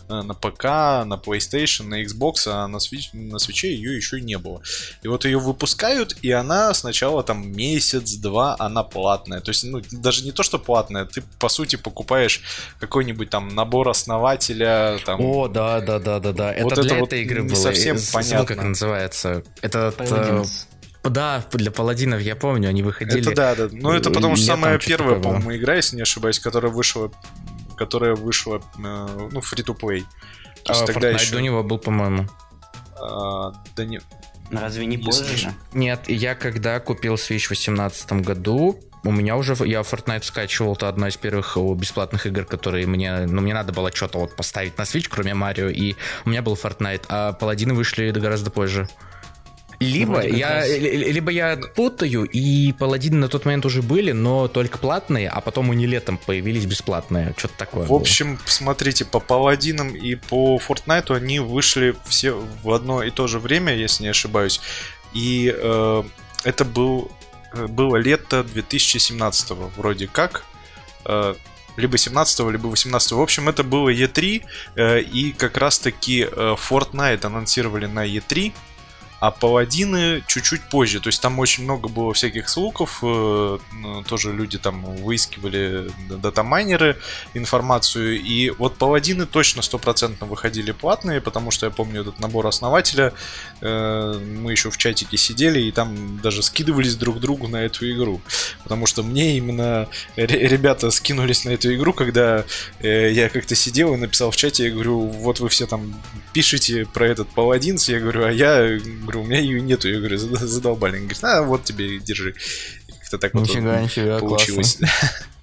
на 0.09 0.35
ПК, 0.35 0.65
на 1.05 1.21
PlayStation, 1.25 1.85
на 1.85 2.03
Xbox, 2.03 2.47
а 2.47 2.67
на 2.67 2.77
Switch, 2.79 3.11
на 3.13 3.37
Switch 3.37 3.67
ее 3.67 3.97
еще 3.97 4.21
не 4.21 4.39
было. 4.39 4.63
И 5.03 5.09
вот 5.09 5.25
ее 5.25 5.39
выпускают, 5.39 6.17
и 6.23 6.31
она 6.31 6.75
сначала 6.75 7.23
там 7.23 7.53
месяц-два, 7.53 8.57
она 8.59 8.83
платная. 8.83 9.41
То 9.41 9.51
есть, 9.51 9.65
ну, 9.65 9.81
даже 9.93 10.25
не 10.25 10.33
то, 10.33 10.43
что 10.43 10.59
платная, 10.59 11.05
ты, 11.05 11.23
по 11.39 11.49
сути, 11.49 11.77
покупаешь 11.77 12.43
какой-нибудь 12.81 13.31
там 13.31 13.49
набор 13.49 13.89
основателя. 13.89 14.99
Там, 15.05 15.21
О, 15.21 15.49
да, 15.49 15.81
да, 15.85 15.99
да, 15.99 16.21
да, 16.21 16.33
да. 16.33 16.55
Вот 16.63 16.73
это, 16.73 16.81
это 16.81 16.89
для 16.89 16.99
вот 16.99 17.07
этой 17.09 17.23
игры 17.23 17.43
не 17.43 17.49
было. 17.49 17.57
совсем 17.57 17.99
Забыл, 17.99 18.13
понятно. 18.29 18.47
как 18.55 18.65
называется. 18.65 19.43
Это 19.63 19.95
Paladins. 19.97 20.67
да, 21.05 21.45
для 21.53 21.71
паладинов 21.71 22.21
я 22.21 22.35
помню, 22.37 22.69
они 22.69 22.83
выходили. 22.83 23.31
Это 23.33 23.35
да, 23.35 23.55
да. 23.55 23.69
Ну 23.73 23.93
это 23.93 24.11
потому 24.11 24.37
что 24.37 24.47
самая 24.47 24.79
первая, 24.79 25.21
по-моему, 25.21 25.55
игра, 25.57 25.75
если 25.75 25.97
не 25.97 26.03
ошибаюсь, 26.03 26.39
которая 26.39 26.73
вышла, 26.73 27.11
которая 27.77 28.15
вышла, 28.15 28.57
э, 28.79 29.29
ну, 29.33 29.41
free-to-play. 29.41 30.03
То 30.65 30.73
есть 30.73 30.83
А, 30.83 30.87
тогда 30.87 31.11
Fortnite 31.11 31.21
еще... 31.21 31.33
до 31.35 31.41
него 31.43 31.63
был, 31.63 31.79
по-моему. 31.79 32.27
а, 33.01 33.53
да 33.77 33.85
не... 33.85 34.01
Разве 34.51 34.87
не 34.87 34.97
Если 34.97 35.25
позже? 35.25 35.55
Нет, 35.73 36.09
я 36.09 36.35
когда 36.35 36.79
купил 36.81 37.15
Switch 37.15 37.45
в 37.47 37.49
2018 37.49 38.13
году, 38.25 38.79
у 39.05 39.11
меня 39.13 39.37
уже, 39.37 39.55
я 39.65 39.81
Fortnite 39.81 40.25
скачивал, 40.25 40.75
это 40.75 40.89
одна 40.89 41.09
из 41.09 41.17
первых 41.17 41.57
о, 41.57 41.75
бесплатных 41.75 42.27
игр, 42.27 42.45
которые 42.45 42.87
мне, 42.87 43.27
ну, 43.27 43.41
мне 43.43 43.55
надо 43.55 43.73
было 43.73 43.93
что-то 43.93 44.19
вот 44.19 44.35
поставить 44.37 44.77
на 44.79 44.83
Switch, 44.83 45.07
кроме 45.11 45.35
Марио, 45.35 45.69
и 45.69 45.95
у 46.25 46.31
меня 46.31 46.43
был 46.43 46.55
Fortnite, 46.55 47.05
а 47.09 47.33
Паладины 47.33 47.75
вышли 47.75 48.11
гораздо 48.11 48.51
позже. 48.51 48.89
Либо 49.81 50.13
Вроде 50.13 50.37
я, 50.39 50.49
раз. 50.61 50.69
ли- 50.69 51.13
либо 51.13 51.31
я 51.33 51.57
путаю, 51.75 52.25
и 52.25 52.73
Паладины 52.73 53.17
на 53.17 53.29
тот 53.29 53.45
момент 53.45 53.67
уже 53.67 53.83
были, 53.83 54.13
но 54.13 54.47
только 54.49 54.79
платные, 54.79 55.29
а 55.29 55.41
потом 55.41 55.73
они 55.73 55.87
летом 55.87 56.17
появились 56.17 56.65
бесплатные, 56.65 57.35
что-то 57.37 57.55
такое 57.59 57.85
В 57.85 57.89
было. 57.89 58.01
общем, 58.01 58.39
смотрите, 58.47 59.05
по 59.05 59.19
Паладинам 59.21 59.95
и 59.95 60.15
по 60.15 60.59
Fortnite 60.67 61.15
они 61.15 61.41
вышли 61.41 61.95
все 62.07 62.41
в 62.63 62.71
одно 62.73 63.03
и 63.03 63.11
то 63.11 63.27
же 63.27 63.39
время, 63.41 63.75
если 63.75 64.05
не 64.05 64.11
ошибаюсь. 64.11 64.61
И 65.13 65.53
э, 65.55 66.03
это 66.45 66.65
был, 66.65 67.11
э, 67.11 67.24
было 67.69 67.97
лето 67.97 68.45
2017 68.45 69.51
вроде 69.77 70.07
как. 70.07 70.45
Э, 71.05 71.35
либо 71.77 71.99
17 71.99 72.51
либо 72.51 72.69
18 72.69 73.13
В 73.13 73.21
общем, 73.21 73.49
это 73.49 73.65
было 73.65 73.93
E3, 73.93 74.43
э, 74.77 75.01
и 75.01 75.33
как 75.33 75.57
раз-таки 75.57 76.23
э, 76.31 76.57
Fortnite 76.57 77.25
анонсировали 77.27 77.87
на 77.87 78.07
E3, 78.07 78.53
а 79.27 79.31
паладины 79.31 80.23
чуть-чуть 80.27 80.69
позже. 80.69 81.01
То 81.01 81.09
есть 81.09 81.23
там 81.23 81.39
очень 81.39 81.65
много 81.65 81.89
было 81.89 82.13
всяких 82.13 82.51
слухов. 82.51 82.99
э, 83.03 83.59
ну, 83.73 84.03
Тоже 84.03 84.35
люди 84.35 84.59
там 84.59 84.83
выискивали 84.97 85.91
датамайнеры 86.11 86.99
информацию. 87.33 88.21
И 88.21 88.51
вот 88.51 88.77
паладины 88.77 89.25
точно 89.25 89.63
стопроцентно 89.63 90.27
выходили 90.27 90.73
платные, 90.73 91.23
потому 91.23 91.51
что 91.51 91.65
я 91.65 91.71
помню 91.71 92.03
этот 92.03 92.21
набор 92.21 92.47
основателя. 92.47 93.15
э, 93.63 94.21
Мы 94.43 94.53
еще 94.53 94.69
в 94.71 94.77
чатике 94.77 95.17
сидели 95.17 95.59
и 95.61 95.73
там 95.73 96.21
даже 96.21 96.43
скидывались 96.43 96.97
друг 96.97 97.19
другу 97.19 97.49
на 97.49 97.65
эту 97.65 97.91
игру. 97.91 98.21
Потому 98.63 98.85
что 98.85 99.03
мне 99.03 99.39
именно 99.39 99.89
ре- 100.17 100.49
ребята 100.49 100.91
скинулись 100.91 101.47
на 101.47 101.51
эту 101.51 101.75
игру, 101.75 101.95
когда 101.95 102.45
э, 102.81 103.11
я 103.11 103.31
как-то 103.31 103.55
сидел 103.55 103.95
и 103.95 103.97
написал 103.97 104.31
в 104.31 104.37
чате, 104.37 104.65
я 104.65 104.71
говорю, 104.71 105.01
вот 105.01 105.41
вы 105.41 105.49
все 105.49 105.65
там 105.67 105.95
пишите 106.35 106.85
про 106.93 107.07
этот 107.07 107.29
паладинс, 107.29 107.89
я 107.89 108.01
говорю, 108.01 108.25
а 108.27 108.31
я 108.31 108.79
говорю, 109.15 109.21
у 109.21 109.25
меня 109.31 109.41
ее 109.41 109.61
нету, 109.61 109.89
я 109.89 109.99
говорю, 109.99 110.17
«Зада- 110.19 110.47
задолбали. 110.47 110.97
Они 110.97 111.07
говорят, 111.07 111.25
а 111.25 111.43
вот 111.43 111.65
тебе, 111.65 111.99
держи. 111.99 112.35
Как-то 113.01 113.19
так 113.19 113.35
вот 113.35 113.49
Нифига, 113.49 113.81
нифига, 113.81 114.19
получилось. 114.19 114.79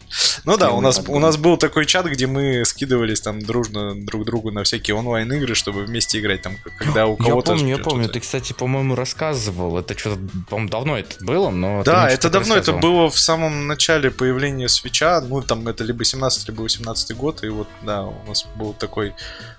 Ну 0.46 0.58
да, 0.58 0.72
у 0.72 0.82
нас, 0.82 0.98
подгон. 0.98 1.18
у 1.18 1.20
нас 1.20 1.38
был 1.38 1.58
такой 1.58 1.86
чат, 1.86 2.06
где 2.06 2.28
мы 2.28 2.64
скидывались 2.66 3.22
там 3.22 3.42
дружно 3.42 3.96
друг 3.96 4.26
другу 4.26 4.52
на 4.52 4.64
всякие 4.64 4.96
онлайн-игры, 4.96 5.56
чтобы 5.56 5.84
вместе 5.84 6.20
играть, 6.20 6.42
там, 6.42 6.58
когда 6.78 7.06
у 7.06 7.18
Я 7.20 7.30
кого-то... 7.30 7.52
помню, 7.52 7.78
я 7.78 7.78
помню. 7.78 8.10
Ты, 8.10 8.20
кстати, 8.20 8.54
по-моему, 8.54 8.96
рассказывал. 8.96 9.78
Это 9.78 9.98
что-то, 9.98 10.20
по-моему, 10.50 10.70
давно 10.70 10.98
это 10.98 11.24
было, 11.24 11.50
но... 11.50 11.84
Да, 11.84 12.10
это 12.10 12.30
давно, 12.30 12.56
это 12.56 12.74
было 12.74 13.10
в 13.10 13.20
самом 13.20 13.68
начале 13.68 14.12
появления 14.12 14.68
свеча, 14.70 15.22
ну 15.22 15.42
там 15.42 15.68
это 15.68 15.84
либо 15.84 16.04
17 16.04 16.48
либо 16.50 16.62
18 16.62 17.16
год, 17.16 17.44
и 17.44 17.50
вот, 17.50 17.68
да, 17.82 18.04
у 18.04 18.28
нас 18.28 18.46
был 18.56 18.74
такой 18.74 19.14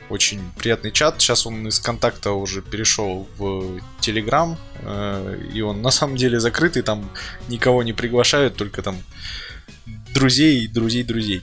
очень 0.09 0.41
приятный 0.59 0.93
чат, 0.93 1.21
сейчас 1.21 1.47
он 1.47 1.67
из 1.67 1.81
контакта 1.81 2.33
уже 2.33 2.61
перешел 2.61 3.27
в 3.39 3.81
Телеграм, 4.01 4.59
э, 4.83 5.39
и 5.55 5.63
он 5.63 5.81
на 5.81 5.91
самом 5.91 6.17
деле 6.17 6.39
закрытый, 6.39 6.83
там 6.83 7.11
никого 7.49 7.83
не 7.83 7.93
приглашают, 7.93 8.57
только 8.57 8.83
там 8.83 8.97
друзей, 10.15 10.67
друзей, 10.69 11.03
друзей. 11.05 11.43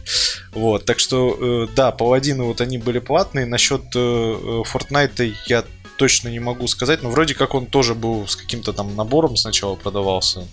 Вот, 0.53 0.85
так 0.85 0.99
что, 0.99 1.37
э, 1.39 1.67
да, 1.75 1.91
паладины 1.91 2.43
вот 2.43 2.61
они 2.61 2.77
были 2.77 2.99
платные. 2.99 3.45
Насчет 3.45 3.81
э, 3.95 3.99
э, 3.99 4.63
Fortnite 4.65 5.33
я 5.47 5.63
точно 5.97 6.29
не 6.29 6.39
могу 6.39 6.67
сказать, 6.67 7.03
но 7.03 7.09
вроде 7.09 7.35
как 7.35 7.53
он 7.55 7.65
тоже 7.65 7.93
был 7.93 8.27
с 8.27 8.35
каким-то 8.35 8.71
там 8.73 8.95
набором 8.95 9.35
сначала 9.35 9.75
продавался 9.75 10.47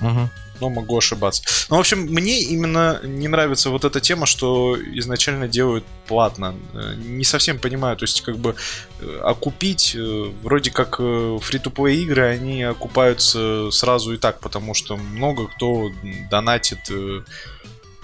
Мгм. 0.00 0.30
но 0.60 0.68
могу 0.68 0.98
ошибаться. 0.98 1.42
Ну, 1.70 1.76
в 1.76 1.80
общем, 1.80 2.00
мне 2.00 2.42
именно 2.42 3.00
не 3.02 3.28
нравится 3.28 3.70
вот 3.70 3.84
эта 3.86 4.00
тема, 4.00 4.26
что 4.26 4.76
изначально 4.98 5.48
делают 5.48 5.84
платно. 6.06 6.54
Э, 6.74 6.94
Не 6.96 7.24
совсем 7.24 7.58
понимаю, 7.58 7.96
то 7.96 8.04
есть 8.04 8.20
как 8.20 8.36
бы 8.36 8.54
э, 9.00 9.20
окупить, 9.24 9.94
э, 9.94 10.30
вроде 10.42 10.70
как 10.70 10.96
фри-то-плей 10.96 12.02
игры, 12.02 12.26
они 12.26 12.62
окупаются 12.62 13.70
сразу 13.70 14.12
и 14.12 14.18
так, 14.18 14.40
потому 14.40 14.74
что 14.74 14.96
много 14.98 15.46
кто 15.48 15.90
донатит, 16.30 16.90
э, 16.90 17.22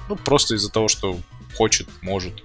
ну, 0.09 0.17
просто 0.17 0.55
из-за 0.55 0.71
того, 0.71 0.89
что 0.89 1.19
хочет, 1.57 1.89
может. 2.03 2.43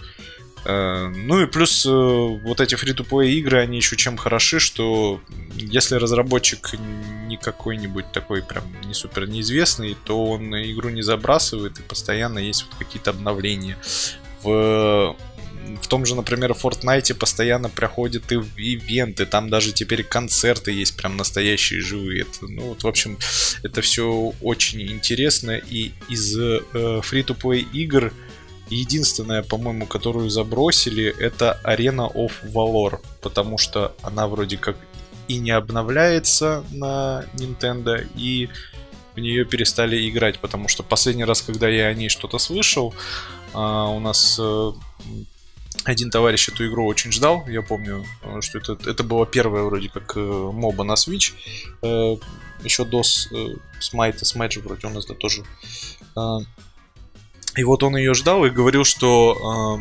Э, 0.63 1.07
ну 1.07 1.41
и 1.41 1.47
плюс 1.47 1.85
э, 1.85 1.89
вот 1.89 2.61
эти 2.61 2.75
фри-то-плей 2.75 3.39
игры, 3.39 3.61
они 3.61 3.77
еще 3.77 3.95
чем 3.95 4.17
хороши, 4.17 4.59
что 4.59 5.19
если 5.55 5.95
разработчик 5.95 6.75
не 7.25 7.37
какой-нибудь 7.37 8.11
такой 8.11 8.43
прям 8.43 8.63
не 8.85 8.93
супер 8.93 9.27
неизвестный, 9.27 9.97
то 10.05 10.25
он 10.25 10.53
игру 10.55 10.89
не 10.89 11.01
забрасывает 11.01 11.79
и 11.79 11.83
постоянно 11.83 12.39
есть 12.39 12.65
вот 12.65 12.77
какие-то 12.77 13.11
обновления. 13.11 13.77
В 14.43 15.15
в 15.81 15.87
том 15.87 16.05
же, 16.05 16.15
например, 16.15 16.51
Fortnite 16.51 17.13
постоянно 17.13 17.69
проходят 17.69 18.31
и 18.31 18.35
ивенты, 18.35 19.25
там 19.25 19.49
даже 19.49 19.71
теперь 19.71 20.03
концерты 20.03 20.71
есть 20.71 20.95
прям 20.95 21.17
настоящие 21.17 21.81
живые. 21.81 22.21
Это, 22.21 22.47
ну 22.47 22.61
вот, 22.69 22.83
в 22.83 22.87
общем, 22.87 23.17
это 23.63 23.81
все 23.81 24.33
очень 24.41 24.81
интересно. 24.81 25.51
И 25.51 25.91
из 26.09 26.37
э, 26.37 26.61
free-to-play 26.73 27.65
игр 27.73 28.13
единственная, 28.69 29.43
по-моему, 29.43 29.85
которую 29.85 30.29
забросили, 30.29 31.13
это 31.19 31.59
Arena 31.63 32.11
of 32.13 32.31
Valor, 32.43 32.99
потому 33.21 33.57
что 33.57 33.95
она 34.01 34.27
вроде 34.27 34.57
как 34.57 34.77
и 35.27 35.37
не 35.37 35.51
обновляется 35.51 36.63
на 36.71 37.25
Nintendo, 37.35 38.05
и 38.15 38.49
в 39.15 39.19
нее 39.19 39.45
перестали 39.45 40.09
играть, 40.09 40.39
потому 40.39 40.67
что 40.67 40.83
последний 40.83 41.25
раз, 41.25 41.41
когда 41.41 41.67
я 41.67 41.87
о 41.87 41.93
ней 41.93 42.09
что-то 42.09 42.37
слышал, 42.37 42.93
а, 43.53 43.87
у 43.87 43.99
нас 43.99 44.37
э, 44.39 44.71
один 45.83 46.11
товарищ 46.11 46.49
эту 46.49 46.67
игру 46.67 46.85
очень 46.85 47.11
ждал. 47.11 47.45
Я 47.47 47.61
помню, 47.61 48.05
э, 48.23 48.41
что 48.41 48.59
это, 48.59 48.77
это 48.85 49.03
была 49.03 49.25
первая 49.25 49.63
вроде 49.63 49.89
как 49.89 50.15
э, 50.15 50.19
моба 50.19 50.83
на 50.83 50.93
Switch. 50.93 51.33
Э, 51.81 52.17
еще 52.63 52.85
до 52.85 53.01
Смайта, 53.79 54.25
Смайт 54.25 54.51
же 54.51 54.59
вроде 54.59 54.87
у 54.87 54.91
нас 54.91 55.05
да 55.05 55.15
тоже. 55.15 55.43
И 57.57 57.63
вот 57.63 57.83
он 57.83 57.97
ее 57.97 58.13
ждал 58.13 58.45
и 58.45 58.51
говорил, 58.51 58.83
что 58.83 59.79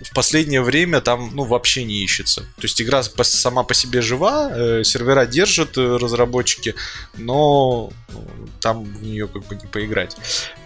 в 0.00 0.14
последнее 0.14 0.62
время 0.62 1.00
там 1.00 1.34
ну 1.34 1.44
вообще 1.44 1.82
не 1.82 2.04
ищется. 2.04 2.42
То 2.42 2.62
есть 2.62 2.80
игра 2.80 3.02
сама 3.02 3.64
по 3.64 3.74
себе 3.74 4.02
жива, 4.02 4.84
сервера 4.84 5.26
держат 5.26 5.76
разработчики, 5.76 6.76
но 7.16 7.90
там 8.60 8.84
в 8.84 9.02
нее 9.02 9.26
как 9.26 9.44
бы 9.46 9.56
не 9.56 9.66
поиграть. 9.66 10.16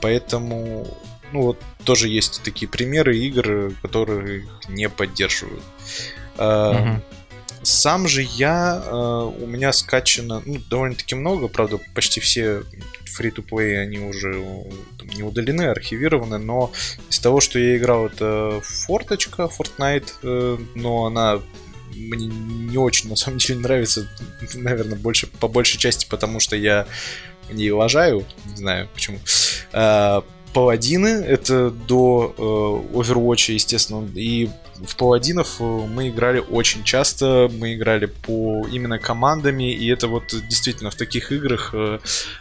Поэтому 0.02 0.98
ну 1.32 1.42
вот 1.42 1.58
тоже 1.84 2.08
есть 2.08 2.42
такие 2.42 2.68
примеры 2.68 3.16
игр, 3.16 3.72
которые 3.82 4.46
не 4.68 4.88
поддерживают. 4.88 5.62
Угу. 6.36 7.02
Сам 7.62 8.08
же 8.08 8.22
я, 8.22 8.82
а, 8.86 9.24
у 9.26 9.46
меня 9.46 9.72
скачано 9.72 10.42
ну, 10.46 10.58
довольно-таки 10.70 11.14
много, 11.14 11.48
правда, 11.48 11.78
почти 11.94 12.20
все 12.20 12.62
free-to-play, 13.18 13.76
они 13.76 13.98
уже 13.98 14.42
не 15.14 15.22
удалены, 15.22 15.62
архивированы, 15.62 16.38
но 16.38 16.72
из 17.10 17.18
того, 17.18 17.40
что 17.40 17.58
я 17.58 17.76
играл, 17.76 18.06
это 18.06 18.60
форточка, 18.62 19.42
Fortnite, 19.42 20.08
э, 20.22 20.58
но 20.74 21.06
она 21.06 21.40
мне 21.94 22.28
не 22.28 22.78
очень 22.78 23.10
на 23.10 23.16
самом 23.16 23.38
деле 23.38 23.60
нравится, 23.60 24.08
наверное, 24.54 24.96
больше 24.96 25.26
по 25.26 25.48
большей 25.48 25.78
части, 25.78 26.06
потому 26.08 26.40
что 26.40 26.56
я 26.56 26.86
не 27.50 27.70
лажаю, 27.72 28.24
не 28.46 28.56
знаю 28.56 28.88
почему. 28.94 29.18
Паладины, 30.52 31.08
это 31.08 31.70
до 31.70 32.34
э, 32.36 32.96
Overwatch, 32.96 33.52
естественно, 33.52 34.08
и 34.14 34.50
в 34.84 34.96
паладинов 34.96 35.60
э, 35.60 35.64
мы 35.64 36.08
играли 36.08 36.40
очень 36.40 36.84
часто, 36.84 37.50
мы 37.52 37.74
играли 37.74 38.06
по 38.06 38.66
именно 38.70 38.98
командами, 38.98 39.72
и 39.72 39.88
это 39.88 40.08
вот 40.08 40.34
действительно 40.48 40.90
в 40.90 40.94
таких 40.94 41.32
играх, 41.32 41.70
э, 41.72 41.98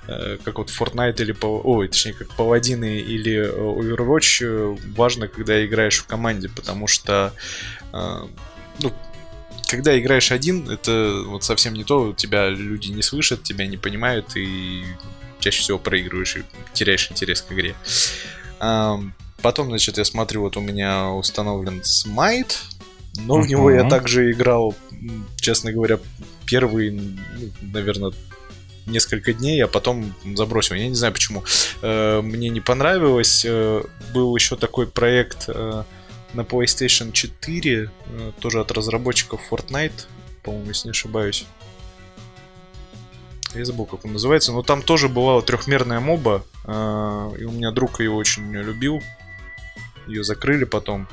э, 0.07 0.37
как 0.43 0.57
вот 0.57 0.69
Fortnite 0.69 1.21
или, 1.21 1.35
ой, 1.41 1.87
точнее, 1.87 2.13
как 2.13 2.29
паладины 2.29 2.99
или 2.99 3.33
э, 3.33 3.51
Overwatch, 3.51 4.45
э, 4.45 4.77
важно, 4.95 5.27
когда 5.27 5.63
играешь 5.65 5.99
в 5.99 6.05
команде, 6.05 6.49
потому 6.49 6.87
что, 6.87 7.33
э, 7.93 8.21
ну, 8.79 8.93
когда 9.67 9.99
играешь 9.99 10.31
один, 10.31 10.69
это 10.69 11.23
вот 11.27 11.43
совсем 11.43 11.73
не 11.73 11.83
то, 11.83 12.13
тебя 12.13 12.49
люди 12.49 12.89
не 12.91 13.03
слышат, 13.03 13.43
тебя 13.43 13.67
не 13.67 13.77
понимают, 13.77 14.35
и 14.35 14.83
чаще 15.39 15.61
всего 15.61 15.77
проигрываешь 15.77 16.37
и 16.37 16.43
теряешь 16.73 17.09
интерес 17.11 17.41
к 17.41 17.51
игре. 17.51 17.75
Потом, 19.41 19.67
значит, 19.69 19.97
я 19.97 20.05
смотрю, 20.05 20.41
вот 20.41 20.57
у 20.57 20.59
меня 20.59 21.09
установлен 21.11 21.81
Smite, 21.81 22.55
но 23.19 23.39
uh-huh. 23.39 23.43
в 23.43 23.47
него 23.47 23.71
я 23.71 23.87
также 23.87 24.31
играл, 24.31 24.75
честно 25.37 25.71
говоря, 25.71 25.97
первые, 26.45 26.91
ну, 26.91 27.17
наверное, 27.61 28.11
несколько 28.89 29.33
дней, 29.33 29.63
а 29.63 29.67
потом 29.67 30.13
забросил. 30.35 30.75
Я 30.75 30.87
не 30.87 30.95
знаю 30.95 31.13
почему. 31.13 31.43
Э, 31.81 32.21
мне 32.21 32.49
не 32.49 32.61
понравилось. 32.61 33.43
Э, 33.45 33.83
был 34.13 34.35
еще 34.35 34.55
такой 34.55 34.87
проект 34.87 35.45
э, 35.47 35.83
на 36.33 36.41
PlayStation 36.41 37.11
4, 37.11 37.91
тоже 38.39 38.59
от 38.59 38.71
разработчиков 38.71 39.41
Fortnite, 39.49 40.05
по-моему, 40.43 40.67
если 40.67 40.87
не 40.87 40.91
ошибаюсь. 40.91 41.45
Я 43.55 43.65
забыл, 43.65 43.85
как 43.85 44.05
он 44.05 44.13
называется, 44.13 44.51
но 44.51 44.61
там 44.61 44.81
тоже 44.81 45.09
была 45.09 45.41
трехмерная 45.41 45.99
моба, 45.99 46.43
э, 46.65 47.31
и 47.39 47.43
у 47.45 47.51
меня 47.51 47.71
друг 47.71 47.99
ее 47.99 48.11
очень 48.11 48.51
любил. 48.53 49.01
Ее 50.07 50.23
закрыли 50.23 50.65
потом. 50.65 51.07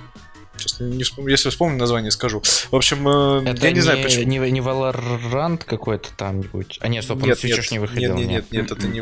Сейчас, 0.58 0.80
не 0.80 1.02
вспом... 1.02 1.26
если 1.28 1.50
вспомню 1.50 1.78
название, 1.78 2.10
скажу. 2.10 2.42
В 2.70 2.76
общем, 2.76 3.08
э, 3.08 3.50
это 3.50 3.66
я 3.66 3.70
не, 3.70 3.76
не 3.76 3.80
знаю, 3.80 4.02
почему. 4.02 4.24
Не, 4.24 4.50
не 4.50 4.60
Valorant 4.60 5.64
какой-то 5.64 6.10
там-нибудь. 6.16 6.78
А 6.80 6.88
нет, 6.88 7.04
стоп, 7.04 7.22
он 7.22 7.28
нет, 7.28 7.42
не 7.70 7.78
выходил. 7.78 8.14
Нет, 8.14 8.28
нет, 8.28 8.52
нет, 8.52 8.70
нет, 8.70 8.72
это 8.72 8.86
не 8.86 9.00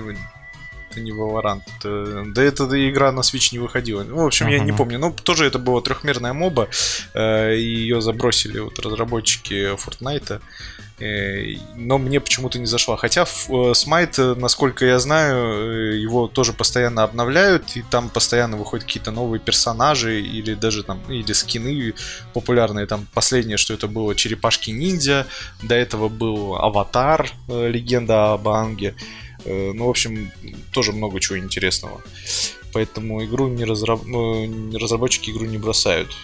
это 0.95 1.01
не 1.01 1.11
Valorant. 1.11 1.63
Это... 1.79 2.25
Да 2.27 2.43
это 2.43 2.65
игра 2.89 3.13
на 3.13 3.21
Switch 3.21 3.49
не 3.53 3.59
выходила. 3.59 4.05
Ну, 4.05 4.23
в 4.23 4.27
общем, 4.27 4.47
uh-huh. 4.47 4.53
я 4.53 4.59
не 4.61 4.73
помню. 4.73 4.99
Ну, 4.99 5.13
тоже 5.13 5.47
это 5.47 5.59
была 5.59 5.81
трехмерная 5.81 6.33
моба. 6.33 6.69
Э, 7.15 7.55
ее 7.57 8.01
забросили 8.01 8.61
вот 8.61 8.79
разработчики 8.79 9.75
Fortnite. 9.75 10.41
Э, 11.01 11.57
но 11.77 11.99
мне 11.99 12.21
почему-то 12.21 12.59
не 12.59 12.67
зашла. 12.67 12.97
Хотя 12.97 13.27
Смайт, 13.75 14.19
э, 14.19 14.35
насколько 14.37 14.87
я 14.87 14.99
знаю, 14.99 15.93
э, 15.93 15.97
его 15.99 16.29
тоже 16.29 16.53
постоянно 16.53 17.03
обновляют, 17.03 17.77
и 17.77 17.83
там 17.83 18.09
постоянно 18.09 18.57
выходят 18.57 18.87
какие-то 18.87 19.11
новые 19.11 19.41
персонажи, 19.41 20.21
или 20.21 20.55
даже 20.55 20.83
там, 20.83 21.01
или 21.09 21.33
скины 21.33 21.95
популярные. 22.33 22.87
Там 22.87 23.07
последнее, 23.13 23.57
что 23.57 23.75
это 23.75 23.89
было 23.89 24.15
черепашки 24.15 24.71
ниндзя, 24.71 25.27
до 25.63 25.75
этого 25.75 26.09
был 26.09 26.57
Аватар, 26.57 27.31
легенда 27.49 28.33
об 28.35 28.49
Анге. 28.49 28.95
Ну, 29.47 29.87
в 29.87 29.91
общем, 29.91 30.31
тоже 30.73 30.93
много 30.93 31.21
чего 31.21 31.39
интересного. 31.39 32.01
Поэтому 32.73 33.25
игру 33.25 33.49
не 33.49 33.65
разраб... 33.65 34.03
разработчики 34.75 35.31
игру 35.31 35.45
не 35.45 35.59
бросают. 35.59 36.17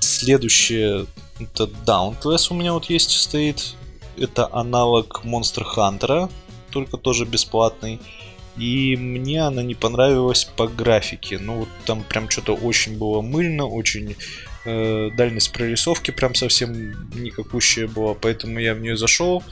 Следующее 0.00 1.06
это 1.38 1.64
Dauntless 1.86 2.48
у 2.50 2.54
меня 2.54 2.72
вот 2.72 2.86
есть 2.90 3.12
стоит 3.12 3.74
это 4.20 4.48
аналог 4.52 5.22
Monster 5.24 5.64
Hunter, 5.76 6.30
только 6.70 6.96
тоже 6.96 7.24
бесплатный. 7.24 8.00
И 8.56 8.96
мне 8.96 9.42
она 9.42 9.62
не 9.62 9.74
понравилась 9.74 10.44
по 10.44 10.66
графике. 10.66 11.38
Ну 11.38 11.60
вот 11.60 11.68
там 11.86 12.02
прям 12.02 12.28
что-то 12.28 12.54
очень 12.54 12.98
было 12.98 13.20
мыльно, 13.20 13.66
очень 13.66 14.16
э, 14.64 15.10
дальность 15.16 15.52
прорисовки 15.52 16.10
прям 16.10 16.34
совсем 16.34 17.10
никакущая 17.14 17.86
была. 17.86 18.14
Поэтому 18.14 18.58
я 18.58 18.74
в 18.74 18.80
нее 18.80 18.96
зашел 18.96 19.44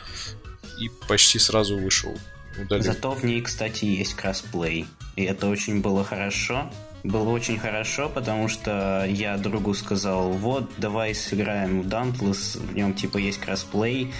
и 0.80 0.90
почти 1.08 1.38
сразу 1.38 1.78
вышел. 1.78 2.16
Удалил. 2.58 2.84
Зато 2.84 3.12
в 3.12 3.24
ней, 3.24 3.40
кстати, 3.42 3.84
есть 3.84 4.14
кроссплей. 4.14 4.86
И 5.16 5.22
это 5.22 5.48
очень 5.48 5.80
было 5.80 6.04
хорошо. 6.04 6.70
Было 7.04 7.30
очень 7.30 7.58
хорошо, 7.58 8.08
потому 8.08 8.48
что 8.48 9.04
я 9.08 9.36
другу 9.36 9.74
сказал, 9.74 10.30
вот, 10.32 10.70
давай 10.78 11.14
сыграем 11.14 11.82
в 11.82 11.86
Dauntless, 11.86 12.58
в 12.58 12.74
нем 12.74 12.94
типа 12.94 13.18
есть 13.18 13.38
кроссплей, 13.38 14.12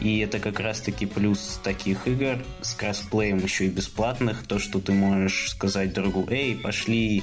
и 0.00 0.18
это 0.18 0.40
как 0.40 0.58
раз-таки 0.58 1.06
плюс 1.06 1.60
таких 1.62 2.08
игр 2.08 2.38
с 2.60 2.74
кроссплеем 2.74 3.38
еще 3.38 3.66
и 3.66 3.68
бесплатных, 3.68 4.44
то, 4.46 4.58
что 4.58 4.80
ты 4.80 4.92
можешь 4.92 5.50
сказать 5.50 5.92
другу, 5.92 6.26
эй, 6.28 6.56
пошли 6.56 7.22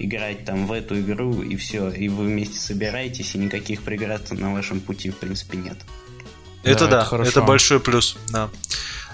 играть 0.00 0.44
там 0.44 0.66
в 0.66 0.72
эту 0.72 0.98
игру, 1.00 1.42
и 1.42 1.54
все, 1.56 1.90
и 1.90 2.08
вы 2.08 2.24
вместе 2.24 2.58
собираетесь, 2.58 3.36
и 3.36 3.38
никаких 3.38 3.82
преград 3.82 4.30
на 4.32 4.52
вашем 4.52 4.80
пути, 4.80 5.10
в 5.10 5.18
принципе, 5.18 5.58
нет. 5.58 5.78
Это 6.64 6.88
да, 6.88 7.08
да 7.08 7.16
это, 7.16 7.28
это 7.28 7.42
большой 7.42 7.78
плюс, 7.78 8.16
да. 8.30 8.50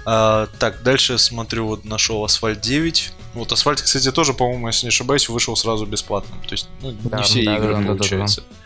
А, 0.06 0.48
так, 0.58 0.82
дальше 0.82 1.18
смотрю, 1.18 1.66
вот 1.66 1.84
нашел 1.84 2.24
Асфальт 2.24 2.60
9. 2.60 3.12
Вот 3.34 3.52
Асфальт, 3.52 3.80
кстати, 3.80 4.10
тоже, 4.12 4.34
по-моему, 4.34 4.66
если 4.68 4.86
не 4.86 4.88
ошибаюсь, 4.88 5.28
вышел 5.28 5.56
сразу 5.56 5.86
бесплатным. 5.86 6.40
То 6.42 6.52
есть, 6.52 6.68
ну, 6.82 6.94
да, 7.04 7.18
не 7.18 7.22
все 7.24 7.44
да, 7.44 7.56
игры 7.56 7.74
да, 7.74 7.82
получается. 7.82 8.40
Да, 8.42 8.46
да, 8.48 8.54
да. 8.54 8.64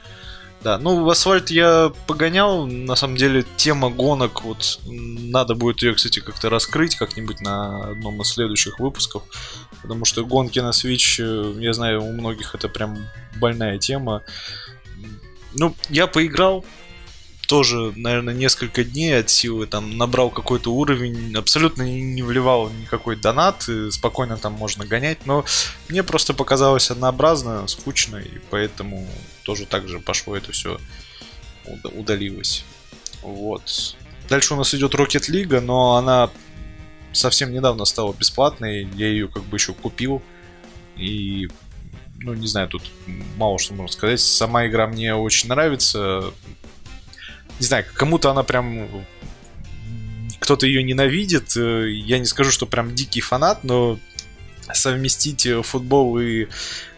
Да, 0.60 0.76
ну 0.76 1.04
в 1.04 1.08
асфальт 1.08 1.50
я 1.50 1.92
погонял. 2.06 2.66
На 2.66 2.96
самом 2.96 3.16
деле 3.16 3.44
тема 3.56 3.90
гонок, 3.90 4.42
вот 4.42 4.80
надо 4.86 5.54
будет 5.54 5.82
ее, 5.82 5.94
кстати, 5.94 6.18
как-то 6.18 6.50
раскрыть 6.50 6.96
как-нибудь 6.96 7.40
на 7.40 7.90
одном 7.90 8.20
из 8.22 8.28
следующих 8.28 8.80
выпусков. 8.80 9.22
Потому 9.82 10.04
что 10.04 10.24
гонки 10.24 10.58
на 10.58 10.70
Switch, 10.70 11.20
э, 11.20 11.60
я 11.60 11.72
знаю, 11.72 12.02
у 12.02 12.12
многих 12.12 12.56
это 12.56 12.68
прям 12.68 12.98
больная 13.36 13.78
тема. 13.78 14.22
Ну, 15.54 15.76
я 15.90 16.08
поиграл. 16.08 16.64
Тоже, 17.48 17.94
наверное, 17.96 18.34
несколько 18.34 18.84
дней 18.84 19.18
от 19.18 19.30
силы 19.30 19.66
там 19.66 19.96
набрал 19.96 20.28
какой-то 20.28 20.70
уровень, 20.70 21.34
абсолютно 21.34 21.82
не 21.82 22.22
вливал 22.22 22.68
никакой 22.68 23.16
донат, 23.16 23.66
спокойно 23.90 24.36
там 24.36 24.52
можно 24.52 24.84
гонять, 24.84 25.24
но 25.24 25.46
мне 25.88 26.02
просто 26.02 26.34
показалось 26.34 26.90
однообразно, 26.90 27.66
скучно, 27.66 28.18
и 28.18 28.38
поэтому 28.50 29.08
тоже 29.44 29.64
так 29.64 29.88
же 29.88 29.98
пошло 29.98 30.36
это 30.36 30.52
все 30.52 30.78
удалилось. 31.94 32.64
Вот. 33.22 33.96
Дальше 34.28 34.52
у 34.52 34.58
нас 34.58 34.74
идет 34.74 34.94
Rocket 34.94 35.30
League, 35.30 35.58
но 35.60 35.96
она 35.96 36.30
совсем 37.12 37.50
недавно 37.50 37.86
стала 37.86 38.12
бесплатной, 38.12 38.86
я 38.94 39.08
ее 39.08 39.26
как 39.26 39.44
бы 39.44 39.56
еще 39.56 39.72
купил, 39.72 40.22
и 40.96 41.48
ну, 42.20 42.34
не 42.34 42.46
знаю, 42.46 42.68
тут 42.68 42.82
мало 43.36 43.58
что 43.58 43.72
можно 43.72 43.92
сказать. 43.92 44.20
Сама 44.20 44.66
игра 44.66 44.86
мне 44.86 45.14
очень 45.14 45.48
нравится. 45.48 46.34
Не 47.60 47.66
знаю, 47.66 47.84
кому-то 47.94 48.30
она 48.30 48.42
прям... 48.42 48.88
Кто-то 50.40 50.66
ее 50.66 50.82
ненавидит. 50.82 51.56
Я 51.56 52.18
не 52.18 52.24
скажу, 52.24 52.50
что 52.50 52.66
прям 52.66 52.94
дикий 52.94 53.20
фанат, 53.20 53.64
но 53.64 53.98
совместить 54.72 55.48
футбол 55.64 56.18
и 56.18 56.46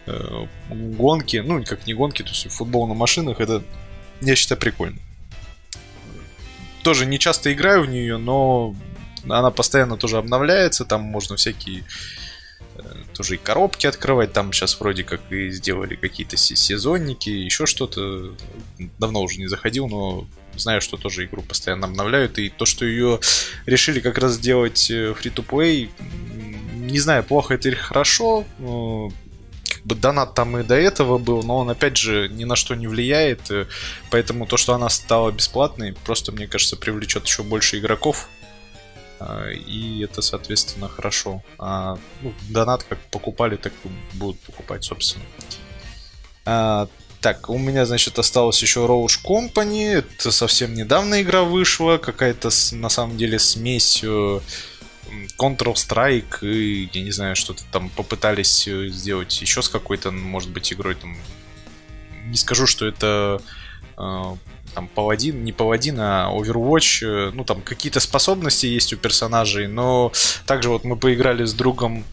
э, 0.05 0.45
гонки, 0.69 1.37
ну, 1.37 1.63
как 1.63 1.87
не 1.87 1.93
гонки, 1.93 2.21
то 2.21 2.29
есть 2.29 2.51
футбол 2.51 2.87
на 2.87 2.93
машинах, 2.93 3.39
это, 3.39 3.63
я 4.21 4.35
считаю, 4.35 4.59
прикольно. 4.59 4.99
Тоже 6.83 7.05
не 7.05 7.17
часто 7.17 7.51
играю 7.53 7.83
в 7.83 7.87
нее, 7.87 8.17
но 8.17 8.75
она 9.27 9.51
постоянно 9.51 9.97
тоже 9.97 10.17
обновляется, 10.17 10.85
там 10.85 11.01
можно 11.01 11.35
всякие 11.37 11.83
тоже 13.13 13.35
и 13.35 13.37
коробки 13.37 13.87
открывать. 13.87 14.33
Там 14.33 14.51
сейчас 14.53 14.79
вроде 14.79 15.03
как 15.03 15.21
и 15.31 15.49
сделали 15.51 15.95
какие-то 15.95 16.37
сезонники, 16.37 17.29
еще 17.29 17.65
что-то. 17.65 18.35
Давно 18.97 19.21
уже 19.21 19.39
не 19.39 19.47
заходил, 19.47 19.87
но 19.87 20.27
знаю, 20.57 20.81
что 20.81 20.97
тоже 20.97 21.25
игру 21.25 21.41
постоянно 21.41 21.87
обновляют. 21.87 22.37
И 22.37 22.49
то, 22.49 22.65
что 22.65 22.85
ее 22.85 23.19
решили 23.65 23.99
как 23.99 24.17
раз 24.17 24.33
сделать 24.33 24.89
free-to-play, 24.89 25.89
э, 25.89 26.03
не 26.75 26.99
знаю, 26.99 27.23
плохо 27.23 27.53
это 27.53 27.69
или 27.69 27.75
хорошо. 27.75 28.45
Как 28.57 29.85
бы 29.85 29.95
донат 29.95 30.35
там 30.35 30.57
и 30.57 30.63
до 30.63 30.75
этого 30.75 31.17
был, 31.17 31.43
но 31.43 31.57
он 31.57 31.69
опять 31.69 31.97
же 31.97 32.27
ни 32.29 32.43
на 32.43 32.55
что 32.55 32.75
не 32.75 32.87
влияет. 32.87 33.49
Э, 33.51 33.67
поэтому 34.09 34.45
то, 34.45 34.57
что 34.57 34.73
она 34.73 34.89
стала 34.89 35.31
бесплатной, 35.31 35.93
просто, 35.93 36.31
мне 36.31 36.47
кажется, 36.47 36.75
привлечет 36.75 37.25
еще 37.25 37.43
больше 37.43 37.79
игроков 37.79 38.27
а, 39.21 39.51
и 39.51 40.03
это, 40.03 40.21
соответственно, 40.23 40.89
хорошо. 40.89 41.43
А, 41.59 41.97
ну, 42.21 42.33
донат 42.49 42.83
как 42.83 42.97
покупали, 43.11 43.55
так 43.55 43.71
и 43.83 44.17
будут 44.17 44.39
покупать, 44.39 44.83
собственно. 44.83 45.23
А, 46.43 46.87
так, 47.21 47.49
у 47.49 47.57
меня, 47.57 47.85
значит, 47.85 48.17
осталось 48.19 48.61
еще 48.61 48.81
Roach 48.81 49.19
Company. 49.23 49.99
Это 49.99 50.31
совсем 50.31 50.73
недавно 50.73 51.21
игра 51.21 51.43
вышла. 51.43 51.97
Какая-то, 51.97 52.49
на 52.71 52.89
самом 52.89 53.17
деле, 53.17 53.37
смесь 53.37 54.03
Counter-Strike 55.37 56.39
и, 56.41 56.89
я 56.93 57.01
не 57.01 57.11
знаю, 57.11 57.35
что-то 57.35 57.63
там 57.71 57.89
попытались 57.89 58.67
э, 58.67 58.87
сделать 58.87 59.41
еще 59.41 59.61
с 59.61 59.69
какой-то, 59.69 60.11
может 60.11 60.49
быть, 60.49 60.71
игрой 60.71 60.95
там... 60.95 61.15
Не 62.27 62.37
скажу, 62.37 62.65
что 62.65 62.85
это 62.85 63.41
э, 63.97 64.35
там 64.73 64.87
паладин, 64.87 65.43
не 65.43 65.51
паладин, 65.51 65.99
а 65.99 66.31
Overwatch, 66.33 67.05
э, 67.05 67.31
ну 67.33 67.43
там 67.43 67.61
какие-то 67.61 67.99
способности 67.99 68.67
есть 68.67 68.93
у 68.93 68.97
персонажей, 68.97 69.67
но 69.67 70.11
также 70.45 70.69
вот 70.69 70.83
мы 70.85 70.95
поиграли 70.95 71.43
с 71.43 71.53
другом 71.53 72.05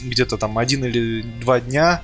где-то 0.00 0.36
там 0.36 0.58
один 0.58 0.84
или 0.84 1.22
два 1.22 1.60
дня, 1.60 2.02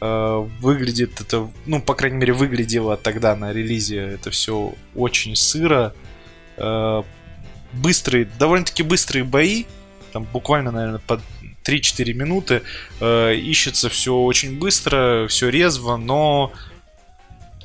выглядит 0.00 1.20
это, 1.20 1.50
ну 1.64 1.80
по 1.80 1.94
крайней 1.94 2.18
мере 2.18 2.32
выглядело 2.34 2.96
тогда 2.96 3.34
на 3.36 3.52
релизе 3.52 3.98
это 3.98 4.30
все 4.30 4.74
очень 4.94 5.34
сыро, 5.34 5.94
э, 6.56 7.02
быстрые, 7.72 8.28
довольно-таки 8.38 8.82
быстрые 8.82 9.24
бои, 9.24 9.64
там 10.12 10.24
буквально, 10.24 10.70
наверное, 10.70 11.00
под 11.00 11.20
3-4 11.64 12.12
минуты, 12.12 12.62
э, 13.00 13.34
ищется 13.34 13.88
все 13.88 14.14
очень 14.14 14.58
быстро, 14.58 15.26
все 15.28 15.48
резво, 15.48 15.96
но 15.96 16.52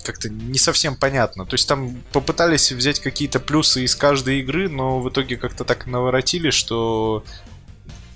как-то 0.03 0.29
не 0.29 0.57
совсем 0.57 0.95
понятно. 0.95 1.45
То 1.45 1.55
есть 1.55 1.67
там 1.67 1.95
попытались 2.11 2.71
взять 2.71 2.99
какие-то 2.99 3.39
плюсы 3.39 3.83
из 3.83 3.95
каждой 3.95 4.39
игры, 4.39 4.69
но 4.69 4.99
в 4.99 5.09
итоге 5.09 5.37
как-то 5.37 5.65
так 5.65 5.85
наворотили, 5.85 6.49
что 6.49 7.23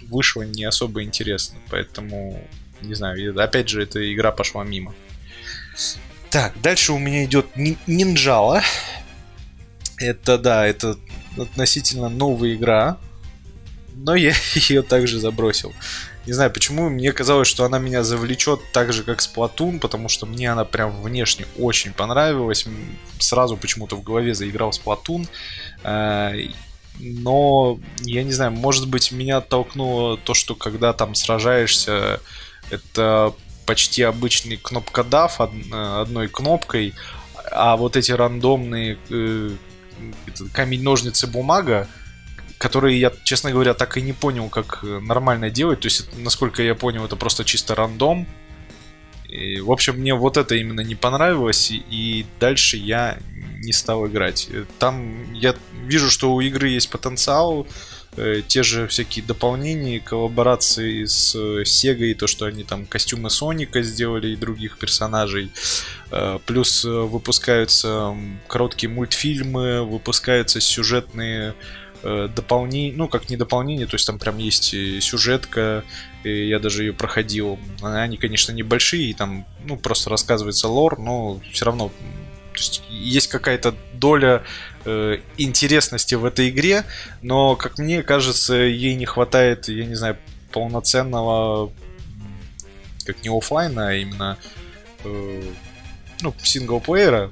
вышло 0.10 0.44
не 0.44 0.64
особо 0.64 1.04
интересно. 1.04 1.60
Поэтому, 1.70 2.42
не 2.84 2.94
знаю, 2.96 3.40
опять 3.40 3.70
же, 3.70 3.82
эта 3.84 4.14
игра 4.14 4.32
пошла 4.32 4.64
мимо. 4.64 4.94
Так, 6.30 6.54
дальше 6.62 6.94
у 6.94 7.00
меня 7.00 7.26
идет 7.26 7.46
Нинджала. 7.56 8.62
Это, 9.98 10.38
да, 10.38 10.66
это 10.66 10.98
относительно 11.38 12.10
новая 12.10 12.56
игра, 12.56 12.98
но 13.96 14.16
я 14.16 14.34
ее 14.56 14.82
также 14.82 15.20
забросил. 15.20 15.74
Не 16.26 16.34
знаю 16.34 16.52
почему, 16.52 16.90
мне 16.90 17.12
казалось, 17.12 17.50
что 17.50 17.66
она 17.66 17.80
меня 17.80 18.02
завлечет 18.04 18.62
так 18.72 18.94
же, 18.94 19.04
как 19.04 19.20
Splatoon, 19.20 19.80
потому 19.80 20.08
что 20.08 20.26
мне 20.26 20.52
она 20.52 20.64
прям 20.64 21.02
внешне 21.02 21.46
очень 21.58 21.92
понравилась. 21.92 22.66
Сразу 23.20 23.58
почему-то 23.58 23.98
в 23.98 24.04
голове 24.04 24.34
заиграл 24.34 24.72
Splatoon. 24.72 25.28
Э, 25.84 26.34
но, 27.00 27.80
я 28.02 28.24
не 28.24 28.32
знаю, 28.32 28.52
может 28.52 28.88
быть, 28.88 29.12
меня 29.12 29.38
оттолкнуло 29.38 30.18
то, 30.18 30.34
что 30.34 30.56
когда 30.56 30.94
там 30.94 31.14
сражаешься, 31.14 32.22
это 32.70 33.34
почти 33.66 34.04
обычный 34.04 34.58
кнопкодав 34.58 35.40
одной 35.40 36.28
кнопкой, 36.28 36.94
а 37.52 37.78
вот 37.78 37.96
эти 37.96 38.12
рандомные 38.12 38.98
э, 39.10 39.52
камень, 40.54 40.84
ножницы, 40.84 41.28
бумага, 41.28 41.88
которые 42.58 43.00
я, 43.00 43.12
честно 43.24 43.52
говоря, 43.52 43.74
так 43.74 43.98
и 43.98 44.02
не 44.02 44.14
понял, 44.14 44.50
как 44.50 44.80
э, 44.84 45.00
нормально 45.00 45.50
делать. 45.50 45.82
То 45.82 45.88
есть, 45.88 46.08
насколько 46.18 46.64
я 46.64 46.76
понял, 46.76 47.06
это 47.06 47.16
просто 47.16 47.44
чисто 47.44 47.76
рандом. 47.76 48.28
И, 49.28 49.60
в 49.60 49.72
общем, 49.72 50.00
мне 50.00 50.14
вот 50.14 50.38
это 50.38 50.56
именно 50.56 50.82
не 50.82 50.96
понравилось, 50.96 51.72
и 51.72 52.26
дальше 52.40 52.78
я 52.78 53.18
не 53.60 53.74
стал 53.74 54.08
играть. 54.08 54.48
Э, 54.52 54.66
там 54.80 55.34
я 55.34 55.56
вижу, 55.86 56.10
что 56.10 56.34
у 56.34 56.42
игры 56.42 56.70
есть 56.70 56.90
потенциал, 56.90 57.68
э, 58.18 58.42
те 58.48 58.64
же 58.64 58.88
всякие 58.88 59.26
дополнения, 59.26 60.00
коллаборации 60.00 61.06
с 61.06 61.36
Sega, 61.36 62.06
и 62.06 62.14
то, 62.14 62.28
что 62.28 62.46
они 62.46 62.64
там 62.64 62.86
костюмы 62.86 63.30
Соника 63.30 63.82
сделали 63.82 64.30
и 64.30 64.36
других 64.36 64.78
персонажей. 64.78 65.52
Плюс 66.46 66.84
выпускаются 66.84 68.16
короткие 68.48 68.90
мультфильмы, 68.92 69.84
выпускаются 69.84 70.62
сюжетные 70.62 71.56
э, 72.04 72.30
дополнение, 72.36 72.94
ну, 72.96 73.08
как 73.08 73.30
не 73.30 73.38
дополнение, 73.38 73.88
то 73.88 73.96
есть 73.96 74.06
там 74.06 74.20
прям 74.20 74.38
есть 74.38 74.76
сюжетка, 75.02 75.84
и 76.24 76.48
я 76.48 76.60
даже 76.60 76.84
ее 76.84 76.94
проходил. 76.94 77.58
Они, 77.82 78.18
конечно, 78.18 78.52
небольшие, 78.52 79.10
и 79.10 79.14
там, 79.14 79.46
ну, 79.66 79.76
просто 79.76 80.12
рассказывается 80.12 80.68
лор, 80.68 81.00
но 81.00 81.42
все 81.52 81.66
равно 81.66 81.92
то 82.54 82.60
есть, 82.60 82.84
есть 82.90 83.28
какая-то 83.28 83.74
доля 83.94 84.44
э, 84.86 85.20
интересности 85.38 86.16
в 86.16 86.26
этой 86.26 86.50
игре, 86.50 86.86
но, 87.22 87.56
как 87.56 87.78
мне 87.78 88.04
кажется, 88.04 88.56
ей 88.56 88.96
не 88.96 89.06
хватает, 89.06 89.68
я 89.68 89.86
не 89.86 89.96
знаю, 89.96 90.18
полноценного, 90.52 91.72
как 93.06 93.24
не 93.24 93.36
офлайна, 93.36 93.90
а 93.90 93.94
именно 93.94 94.38
э, 95.04 95.44
ну, 96.22 96.34
синглплеера. 96.44 97.32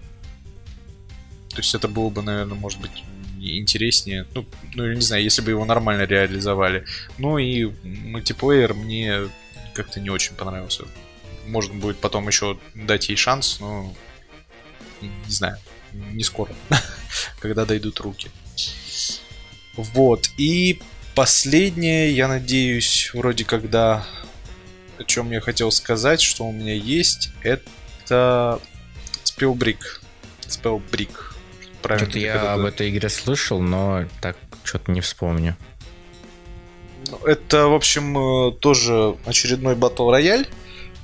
То 1.49 1.57
есть 1.57 1.75
это 1.75 1.87
было 1.87 2.09
бы, 2.09 2.21
наверное, 2.21 2.57
может 2.57 2.79
быть, 2.79 3.03
интереснее. 3.39 4.25
Ну, 4.33 4.45
ну, 4.73 4.91
не 4.93 5.01
знаю, 5.01 5.23
если 5.23 5.41
бы 5.41 5.51
его 5.51 5.65
нормально 5.65 6.03
реализовали. 6.03 6.85
Ну 7.17 7.37
и 7.37 7.71
мультиплеер 7.83 8.73
мне 8.73 9.29
как-то 9.73 9.99
не 9.99 10.09
очень 10.09 10.35
понравился. 10.35 10.85
Можно 11.47 11.73
будет 11.75 11.97
потом 11.97 12.27
еще 12.27 12.57
дать 12.75 13.09
ей 13.09 13.15
шанс, 13.15 13.59
но 13.59 13.93
не 15.01 15.31
знаю, 15.31 15.57
не 15.93 16.23
скоро, 16.23 16.51
когда 17.39 17.65
дойдут 17.65 17.99
руки. 17.99 18.29
Вот, 19.75 20.29
и 20.37 20.81
последнее, 21.15 22.11
я 22.15 22.27
надеюсь, 22.27 23.11
вроде 23.13 23.45
когда 23.45 24.05
о 25.01 25.03
чем 25.03 25.31
я 25.31 25.41
хотел 25.41 25.71
сказать, 25.71 26.21
что 26.21 26.45
у 26.45 26.51
меня 26.51 26.73
есть, 26.73 27.31
это 27.41 28.59
Spellbrick. 29.23 29.79
Spellbrick 30.41 31.09
правильно. 31.81 32.09
Что-то 32.09 32.19
я 32.19 32.53
об 32.53 32.65
этой 32.65 32.89
игре 32.89 33.09
слышал, 33.09 33.61
но 33.61 34.05
так 34.21 34.37
что-то 34.63 34.91
не 34.91 35.01
вспомню. 35.01 35.57
Ну, 37.09 37.17
это, 37.25 37.67
в 37.67 37.73
общем, 37.73 38.17
э, 38.17 38.51
тоже 38.53 39.15
очередной 39.25 39.75
батл 39.75 40.11
рояль. 40.11 40.47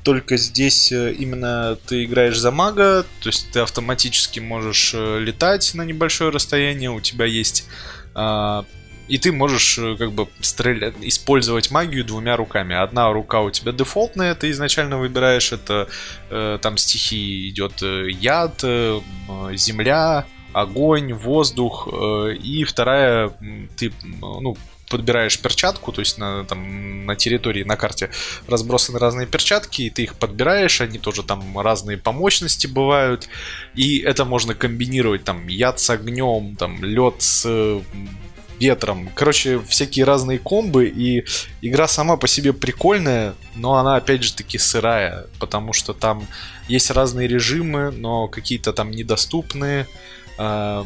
Только 0.07 0.37
здесь 0.37 0.89
э, 0.93 1.11
именно 1.11 1.77
ты 1.85 2.05
играешь 2.05 2.39
за 2.39 2.49
мага, 2.49 3.05
то 3.19 3.27
есть 3.27 3.51
ты 3.51 3.59
автоматически 3.59 4.39
можешь 4.39 4.93
э, 4.93 5.19
летать 5.19 5.73
на 5.73 5.81
небольшое 5.81 6.29
расстояние, 6.29 6.91
у 6.91 7.01
тебя 7.01 7.25
есть 7.25 7.67
а, 8.15 8.63
и 9.09 9.17
ты 9.17 9.33
можешь 9.33 9.77
как 9.99 10.13
бы 10.13 10.29
стрелять, 10.39 10.93
использовать 11.01 11.71
магию 11.71 12.05
двумя 12.05 12.37
руками. 12.37 12.73
Одна 12.73 13.11
рука 13.11 13.41
у 13.41 13.51
тебя 13.51 13.73
дефолтная, 13.73 14.33
ты 14.33 14.49
изначально 14.51 14.97
выбираешь, 14.97 15.51
это 15.51 15.89
э, 16.29 16.57
там 16.61 16.77
стихии 16.77 17.49
идет 17.49 17.81
яд, 17.81 18.61
э, 18.63 19.01
земля, 19.55 20.25
огонь, 20.53 21.11
воздух, 21.11 21.89
э, 21.91 22.35
и 22.41 22.63
вторая, 22.63 23.33
ты, 23.75 23.91
ну, 24.21 24.55
подбираешь 24.89 25.39
перчатку, 25.39 25.91
то 25.91 26.01
есть 26.01 26.17
на, 26.17 26.43
там, 26.45 27.05
на 27.05 27.15
территории, 27.15 27.63
на 27.63 27.75
карте 27.75 28.09
разбросаны 28.47 28.99
разные 28.99 29.27
перчатки, 29.27 29.83
и 29.83 29.89
ты 29.89 30.03
их 30.03 30.15
подбираешь, 30.15 30.81
они 30.81 30.97
тоже 30.97 31.23
там 31.23 31.59
разные 31.59 31.97
по 31.97 32.11
мощности 32.11 32.67
бывают, 32.67 33.27
и 33.75 33.99
это 33.99 34.25
можно 34.25 34.55
комбинировать, 34.55 35.23
там, 35.23 35.47
яд 35.47 35.79
с 35.79 35.89
огнем, 35.89 36.55
там, 36.55 36.83
лед 36.83 37.15
с 37.19 37.81
ветром. 38.59 39.09
Короче, 39.13 39.59
всякие 39.59 40.05
разные 40.05 40.39
комбы, 40.39 40.87
и 40.87 41.25
игра 41.61 41.87
сама 41.87 42.17
по 42.17 42.27
себе 42.27 42.53
прикольная, 42.53 43.35
но 43.55 43.75
она, 43.75 43.95
опять 43.95 44.23
же, 44.23 44.33
таки 44.33 44.57
сырая, 44.57 45.27
потому 45.39 45.73
что 45.73 45.93
там 45.93 46.25
есть 46.67 46.91
разные 46.91 47.27
режимы, 47.27 47.91
но 47.91 48.27
какие-то 48.27 48.73
там 48.73 48.91
недоступные. 48.91 49.87
А, 50.37 50.85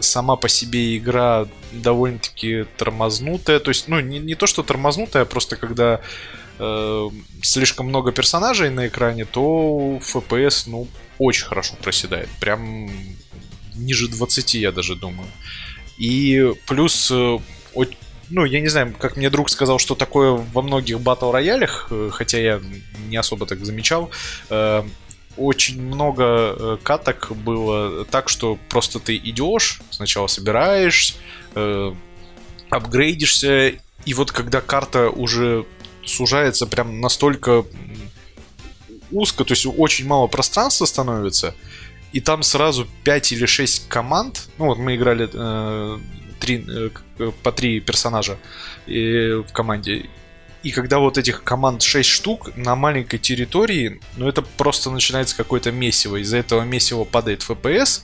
сама 0.00 0.36
по 0.36 0.48
себе 0.48 0.96
игра 0.96 1.46
довольно-таки 1.72 2.66
тормознутая. 2.76 3.60
То 3.60 3.70
есть, 3.70 3.88
ну, 3.88 4.00
не, 4.00 4.18
не 4.18 4.34
то, 4.34 4.46
что 4.46 4.62
тормознутая, 4.62 5.22
а 5.22 5.26
просто 5.26 5.56
когда 5.56 6.00
э, 6.58 7.08
слишком 7.42 7.88
много 7.88 8.12
персонажей 8.12 8.70
на 8.70 8.86
экране, 8.86 9.24
то 9.24 10.00
FPS, 10.00 10.64
ну, 10.66 10.88
очень 11.18 11.46
хорошо 11.46 11.74
проседает. 11.82 12.28
Прям 12.40 12.90
ниже 13.74 14.08
20, 14.08 14.54
я 14.54 14.72
даже 14.72 14.96
думаю. 14.96 15.28
И 15.98 16.52
плюс, 16.66 17.10
э, 17.10 17.38
ну, 18.30 18.44
я 18.44 18.60
не 18.60 18.68
знаю, 18.68 18.94
как 18.98 19.16
мне 19.16 19.30
друг 19.30 19.50
сказал, 19.50 19.78
что 19.78 19.94
такое 19.94 20.32
во 20.32 20.62
многих 20.62 21.00
батл 21.00 21.30
роялях, 21.30 21.88
э, 21.90 22.10
хотя 22.12 22.38
я 22.38 22.60
не 23.08 23.16
особо 23.16 23.46
так 23.46 23.64
замечал, 23.64 24.10
э, 24.50 24.82
очень 25.36 25.80
много 25.80 26.78
каток 26.82 27.32
было 27.36 28.04
так, 28.04 28.28
что 28.28 28.58
просто 28.68 29.00
ты 29.00 29.16
идешь, 29.16 29.80
сначала 29.90 30.26
собираешь, 30.26 31.16
апгрейдишься, 32.70 33.74
и 34.04 34.14
вот 34.14 34.32
когда 34.32 34.60
карта 34.60 35.10
уже 35.10 35.66
сужается 36.04 36.66
прям 36.66 37.00
настолько 37.00 37.64
узко, 39.10 39.44
то 39.44 39.52
есть 39.52 39.66
очень 39.66 40.06
мало 40.06 40.26
пространства 40.26 40.86
становится, 40.86 41.54
и 42.12 42.20
там 42.20 42.42
сразу 42.42 42.86
5 43.04 43.32
или 43.32 43.46
6 43.46 43.88
команд. 43.88 44.48
Ну 44.58 44.66
вот 44.66 44.78
мы 44.78 44.94
играли 44.94 45.28
э, 45.32 45.98
3, 46.38 46.66
э, 47.18 47.30
по 47.42 47.52
3 47.52 47.80
персонажа 47.80 48.38
э, 48.86 49.42
в 49.46 49.52
команде. 49.52 50.08
И 50.64 50.70
когда 50.70 50.98
вот 50.98 51.18
этих 51.18 51.44
команд 51.44 51.82
6 51.82 52.08
штук 52.08 52.56
на 52.56 52.74
маленькой 52.74 53.18
территории, 53.18 54.00
ну 54.16 54.26
это 54.26 54.40
просто 54.40 54.90
начинается 54.90 55.36
какое-то 55.36 55.70
месиво. 55.70 56.16
Из-за 56.16 56.38
этого 56.38 56.62
месива 56.62 57.04
падает 57.04 57.44
FPS 57.46 58.02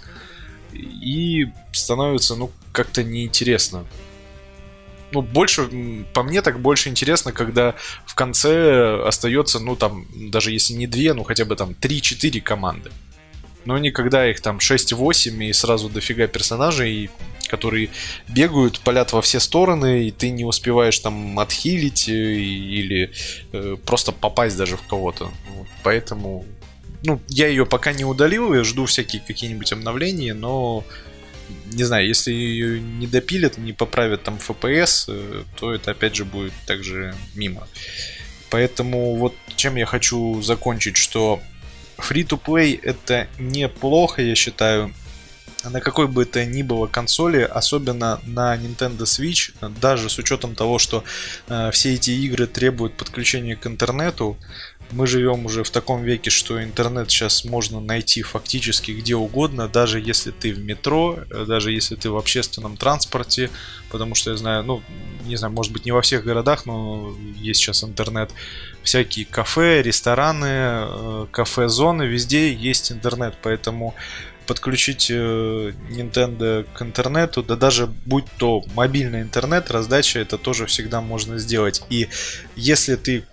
и 0.74 1.46
становится, 1.72 2.36
ну, 2.36 2.52
как-то 2.72 3.02
неинтересно. 3.02 3.86
Ну, 5.12 5.22
больше, 5.22 6.04
по 6.12 6.22
мне 6.22 6.42
так 6.42 6.60
больше 6.60 6.90
интересно, 6.90 7.32
когда 7.32 7.74
в 8.04 8.14
конце 8.14 9.02
остается, 9.06 9.58
ну, 9.58 9.74
там, 9.74 10.06
даже 10.30 10.52
если 10.52 10.74
не 10.74 10.86
две, 10.86 11.14
ну, 11.14 11.24
хотя 11.24 11.46
бы 11.46 11.56
там 11.56 11.70
3-4 11.70 12.42
команды. 12.42 12.92
Но 13.64 13.78
никогда 13.78 14.30
их 14.30 14.40
там 14.40 14.58
6-8 14.58 15.44
и 15.44 15.52
сразу 15.52 15.88
дофига 15.88 16.26
персонажей, 16.26 17.10
которые 17.48 17.90
бегают, 18.28 18.80
палят 18.80 19.12
во 19.12 19.20
все 19.20 19.40
стороны, 19.40 20.06
и 20.06 20.10
ты 20.10 20.30
не 20.30 20.44
успеваешь 20.44 20.98
там 20.98 21.38
отхилить 21.38 22.08
э, 22.08 22.12
или 22.12 23.12
э, 23.52 23.76
просто 23.84 24.12
попасть 24.12 24.56
даже 24.56 24.76
в 24.76 24.82
кого-то. 24.82 25.30
Вот, 25.54 25.66
поэтому, 25.82 26.46
ну, 27.02 27.20
я 27.28 27.48
ее 27.48 27.66
пока 27.66 27.92
не 27.92 28.04
удалил, 28.04 28.54
я 28.54 28.64
жду 28.64 28.86
всякие 28.86 29.20
какие-нибудь 29.20 29.72
обновления, 29.72 30.32
но 30.32 30.84
не 31.72 31.84
знаю, 31.84 32.06
если 32.06 32.32
ее 32.32 32.80
не 32.80 33.06
допилят, 33.06 33.58
не 33.58 33.72
поправят 33.72 34.22
там 34.22 34.36
FPS, 34.36 35.04
э, 35.08 35.44
то 35.58 35.74
это 35.74 35.90
опять 35.90 36.14
же 36.14 36.24
будет 36.24 36.52
также 36.66 37.14
мимо. 37.34 37.66
Поэтому 38.48 39.16
вот 39.16 39.34
чем 39.56 39.76
я 39.76 39.86
хочу 39.86 40.40
закончить, 40.42 40.96
что 40.96 41.40
Free-to-play 42.00 42.80
это 42.82 43.28
неплохо, 43.38 44.22
я 44.22 44.34
считаю, 44.34 44.92
на 45.64 45.80
какой 45.80 46.08
бы 46.08 46.22
это 46.22 46.44
ни 46.44 46.62
было 46.62 46.86
консоли, 46.86 47.42
особенно 47.42 48.20
на 48.24 48.56
Nintendo 48.56 49.02
Switch, 49.02 49.52
даже 49.80 50.08
с 50.08 50.18
учетом 50.18 50.54
того, 50.54 50.78
что 50.78 51.04
э, 51.48 51.70
все 51.72 51.94
эти 51.94 52.10
игры 52.10 52.46
требуют 52.46 52.96
подключения 52.96 53.56
к 53.56 53.66
интернету, 53.66 54.36
мы 54.92 55.06
живем 55.06 55.46
уже 55.46 55.62
в 55.62 55.70
таком 55.70 56.02
веке, 56.02 56.30
что 56.30 56.62
интернет 56.62 57.10
сейчас 57.10 57.44
можно 57.44 57.80
найти 57.80 58.22
фактически 58.22 58.92
где 58.92 59.14
угодно, 59.14 59.68
даже 59.68 60.00
если 60.00 60.30
ты 60.30 60.52
в 60.52 60.58
метро, 60.58 61.18
э, 61.30 61.44
даже 61.46 61.72
если 61.72 61.96
ты 61.96 62.10
в 62.10 62.16
общественном 62.16 62.76
транспорте, 62.76 63.50
потому 63.90 64.14
что 64.14 64.30
я 64.30 64.36
знаю, 64.36 64.64
ну, 64.64 64.82
не 65.24 65.36
знаю, 65.36 65.52
может 65.52 65.72
быть 65.72 65.84
не 65.84 65.92
во 65.92 66.02
всех 66.02 66.24
городах, 66.24 66.66
но 66.66 67.14
есть 67.36 67.60
сейчас 67.60 67.84
интернет 67.84 68.30
всякие 68.82 69.26
кафе, 69.26 69.82
рестораны, 69.82 70.46
э, 70.46 71.26
кафе-зоны, 71.30 72.04
везде 72.04 72.52
есть 72.52 72.90
интернет, 72.90 73.34
поэтому 73.42 73.94
подключить 74.46 75.08
э, 75.10 75.72
Nintendo 75.90 76.66
к 76.74 76.82
интернету, 76.82 77.44
да 77.44 77.54
даже 77.54 77.86
будь 77.86 78.24
то 78.38 78.64
мобильный 78.74 79.22
интернет, 79.22 79.70
раздача, 79.70 80.18
это 80.18 80.38
тоже 80.38 80.66
всегда 80.66 81.00
можно 81.00 81.38
сделать. 81.38 81.82
И 81.88 82.08
если 82.56 82.96
ты 82.96 83.24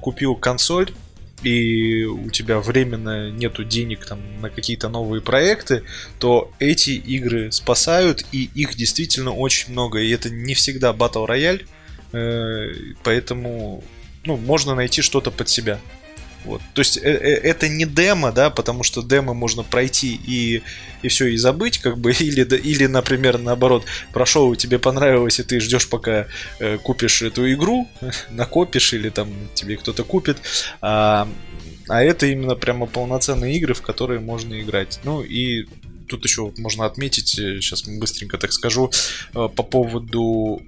купил 0.00 0.36
консоль, 0.36 0.92
и 1.42 2.04
у 2.04 2.30
тебя 2.30 2.60
временно 2.60 3.30
нету 3.30 3.64
денег 3.64 4.06
там 4.06 4.20
на 4.40 4.50
какие-то 4.50 4.88
новые 4.88 5.20
проекты, 5.20 5.82
то 6.18 6.50
эти 6.58 6.90
игры 6.90 7.52
спасают, 7.52 8.24
и 8.32 8.50
их 8.54 8.74
действительно 8.74 9.32
очень 9.32 9.72
много. 9.72 10.00
И 10.00 10.10
это 10.10 10.30
не 10.30 10.54
всегда 10.54 10.92
Battle 10.92 11.26
Royale, 11.26 12.96
поэтому 13.02 13.84
ну, 14.24 14.36
можно 14.36 14.74
найти 14.74 15.02
что-то 15.02 15.30
под 15.30 15.48
себя. 15.48 15.78
Вот. 16.46 16.62
То 16.74 16.80
есть 16.80 16.96
э, 16.96 17.10
э, 17.10 17.34
это 17.42 17.68
не 17.68 17.84
демо, 17.84 18.30
да, 18.30 18.50
потому 18.50 18.84
что 18.84 19.02
демо 19.02 19.34
можно 19.34 19.64
пройти 19.64 20.20
и, 20.26 20.62
и 21.02 21.08
все, 21.08 21.26
и 21.26 21.36
забыть, 21.36 21.78
как 21.78 21.98
бы, 21.98 22.12
или, 22.20 22.42
или, 22.42 22.86
например, 22.86 23.38
наоборот, 23.38 23.84
прошел, 24.12 24.54
тебе 24.54 24.78
понравилось, 24.78 25.40
и 25.40 25.42
ты 25.42 25.58
ждешь, 25.58 25.88
пока 25.88 26.26
э, 26.60 26.78
купишь 26.78 27.22
эту 27.22 27.52
игру, 27.52 27.88
накопишь, 28.30 28.92
или 28.92 29.08
там 29.08 29.28
тебе 29.54 29.76
кто-то 29.76 30.04
купит. 30.04 30.38
А, 30.80 31.28
а 31.88 32.02
это 32.02 32.26
именно 32.26 32.54
прямо 32.54 32.86
полноценные 32.86 33.56
игры, 33.56 33.74
в 33.74 33.82
которые 33.82 34.20
можно 34.20 34.60
играть. 34.60 35.00
Ну 35.02 35.22
и 35.22 35.66
тут 36.08 36.24
еще 36.24 36.52
можно 36.58 36.86
отметить, 36.86 37.28
сейчас 37.28 37.82
быстренько 37.82 38.38
так 38.38 38.52
скажу, 38.52 38.90
по 39.32 39.48
поводу 39.48 40.62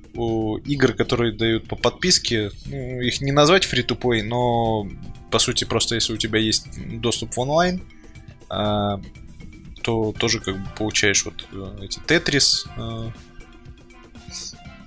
игр, 0.64 0.92
которые 0.92 1.32
дают 1.32 1.68
по 1.68 1.76
подписке. 1.76 2.50
Ну, 2.66 3.00
их 3.00 3.20
не 3.20 3.32
назвать 3.32 3.64
free-to-play, 3.64 4.22
но 4.22 4.88
по 5.30 5.38
сути 5.38 5.64
просто 5.64 5.94
если 5.94 6.12
у 6.12 6.16
тебя 6.16 6.38
есть 6.38 6.66
доступ 7.00 7.34
в 7.34 7.40
онлайн, 7.40 7.82
а, 8.48 9.00
то 9.82 10.14
тоже 10.18 10.40
как 10.40 10.58
бы 10.58 10.68
получаешь 10.76 11.24
вот 11.24 11.46
э, 11.52 11.84
эти 11.84 12.00
Тетрис, 12.00 12.66
э, 12.76 13.10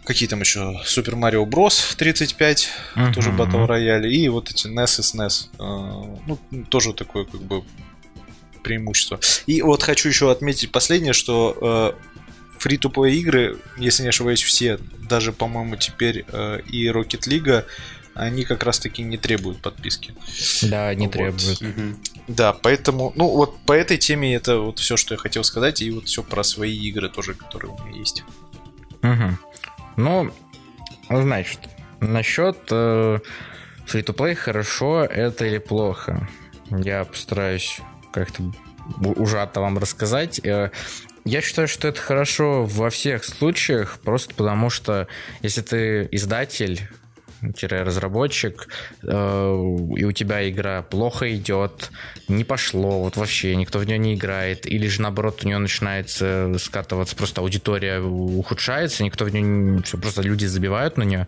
какие 0.04 0.28
там 0.28 0.42
еще 0.42 0.80
Super 0.86 1.16
Mario 1.16 1.46
Bros 1.46 1.96
35, 1.98 2.70
uh-huh. 2.96 3.14
тоже 3.14 3.32
Battle 3.32 3.68
Royale, 3.68 4.08
и 4.08 4.28
вот 4.30 4.52
эти 4.52 4.68
NES 4.68 5.00
и 5.00 5.02
SNES. 5.02 5.50
Э, 5.60 6.18
ну, 6.28 6.38
тоже 6.70 6.94
такое 6.94 7.26
как 7.26 7.42
бы 7.42 7.64
преимущество. 8.64 9.20
И 9.48 9.62
вот 9.62 9.84
хочу 9.84 10.10
еще 10.10 10.32
отметить 10.32 10.72
последнее, 10.72 11.14
что 11.14 11.96
фри-то-плей 12.62 13.18
игры, 13.20 13.58
если 13.78 14.04
не 14.04 14.10
ошибаюсь, 14.10 14.44
все, 14.44 14.78
даже, 15.10 15.34
по-моему, 15.34 15.78
теперь 15.78 16.26
э, 16.28 16.60
и 16.68 16.88
Rocket 16.90 17.28
League, 17.28 17.66
они 18.14 18.44
как 18.44 18.64
раз-таки 18.64 19.02
не 19.02 19.18
требуют 19.18 19.62
подписки. 19.62 20.14
Да, 20.62 20.94
не 20.94 21.08
вот. 21.08 21.14
требуют. 21.14 21.62
Угу. 21.62 21.98
Да, 22.28 22.54
поэтому, 22.54 23.14
ну 23.16 23.28
вот 23.30 23.58
по 23.66 23.74
этой 23.74 23.98
теме 23.98 24.36
это 24.36 24.60
вот 24.60 24.78
все, 24.78 24.96
что 24.96 25.16
я 25.16 25.18
хотел 25.18 25.44
сказать, 25.44 25.82
и 25.82 25.90
вот 25.90 26.06
все 26.06 26.22
про 26.22 26.44
свои 26.44 26.78
игры 26.78 27.10
тоже, 27.10 27.34
которые 27.34 27.72
у 27.72 27.84
меня 27.84 27.98
есть. 27.98 28.24
Угу. 29.02 29.38
Ну, 29.98 30.32
значит, 31.10 31.60
насчет 32.00 32.58
э, 32.70 33.20
free-to-play 33.88 34.36
хорошо 34.36 35.04
это 35.04 35.46
или 35.46 35.58
плохо. 35.58 36.30
Я 36.70 37.06
постараюсь 37.06 37.80
как-то 38.12 38.44
ужато 39.02 39.62
вам 39.62 39.78
рассказать. 39.78 40.40
Э, 40.44 40.72
я 41.24 41.42
считаю, 41.42 41.68
что 41.68 41.88
это 41.88 42.00
хорошо 42.02 42.66
во 42.66 42.90
всех 42.90 43.24
случаях, 43.24 44.00
просто 44.00 44.34
потому 44.34 44.70
что 44.70 45.08
если 45.42 45.62
ты 45.62 46.08
издатель, 46.12 46.90
разработчик, 47.70 48.68
э, 49.04 49.08
и 49.98 50.04
у 50.04 50.12
тебя 50.12 50.48
игра 50.50 50.84
плохо 50.84 51.36
идет, 51.36 51.92
не 52.28 52.44
пошло, 52.44 53.04
вот 53.04 53.18
вообще 53.18 53.56
никто 53.56 53.80
в 53.80 53.86
нее 53.86 53.98
не 53.98 54.16
играет, 54.16 54.66
или 54.66 54.88
же 54.88 55.02
наоборот 55.02 55.44
у 55.44 55.48
нее 55.48 55.58
начинается 55.58 56.54
скатываться, 56.60 57.16
просто 57.16 57.42
аудитория 57.42 58.00
ухудшается, 58.00 59.04
никто 59.04 59.26
в 59.26 59.34
нее, 59.34 59.82
все, 59.84 59.98
просто 59.98 60.22
люди 60.22 60.46
забивают 60.46 60.98
на 60.98 61.04
нее, 61.04 61.28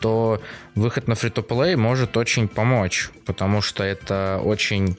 то 0.00 0.42
выход 0.74 1.08
на 1.08 1.14
free-to-play 1.14 1.76
может 1.76 2.16
очень 2.16 2.48
помочь, 2.48 3.10
потому 3.24 3.62
что 3.62 3.84
это 3.84 4.40
очень... 4.44 4.96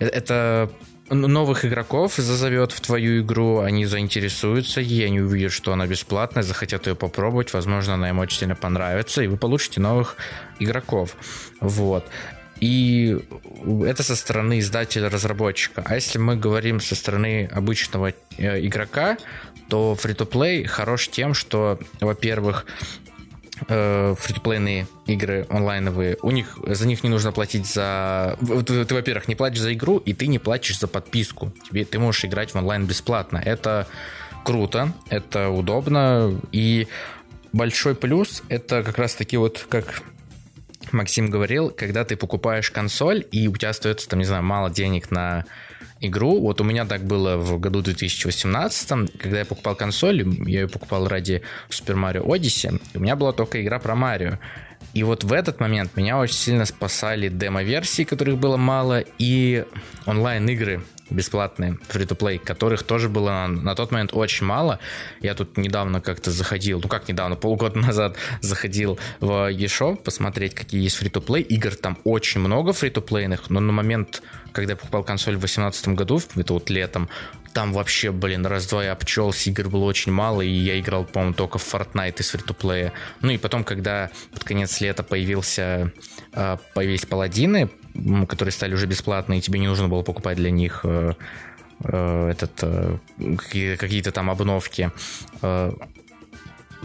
Э, 0.00 0.06
это 0.06 0.70
новых 1.10 1.64
игроков 1.64 2.14
зазовет 2.16 2.72
в 2.72 2.80
твою 2.80 3.22
игру, 3.22 3.58
они 3.60 3.84
заинтересуются 3.84 4.80
ей, 4.80 5.06
они 5.06 5.20
увидят, 5.20 5.52
что 5.52 5.72
она 5.72 5.86
бесплатная, 5.86 6.42
захотят 6.42 6.86
ее 6.86 6.94
попробовать, 6.94 7.52
возможно, 7.52 7.94
она 7.94 8.08
им 8.08 8.18
очень 8.18 8.38
сильно 8.38 8.56
понравится, 8.56 9.22
и 9.22 9.26
вы 9.26 9.36
получите 9.36 9.80
новых 9.80 10.16
игроков. 10.58 11.16
Вот. 11.60 12.06
И 12.60 13.18
это 13.84 14.02
со 14.02 14.16
стороны 14.16 14.60
издателя-разработчика. 14.60 15.82
А 15.84 15.96
если 15.96 16.18
мы 16.18 16.36
говорим 16.36 16.80
со 16.80 16.94
стороны 16.94 17.46
обычного 17.52 18.14
э, 18.38 18.66
игрока, 18.66 19.18
то 19.68 19.96
Free-to-Play 20.00 20.66
хорош 20.66 21.08
тем, 21.08 21.34
что, 21.34 21.78
во-первых, 22.00 22.66
э, 23.68 24.14
фри-то-плейные 24.18 24.86
игры 25.06 25.46
онлайновые, 25.48 26.18
у 26.22 26.30
них 26.30 26.58
за 26.66 26.86
них 26.86 27.04
не 27.04 27.10
нужно 27.10 27.32
платить 27.32 27.66
за... 27.66 28.36
Ты, 28.66 28.84
ты, 28.84 28.94
во-первых, 28.94 29.28
не 29.28 29.34
платишь 29.34 29.60
за 29.60 29.74
игру, 29.74 29.98
и 29.98 30.12
ты 30.12 30.26
не 30.26 30.38
платишь 30.38 30.78
за 30.78 30.88
подписку. 30.88 31.52
Тебе, 31.68 31.84
ты 31.84 31.98
можешь 31.98 32.24
играть 32.24 32.52
в 32.52 32.56
онлайн 32.56 32.86
бесплатно. 32.86 33.42
Это 33.44 33.86
круто, 34.44 34.92
это 35.08 35.48
удобно, 35.48 36.40
и 36.52 36.86
большой 37.52 37.94
плюс 37.94 38.42
это 38.48 38.82
как 38.82 38.98
раз 38.98 39.14
таки 39.14 39.36
вот 39.36 39.66
как 39.68 40.02
Максим 40.92 41.30
говорил, 41.30 41.70
когда 41.70 42.04
ты 42.04 42.16
покупаешь 42.16 42.70
консоль, 42.70 43.24
и 43.30 43.48
у 43.48 43.56
тебя 43.56 43.70
остается, 43.70 44.08
там, 44.08 44.18
не 44.18 44.24
знаю, 44.24 44.42
мало 44.42 44.70
денег 44.70 45.10
на 45.10 45.44
игру. 46.00 46.40
Вот 46.40 46.60
у 46.60 46.64
меня 46.64 46.84
так 46.84 47.04
было 47.04 47.36
в 47.36 47.58
году 47.58 47.82
2018, 47.82 49.18
когда 49.18 49.38
я 49.38 49.44
покупал 49.44 49.74
консоль, 49.74 50.24
я 50.48 50.62
ее 50.62 50.68
покупал 50.68 51.08
ради 51.08 51.42
Super 51.68 51.94
Mario 51.94 52.26
Odyssey, 52.26 52.80
у 52.94 53.00
меня 53.00 53.16
была 53.16 53.32
только 53.32 53.62
игра 53.62 53.78
про 53.78 53.94
Марио. 53.94 54.38
И 54.92 55.02
вот 55.02 55.24
в 55.24 55.32
этот 55.32 55.60
момент 55.60 55.96
меня 55.96 56.18
очень 56.18 56.36
сильно 56.36 56.66
спасали 56.66 57.28
демо-версии, 57.28 58.04
которых 58.04 58.38
было 58.38 58.56
мало, 58.56 59.02
и 59.18 59.64
онлайн-игры, 60.06 60.84
бесплатные, 61.10 61.78
free-to-play, 61.88 62.38
которых 62.38 62.82
тоже 62.82 63.08
было 63.08 63.30
на, 63.30 63.48
на 63.48 63.74
тот 63.74 63.90
момент 63.90 64.10
очень 64.12 64.46
мало. 64.46 64.78
Я 65.20 65.34
тут 65.34 65.56
недавно 65.56 66.00
как-то 66.00 66.30
заходил, 66.30 66.80
ну 66.80 66.88
как 66.88 67.08
недавно, 67.08 67.36
полгода 67.36 67.78
назад 67.80 68.16
заходил 68.40 68.98
в 69.20 69.52
eShop 69.52 70.02
посмотреть, 70.02 70.54
какие 70.54 70.82
есть 70.82 71.00
free-to-play. 71.02 71.42
Игр 71.42 71.74
там 71.74 71.98
очень 72.04 72.40
много 72.40 72.70
free-to-playных, 72.70 73.40
но 73.48 73.60
на 73.60 73.72
момент, 73.72 74.22
когда 74.54 74.72
я 74.72 74.76
покупал 74.76 75.02
консоль 75.02 75.34
в 75.34 75.40
2018 75.40 75.88
году, 75.88 76.20
это 76.36 76.52
вот 76.54 76.70
летом, 76.70 77.08
там 77.52 77.72
вообще, 77.72 78.10
блин, 78.12 78.46
раз-два 78.46 78.84
я 78.84 78.92
обчелся, 78.92 79.50
игр 79.50 79.68
было 79.68 79.84
очень 79.84 80.12
мало, 80.12 80.40
и 80.40 80.48
я 80.48 80.78
играл, 80.78 81.04
по-моему, 81.04 81.34
только 81.34 81.58
в 81.58 81.74
Fortnite 81.74 82.20
из 82.20 82.34
free-to-play. 82.34 82.92
Ну 83.20 83.30
и 83.30 83.36
потом, 83.36 83.64
когда 83.64 84.10
под 84.32 84.44
конец 84.44 84.80
лета 84.80 85.02
появился, 85.02 85.92
а, 86.32 86.58
появились 86.74 87.04
паладины, 87.04 87.70
которые 88.28 88.52
стали 88.52 88.74
уже 88.74 88.86
бесплатные, 88.86 89.40
тебе 89.40 89.58
не 89.58 89.68
нужно 89.68 89.88
было 89.88 90.02
покупать 90.02 90.36
для 90.36 90.50
них 90.50 90.80
э, 90.84 91.14
э, 91.84 92.28
этот 92.30 92.52
э, 92.62 92.98
какие-то 93.76 94.10
там 94.10 94.30
обновки. 94.30 94.90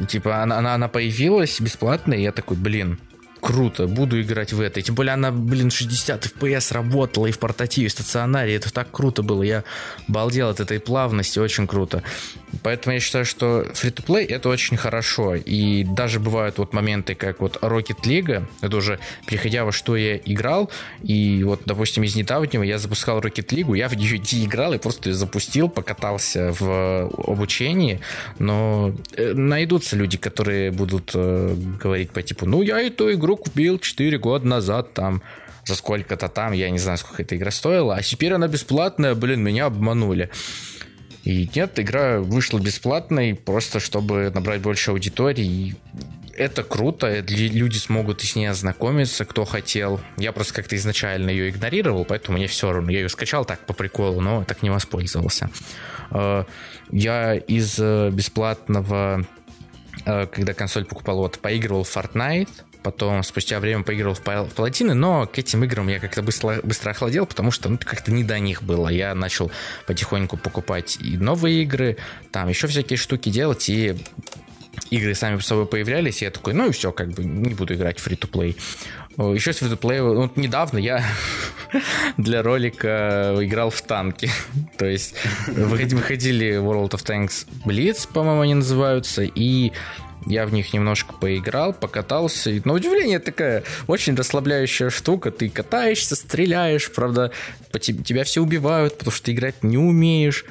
Типа 0.08 0.44
она, 0.44 0.60
она, 0.60 0.76
она 0.76 0.88
появилась 0.88 1.60
бесплатно, 1.60 2.14
и 2.14 2.22
я 2.22 2.32
такой, 2.32 2.58
блин, 2.58 3.00
круто, 3.40 3.88
буду 3.88 4.22
играть 4.22 4.54
в 4.54 4.62
это. 4.62 4.80
И 4.80 4.84
тем 4.84 4.96
более 4.96 5.14
она, 5.14 5.32
блин, 5.32 5.72
60 5.72 6.26
FPS 6.26 6.74
работала 6.74 7.28
и 7.28 7.32
в 7.32 7.40
портативе, 7.40 7.88
и 7.88 7.90
в 7.90 7.92
стационаре. 7.92 8.56
Это 8.56 8.72
так 8.74 8.92
круто 8.92 9.24
было. 9.24 9.44
Я 9.44 9.64
балдел 10.08 10.50
от 10.50 10.60
этой 10.60 10.80
плавности, 10.80 11.40
очень 11.40 11.68
круто. 11.68 12.04
Поэтому 12.64 12.94
я 12.94 13.00
считаю, 13.00 13.26
что 13.26 13.66
free-to-play 13.74 14.26
это 14.28 14.50
очень 14.50 14.78
хорошо. 14.78 15.36
И 15.36 15.84
даже 15.84 16.20
бывают 16.20 16.58
вот 16.58 16.74
моменты, 16.74 17.16
как 17.16 17.42
вот 17.42 17.58
Rocket 17.62 18.04
League, 18.04 18.46
это 18.62 18.78
уже 18.78 19.00
переходя 19.26 19.66
во 19.66 19.72
что 19.72 19.96
я 19.96 20.18
играл, 20.18 20.70
и 21.04 21.44
вот, 21.44 21.62
допустим, 21.66 22.04
из 22.04 22.16
недавнего 22.16 22.64
я 22.64 22.78
запускал 22.78 23.20
Rocket 23.20 23.48
League, 23.48 23.78
я 23.78 23.88
в 23.88 23.96
нее 23.96 24.18
играл 24.18 24.74
и 24.74 24.78
просто 24.78 25.10
ее 25.10 25.16
запустил, 25.16 25.70
покатался 25.70 26.54
в 26.60 27.10
обучении, 27.28 28.00
но 28.40 28.94
э, 29.16 29.34
найдутся 29.34 29.96
люди, 29.96 30.18
которые 30.18 30.72
будут 30.72 31.12
э, 31.14 31.56
говорить 31.82 32.12
по 32.12 32.22
типу, 32.22 32.46
ну, 32.46 32.62
я 32.62 32.80
эту 32.80 33.12
игру 33.14 33.29
купил 33.36 33.80
4 33.80 34.18
года 34.18 34.48
назад, 34.48 34.94
там, 34.94 35.22
за 35.66 35.76
сколько-то 35.76 36.28
там, 36.28 36.54
я 36.54 36.70
не 36.70 36.80
знаю, 36.80 36.98
сколько 36.98 37.22
эта 37.22 37.36
игра 37.36 37.52
стоила, 37.52 37.96
а 37.96 38.02
теперь 38.02 38.34
она 38.34 38.48
бесплатная, 38.48 39.16
блин, 39.16 39.44
меня 39.44 39.66
обманули. 39.66 40.30
И 41.24 41.50
нет, 41.54 41.80
игра 41.80 42.20
вышла 42.20 42.60
бесплатной, 42.60 43.36
просто 43.36 43.80
чтобы 43.80 44.32
набрать 44.34 44.62
больше 44.62 44.92
аудитории. 44.92 45.76
это 46.36 46.64
круто, 46.64 47.20
люди 47.20 47.78
смогут 47.78 48.22
с 48.22 48.36
ней 48.36 48.48
ознакомиться, 48.48 49.26
кто 49.26 49.44
хотел. 49.46 50.00
Я 50.18 50.32
просто 50.32 50.54
как-то 50.54 50.76
изначально 50.78 51.30
ее 51.30 51.50
игнорировал, 51.50 52.06
поэтому 52.06 52.38
мне 52.38 52.48
все 52.48 52.72
равно. 52.72 52.90
Я 52.90 53.02
ее 53.02 53.10
скачал 53.10 53.44
так 53.46 53.66
по 53.66 53.74
приколу, 53.74 54.22
но 54.22 54.44
так 54.46 54.64
не 54.64 54.70
воспользовался. 54.70 55.50
Э, 56.12 56.46
я 56.92 57.36
из 57.36 57.78
э, 57.78 58.10
бесплатного, 58.12 59.26
э, 60.06 60.28
когда 60.28 60.54
консоль 60.54 60.86
покупал, 60.86 61.18
вот 61.18 61.40
поигрывал 61.40 61.84
в 61.84 61.96
Fortnite, 61.96 62.50
Потом 62.84 63.24
спустя 63.24 63.60
время 63.60 63.84
поиграл 63.84 64.14
в, 64.14 64.22
Палатины, 64.22 64.94
но 64.94 65.28
к 65.28 65.38
этим 65.38 65.64
играм 65.66 65.88
я 65.90 66.00
как-то 66.00 66.22
быстро, 66.22 66.62
быстро 66.64 66.92
охладел, 66.92 67.26
потому 67.26 67.52
что 67.52 67.70
ну, 67.70 67.78
как-то 67.78 68.12
не 68.12 68.24
до 68.24 68.40
них 68.40 68.64
было. 68.64 68.88
Я 68.88 69.14
начал 69.16 69.52
потихоньку 69.86 70.38
покупать 70.38 70.98
и 71.02 71.18
новые 71.18 71.64
игры, 71.64 71.98
там 72.32 72.48
еще 72.48 72.68
всякие 72.68 72.98
штуки 72.98 73.30
делать, 73.30 73.68
и 73.70 73.98
игры 74.92 75.14
сами 75.14 75.38
по 75.38 75.44
собой 75.44 75.66
появлялись, 75.66 76.22
и 76.22 76.26
я 76.26 76.32
такой, 76.32 76.54
ну 76.54 76.68
и 76.68 76.72
все, 76.72 76.92
как 76.92 77.10
бы 77.10 77.24
не 77.24 77.54
буду 77.54 77.74
играть 77.74 78.00
в 78.00 78.08
free-to-play. 78.08 78.56
Еще 79.34 79.52
с 79.52 79.62
free-to-play, 79.62 80.02
вот 80.02 80.38
недавно 80.38 80.78
я 80.78 81.04
для 82.18 82.42
ролика 82.42 83.36
играл 83.42 83.70
в 83.70 83.82
танки. 83.82 84.30
То 84.78 84.86
есть 84.86 85.16
выходили 85.48 86.58
World 86.58 86.92
of 86.92 87.04
Tanks 87.06 87.46
Blitz, 87.66 88.08
по-моему, 88.12 88.42
они 88.42 88.54
называются, 88.56 89.24
и 89.24 89.74
я 90.26 90.46
в 90.46 90.54
них 90.54 90.74
немножко 90.74 91.14
поиграл, 91.14 91.74
покатался. 91.74 92.50
И, 92.52 92.62
на 92.64 92.74
удивление 92.74 93.20
такая 93.20 93.64
очень 93.88 94.16
расслабляющая 94.16 94.90
штука. 94.90 95.32
Ты 95.32 95.50
катаешься, 95.50 96.16
стреляешь, 96.16 96.92
правда, 96.92 97.32
по 97.72 97.80
тебе, 97.80 98.04
тебя 98.04 98.24
все 98.24 98.42
убивают, 98.42 98.98
потому 98.98 99.12
что 99.12 99.26
ты 99.26 99.34
играть 99.34 99.64
не 99.64 99.78
умеешь. 99.78 100.46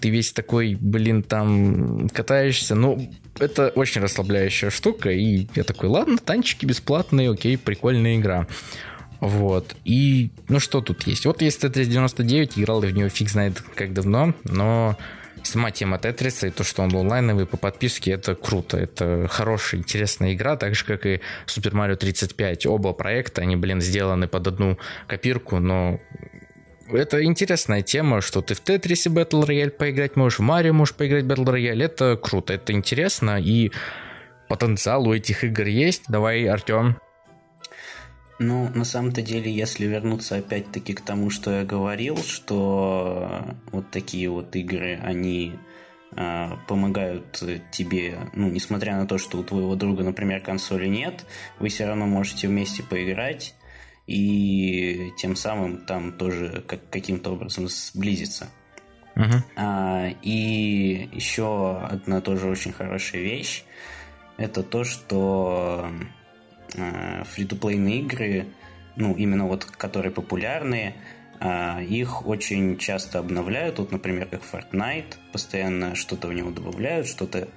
Ты 0.00 0.08
весь 0.08 0.32
такой, 0.32 0.76
блин, 0.80 1.22
там 1.22 2.08
катаешься. 2.08 2.74
Ну, 2.74 3.12
это 3.38 3.68
очень 3.68 4.00
расслабляющая 4.00 4.70
штука. 4.70 5.10
И 5.10 5.46
я 5.54 5.64
такой, 5.64 5.88
ладно, 5.88 6.16
танчики 6.18 6.64
бесплатные, 6.64 7.30
окей, 7.30 7.58
прикольная 7.58 8.16
игра. 8.16 8.46
Вот. 9.20 9.76
И, 9.84 10.30
ну 10.48 10.60
что 10.60 10.80
тут 10.80 11.06
есть? 11.06 11.26
Вот 11.26 11.42
есть 11.42 11.60
Т-399, 11.60 12.52
играл 12.56 12.82
я 12.82 12.88
в 12.88 12.92
нее 12.92 13.10
фиг 13.10 13.28
знает 13.28 13.62
как 13.74 13.92
давно, 13.92 14.34
но 14.44 14.96
сама 15.42 15.70
тема 15.70 15.98
Тетриса 15.98 16.46
и 16.46 16.50
то, 16.50 16.64
что 16.64 16.82
он 16.82 16.94
онлайновый 16.94 17.46
по 17.46 17.56
подписке, 17.56 18.12
это 18.12 18.34
круто. 18.34 18.76
Это 18.78 19.26
хорошая, 19.28 19.80
интересная 19.80 20.34
игра, 20.34 20.56
так 20.56 20.74
же, 20.74 20.84
как 20.84 21.06
и 21.06 21.20
Super 21.46 21.72
Mario 21.72 21.96
35. 21.96 22.66
Оба 22.66 22.92
проекта, 22.92 23.42
они, 23.42 23.56
блин, 23.56 23.80
сделаны 23.80 24.28
под 24.28 24.46
одну 24.46 24.78
копирку, 25.06 25.58
но 25.58 26.00
это 26.92 27.24
интересная 27.24 27.82
тема, 27.82 28.20
что 28.20 28.42
ты 28.42 28.54
в 28.54 28.60
Тетрисе 28.60 29.10
Battle 29.10 29.46
Royale 29.46 29.70
поиграть 29.70 30.16
можешь, 30.16 30.38
в 30.38 30.42
Марио 30.42 30.72
можешь 30.72 30.94
поиграть 30.94 31.24
Battle 31.24 31.44
Royale. 31.44 31.84
Это 31.84 32.18
круто, 32.20 32.52
это 32.52 32.72
интересно, 32.72 33.40
и 33.40 33.70
потенциал 34.48 35.06
у 35.06 35.14
этих 35.14 35.44
игр 35.44 35.66
есть. 35.66 36.04
Давай, 36.08 36.44
Артем. 36.46 36.96
Ну, 38.40 38.70
на 38.74 38.84
самом-то 38.84 39.20
деле, 39.20 39.52
если 39.52 39.84
вернуться 39.84 40.36
опять-таки 40.36 40.94
к 40.94 41.02
тому, 41.02 41.28
что 41.28 41.50
я 41.50 41.62
говорил, 41.62 42.16
что 42.16 43.44
вот 43.70 43.90
такие 43.90 44.30
вот 44.30 44.56
игры, 44.56 44.98
они 45.02 45.56
э, 46.16 46.48
помогают 46.66 47.44
тебе, 47.70 48.18
ну, 48.32 48.48
несмотря 48.48 48.96
на 48.96 49.06
то, 49.06 49.18
что 49.18 49.36
у 49.36 49.44
твоего 49.44 49.74
друга, 49.76 50.04
например, 50.04 50.40
консоли 50.40 50.86
нет, 50.86 51.26
вы 51.58 51.68
все 51.68 51.84
равно 51.84 52.06
можете 52.06 52.48
вместе 52.48 52.82
поиграть 52.82 53.54
и 54.06 55.10
тем 55.18 55.36
самым 55.36 55.84
там 55.84 56.10
тоже 56.12 56.64
как, 56.66 56.80
каким-то 56.88 57.34
образом 57.34 57.68
сблизиться. 57.68 58.48
Uh-huh. 59.16 59.42
А, 59.56 60.08
и 60.22 61.10
еще 61.12 61.78
одна 61.78 62.22
тоже 62.22 62.48
очень 62.48 62.72
хорошая 62.72 63.20
вещь, 63.20 63.64
это 64.38 64.62
то, 64.62 64.84
что 64.84 65.90
э, 65.90 66.19
фри-то-плейные 66.74 68.00
игры, 68.00 68.46
ну, 68.96 69.14
именно 69.14 69.46
вот 69.46 69.64
которые 69.64 70.12
популярные, 70.12 70.94
э, 71.40 71.84
их 71.84 72.26
очень 72.26 72.76
часто 72.78 73.18
обновляют. 73.18 73.78
Вот, 73.78 73.92
например, 73.92 74.26
как 74.26 74.42
Fortnite, 74.42 75.14
постоянно 75.32 75.94
что-то 75.94 76.28
в 76.28 76.32
него 76.32 76.50
добавляют, 76.50 77.06
что-то 77.06 77.48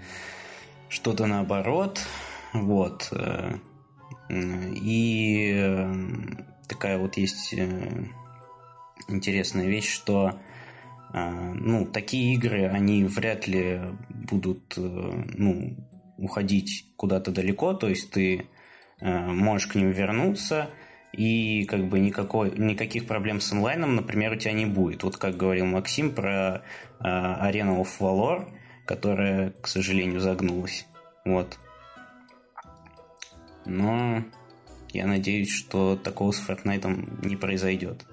что-то 0.90 1.26
наоборот. 1.26 2.00
Вот. 2.54 3.10
Э, 3.12 3.58
и 4.30 5.52
э, 5.54 5.94
такая 6.68 6.98
вот 6.98 7.18
есть 7.18 7.54
э, 7.54 8.06
интересная 9.08 9.68
вещь, 9.68 9.90
что 9.90 10.40
ну, 11.16 11.86
такие 11.86 12.34
игры, 12.34 12.66
они 12.66 13.04
вряд 13.04 13.46
ли 13.46 13.80
будут 14.10 14.74
ну, 14.78 15.78
уходить 16.18 16.88
куда-то 16.98 17.30
далеко, 17.30 17.76
то 17.76 17.88
есть 17.88 18.10
ты 18.10 18.38
Э, 18.40 18.53
можешь 19.04 19.68
к 19.68 19.76
ним 19.76 19.92
вернуться 19.92 20.70
и 21.12 21.66
как 21.66 21.86
бы 21.86 22.00
никакой, 22.00 22.52
никаких 22.58 23.06
проблем 23.06 23.40
с 23.40 23.52
онлайном, 23.52 23.96
например, 23.96 24.34
у 24.34 24.36
тебя 24.36 24.54
не 24.54 24.66
будет. 24.66 25.04
Вот 25.04 25.18
как 25.18 25.38
говорил 25.38 25.66
Максим 25.66 26.14
про 26.14 26.64
э, 27.00 27.04
Arena 27.04 27.80
of 27.80 27.90
Valor, 28.00 28.52
которая, 28.86 29.52
к 29.62 29.68
сожалению, 29.68 30.20
загнулась. 30.20 30.88
Вот. 31.26 31.60
Но 33.66 34.24
я 34.90 35.06
надеюсь, 35.06 35.52
что 35.52 35.96
такого 35.96 36.32
с 36.32 36.48
Fortnite 36.48 37.26
не 37.26 37.36
произойдет. 37.36 38.06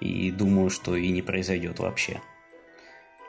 И 0.00 0.30
думаю, 0.30 0.70
что 0.70 0.96
и 0.96 1.08
не 1.10 1.22
произойдет 1.22 1.78
вообще. 1.78 2.20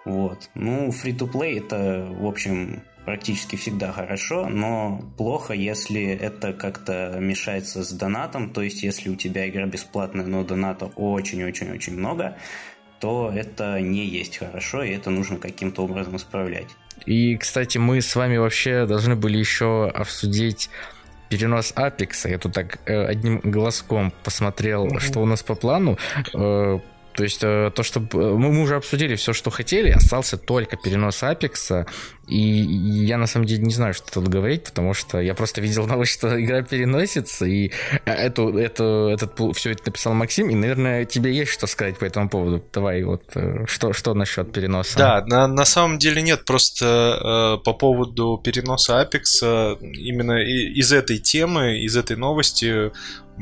Вот. 0.06 0.50
Ну, 0.56 0.90
free-to-play 0.90 1.58
это, 1.58 2.08
в 2.10 2.26
общем, 2.26 2.84
практически 3.06 3.56
всегда 3.56 3.92
хорошо, 3.92 4.48
но 4.48 5.02
плохо, 5.18 5.54
если 5.54 6.04
это 6.04 6.54
как-то 6.54 7.18
мешается 7.20 7.84
с 7.84 7.92
донатом, 7.92 8.52
то 8.52 8.62
есть 8.62 8.84
если 8.84 9.10
у 9.10 9.16
тебя 9.16 9.50
игра 9.50 9.66
бесплатная, 9.66 10.26
но 10.26 10.44
доната 10.44 10.86
очень-очень-очень 10.86 11.98
много, 11.98 12.38
то 13.00 13.32
это 13.36 13.82
не 13.82 14.06
есть 14.06 14.38
хорошо, 14.38 14.84
и 14.84 14.92
это 14.92 15.10
нужно 15.10 15.38
каким-то 15.38 15.84
образом 15.84 16.16
исправлять. 16.16 16.68
И, 17.06 17.36
кстати, 17.38 17.80
мы 17.80 18.02
с 18.02 18.16
вами 18.16 18.38
вообще 18.38 18.86
должны 18.86 19.16
были 19.16 19.38
еще 19.38 19.88
обсудить 19.88 20.70
перенос 21.30 21.74
Apex. 21.76 22.30
Я 22.30 22.38
тут 22.38 22.54
так 22.54 22.80
э, 22.86 23.06
одним 23.06 23.40
глазком 23.40 24.14
посмотрел, 24.24 24.86
mm-hmm. 24.86 25.00
что 25.00 25.22
у 25.22 25.26
нас 25.26 25.42
по 25.42 25.56
плану. 25.56 25.98
Э, 26.34 26.80
то 27.22 27.26
есть 27.26 27.44
э, 27.44 27.72
то, 27.76 27.84
что 27.84 28.00
мы, 28.14 28.64
уже 28.64 28.78
обсудили 28.78 29.14
все, 29.14 29.32
что 29.32 29.52
хотели, 29.52 29.92
остался 29.92 30.38
только 30.38 30.76
перенос 30.76 31.22
Apex. 31.22 31.86
И 32.28 32.36
я 32.36 33.20
на 33.20 33.28
самом 33.28 33.46
деле 33.46 33.62
не 33.62 33.74
знаю, 33.76 33.94
что 33.94 34.12
тут 34.12 34.28
говорить, 34.28 34.64
потому 34.64 34.96
что 34.96 35.20
я 35.22 35.36
просто 35.36 35.62
видел 35.62 35.86
новость, 35.88 36.14
что 36.14 36.44
игра 36.44 36.64
переносится, 36.64 37.46
и 37.46 37.72
эту, 38.06 38.58
эту, 38.58 39.10
этот, 39.10 39.40
все 39.56 39.70
это 39.70 39.84
написал 39.86 40.16
Максим, 40.16 40.50
и, 40.50 40.56
наверное, 40.56 41.06
тебе 41.06 41.32
есть 41.32 41.52
что 41.52 41.68
сказать 41.68 42.00
по 42.00 42.06
этому 42.06 42.28
поводу. 42.28 42.64
Давай, 42.74 43.04
вот 43.04 43.22
э, 43.36 43.66
что, 43.68 43.94
что 43.94 44.16
насчет 44.16 44.52
переноса? 44.52 44.98
Да, 44.98 45.24
на, 45.28 45.46
на 45.46 45.66
самом 45.66 46.00
деле 46.00 46.24
нет, 46.24 46.44
просто 46.46 47.60
э, 47.60 47.64
по 47.64 47.74
поводу 47.74 48.42
переноса 48.44 49.00
Apex, 49.00 49.44
э, 49.44 49.76
именно 49.80 50.42
из 50.42 50.92
этой 50.92 51.20
темы, 51.20 51.78
из 51.84 51.96
этой 51.96 52.18
новости 52.18 52.92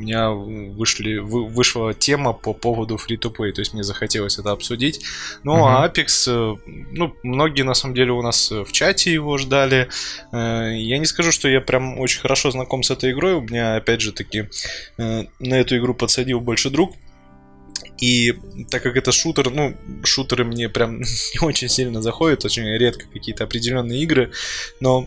у 0.00 0.02
меня 0.02 0.30
вышли, 0.30 1.18
вышла 1.18 1.92
тема 1.92 2.32
по 2.32 2.54
поводу 2.54 2.96
free-to-play, 2.96 3.52
то 3.52 3.60
есть 3.60 3.74
мне 3.74 3.82
захотелось 3.82 4.38
это 4.38 4.50
обсудить. 4.50 5.00
Ну, 5.42 5.56
uh-huh. 5.56 5.84
а 5.84 5.88
Apex, 5.88 6.24
э, 6.26 6.56
ну, 6.92 7.14
многие 7.22 7.62
на 7.62 7.74
самом 7.74 7.94
деле 7.94 8.12
у 8.12 8.22
нас 8.22 8.50
в 8.50 8.72
чате 8.72 9.12
его 9.12 9.36
ждали. 9.36 9.88
Э, 10.32 10.72
я 10.74 10.98
не 10.98 11.04
скажу, 11.04 11.32
что 11.32 11.48
я 11.48 11.60
прям 11.60 11.98
очень 12.00 12.20
хорошо 12.20 12.50
знаком 12.50 12.82
с 12.82 12.90
этой 12.90 13.12
игрой, 13.12 13.34
у 13.34 13.42
меня, 13.42 13.76
опять 13.76 14.00
же 14.00 14.12
таки, 14.12 14.48
э, 14.96 15.24
на 15.38 15.54
эту 15.54 15.76
игру 15.76 15.94
подсадил 15.94 16.40
больше 16.40 16.70
друг, 16.70 16.94
и 17.98 18.34
так 18.70 18.82
как 18.82 18.96
это 18.96 19.12
шутер, 19.12 19.50
ну, 19.50 19.76
шутеры 20.04 20.44
мне 20.44 20.70
прям 20.70 21.00
не 21.00 21.46
очень 21.46 21.68
сильно 21.68 22.00
заходят, 22.00 22.44
очень 22.44 22.64
редко 22.64 23.04
какие-то 23.12 23.44
определенные 23.44 24.02
игры, 24.02 24.32
но 24.80 25.06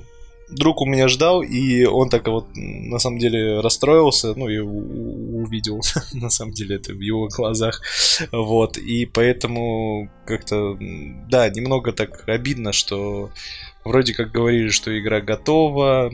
друг 0.56 0.82
у 0.82 0.86
меня 0.86 1.08
ждал, 1.08 1.41
и 1.41 1.86
он 1.86 2.10
так 2.10 2.28
вот 2.28 2.47
на 2.56 2.99
самом 2.99 3.20
деле 3.20 3.60
расстроился, 3.60 4.34
ну, 4.36 4.49
и 4.49 4.60
увидел 4.60 5.82
на 6.14 6.30
самом 6.30 6.54
деле 6.54 6.76
это 6.76 6.93
в 6.93 6.99
его 6.99 7.28
глазах, 7.28 7.82
вот, 8.32 8.78
и 8.78 9.06
поэтому 9.06 10.10
как-то, 10.26 10.78
да, 11.30 11.49
немного 11.49 11.91
так 11.91 12.28
обидно, 12.28 12.74
что 12.74 13.30
вроде 13.84 14.14
как 14.14 14.32
говорили, 14.32 14.70
что 14.70 14.97
игра 14.97 15.22
готова, 15.22 16.12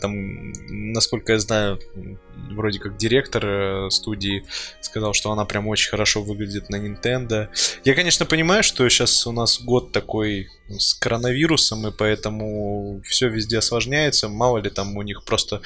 там, 0.00 0.52
насколько 0.68 1.32
я 1.32 1.38
знаю, 1.38 1.78
вроде 2.50 2.78
как 2.78 2.96
директор 2.96 3.44
э, 3.44 3.90
студии 3.90 4.44
сказал, 4.80 5.14
что 5.14 5.32
она 5.32 5.44
прям 5.44 5.68
очень 5.68 5.90
хорошо 5.90 6.22
выглядит 6.22 6.70
на 6.70 6.76
Nintendo. 6.76 7.48
Я, 7.84 7.94
конечно, 7.94 8.26
понимаю, 8.26 8.62
что 8.62 8.88
сейчас 8.88 9.26
у 9.26 9.32
нас 9.32 9.60
год 9.60 9.92
такой 9.92 10.48
с 10.68 10.94
коронавирусом, 10.94 11.86
и 11.86 11.92
поэтому 11.92 13.00
все 13.04 13.28
везде 13.28 13.58
осложняется. 13.58 14.28
Мало 14.28 14.58
ли 14.58 14.70
там 14.70 14.96
у 14.96 15.02
них 15.02 15.24
просто 15.24 15.62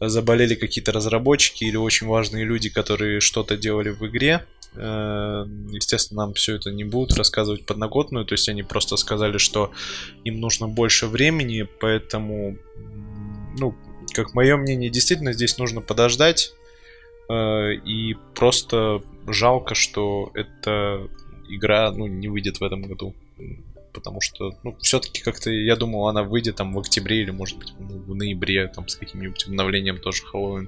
заболели 0.00 0.54
какие-то 0.54 0.92
разработчики 0.92 1.64
или 1.64 1.76
очень 1.76 2.06
важные 2.06 2.44
люди, 2.44 2.68
которые 2.68 3.20
что-то 3.20 3.56
делали 3.56 3.90
в 3.90 4.06
игре. 4.06 4.44
Э, 4.74 5.44
естественно, 5.70 6.22
нам 6.22 6.34
все 6.34 6.56
это 6.56 6.70
не 6.70 6.84
будут 6.84 7.16
рассказывать 7.16 7.64
подноготную, 7.64 8.24
то 8.26 8.34
есть 8.34 8.48
они 8.48 8.62
просто 8.62 8.96
сказали, 8.96 9.38
что 9.38 9.72
им 10.24 10.40
нужно 10.40 10.68
больше 10.68 11.06
времени, 11.06 11.66
поэтому, 11.80 12.58
ну, 13.58 13.74
как 14.16 14.34
мое 14.34 14.56
мнение, 14.56 14.90
действительно 14.90 15.32
здесь 15.32 15.58
нужно 15.58 15.80
подождать, 15.80 16.54
э, 17.28 17.74
и 17.74 18.14
просто 18.34 19.02
жалко, 19.28 19.74
что 19.74 20.30
эта 20.34 21.08
игра, 21.48 21.92
ну, 21.92 22.06
не 22.06 22.28
выйдет 22.28 22.60
в 22.60 22.64
этом 22.64 22.82
году 22.82 23.14
потому 23.96 24.20
что, 24.20 24.54
ну, 24.62 24.76
все-таки 24.80 25.22
как-то, 25.22 25.50
я 25.50 25.74
думал, 25.74 26.08
она 26.08 26.22
выйдет 26.22 26.56
там 26.56 26.74
в 26.74 26.78
октябре 26.78 27.22
или, 27.22 27.30
может 27.30 27.58
быть, 27.58 27.72
в 27.78 28.14
ноябре, 28.14 28.68
там, 28.68 28.88
с 28.88 28.96
каким-нибудь 28.96 29.46
обновлением 29.46 29.98
тоже 29.98 30.22
Хэллоуин. 30.22 30.66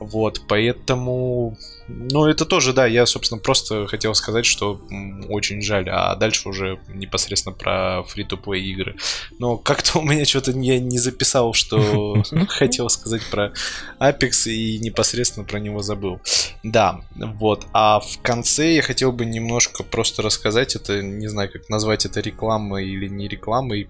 Вот, 0.00 0.42
поэтому... 0.48 1.56
Ну, 1.88 2.26
это 2.26 2.44
тоже, 2.44 2.72
да, 2.72 2.86
я, 2.86 3.06
собственно, 3.06 3.40
просто 3.40 3.86
хотел 3.86 4.14
сказать, 4.14 4.46
что 4.46 4.80
очень 5.28 5.62
жаль, 5.62 5.88
а 5.88 6.14
дальше 6.16 6.48
уже 6.48 6.78
непосредственно 6.88 7.54
про 7.54 8.02
фри-то-плей 8.04 8.62
игры. 8.72 8.96
Но 9.38 9.56
как-то 9.56 9.98
у 9.98 10.02
меня 10.02 10.24
что-то 10.24 10.52
я 10.52 10.80
не 10.80 10.98
записал, 10.98 11.52
что 11.52 12.22
хотел 12.48 12.88
сказать 12.88 13.22
про 13.30 13.52
Apex 14.00 14.50
и 14.50 14.78
непосредственно 14.78 15.46
про 15.46 15.58
него 15.58 15.82
забыл. 15.82 16.20
Да, 16.62 17.00
вот. 17.14 17.66
А 17.72 18.00
в 18.00 18.18
конце 18.22 18.74
я 18.74 18.82
хотел 18.82 19.12
бы 19.12 19.24
немножко 19.24 19.82
просто 19.82 20.22
рассказать, 20.22 20.74
это, 20.74 21.02
не 21.02 21.28
знаю, 21.28 21.50
как 21.52 21.68
назвать 21.68 22.04
это 22.04 22.20
рекламой 22.20 22.88
или 22.88 23.08
не 23.08 23.28
рекламой, 23.28 23.88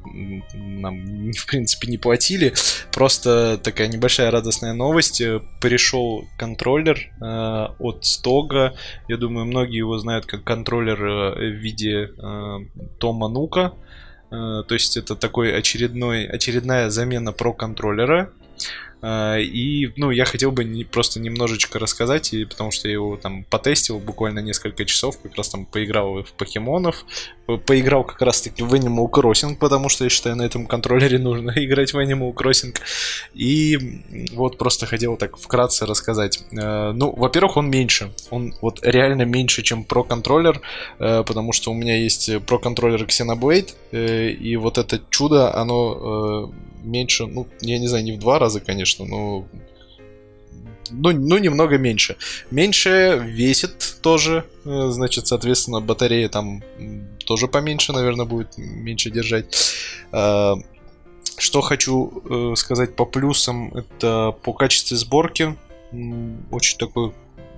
нам, 0.54 1.32
в 1.32 1.46
принципе, 1.46 1.88
не 1.88 1.98
платили. 1.98 2.54
Просто 2.92 3.58
такая 3.62 3.88
небольшая 3.88 4.30
радостная 4.30 4.74
новость. 4.74 5.22
Пришел 5.60 6.24
контроллер 6.38 6.98
э, 7.20 7.68
от 7.86 8.04
Стога. 8.04 8.74
Я 9.08 9.16
думаю, 9.16 9.46
многие 9.46 9.78
его 9.78 9.98
знают 9.98 10.26
как 10.26 10.44
контроллер 10.44 11.04
э, 11.04 11.50
в 11.50 11.54
виде 11.54 12.10
э, 12.16 12.58
Тома 12.98 13.28
Нука. 13.28 13.72
Э, 14.30 14.62
то 14.66 14.74
есть 14.74 14.96
это 14.96 15.16
такой 15.16 15.56
очередной, 15.56 16.26
очередная 16.26 16.90
замена 16.90 17.32
про 17.32 17.52
контроллера. 17.52 18.30
А, 19.02 19.38
и, 19.38 19.92
ну, 19.96 20.10
я 20.10 20.24
хотел 20.24 20.50
бы 20.50 20.64
не, 20.64 20.84
просто 20.84 21.20
немножечко 21.20 21.78
рассказать, 21.78 22.32
и, 22.32 22.44
потому 22.44 22.70
что 22.70 22.88
я 22.88 22.94
его 22.94 23.16
там 23.16 23.44
потестил 23.44 23.98
буквально 23.98 24.40
несколько 24.40 24.84
часов, 24.84 25.20
как 25.20 25.36
раз 25.36 25.50
там 25.50 25.66
поиграл 25.66 26.22
в 26.22 26.32
покемонов, 26.32 27.04
поиграл 27.46 28.04
как 28.04 28.20
раз 28.22 28.42
таки 28.42 28.62
в 28.62 28.74
Animal 28.74 29.08
Crossing, 29.10 29.56
потому 29.56 29.88
что 29.88 30.04
я 30.04 30.10
считаю, 30.10 30.36
на 30.36 30.42
этом 30.42 30.66
контроллере 30.66 31.18
нужно 31.18 31.52
играть 31.56 31.92
в 31.92 31.98
Animal 31.98 32.34
Crossing. 32.34 32.76
И 33.34 33.78
вот 34.32 34.58
просто 34.58 34.86
хотел 34.86 35.16
так 35.16 35.36
вкратце 35.36 35.86
рассказать. 35.86 36.42
А, 36.58 36.92
ну, 36.92 37.14
во-первых, 37.14 37.56
он 37.56 37.70
меньше. 37.70 38.12
Он 38.30 38.54
вот 38.60 38.80
реально 38.82 39.22
меньше, 39.22 39.62
чем 39.62 39.86
Pro 39.88 40.06
контроллер, 40.06 40.60
а, 40.98 41.22
потому 41.22 41.52
что 41.52 41.70
у 41.70 41.74
меня 41.74 41.96
есть 41.96 42.28
Pro 42.28 42.60
контроллер 42.60 43.04
Xenoblade, 43.04 43.74
э, 43.92 44.30
и 44.30 44.56
вот 44.56 44.78
это 44.78 45.00
чудо, 45.10 45.54
оно 45.54 46.50
э, 46.52 46.86
меньше, 46.86 47.26
ну, 47.26 47.46
я 47.60 47.78
не 47.78 47.86
знаю, 47.86 48.04
не 48.04 48.12
в 48.12 48.18
два 48.18 48.38
раза, 48.38 48.60
конечно, 48.60 49.04
но 49.04 49.46
ну, 50.90 51.10
ну, 51.12 51.38
немного 51.38 51.78
меньше. 51.78 52.16
Меньше 52.50 53.20
весит 53.24 53.96
тоже, 54.02 54.44
э, 54.64 54.88
значит, 54.90 55.26
соответственно, 55.26 55.80
батарея 55.80 56.28
там 56.28 56.62
тоже 57.26 57.48
поменьше, 57.48 57.92
наверное, 57.92 58.24
будет 58.24 58.56
меньше 58.56 59.10
держать. 59.10 59.74
А, 60.12 60.54
что 61.36 61.60
хочу 61.60 62.22
э, 62.24 62.56
сказать 62.56 62.96
по 62.96 63.04
плюсам, 63.04 63.72
это 63.74 64.34
по 64.42 64.52
качеству 64.54 64.96
сборки. 64.96 65.56
Очень 66.50 66.78
такой 66.78 67.12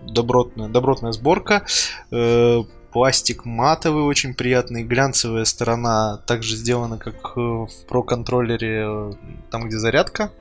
добротная, 0.06 0.68
добротная 0.68 1.12
сборка. 1.12 1.64
Э, 2.10 2.62
пластик 2.92 3.44
матовый, 3.44 4.02
очень 4.02 4.34
приятный, 4.34 4.82
глянцевая 4.82 5.44
сторона 5.44 6.16
также 6.26 6.56
сделана, 6.56 6.98
как 6.98 7.36
э, 7.36 7.40
в 7.40 7.70
Pro 7.88 8.02
контроллере, 8.02 9.16
там 9.50 9.68
где 9.68 9.78
зарядка. 9.78 10.32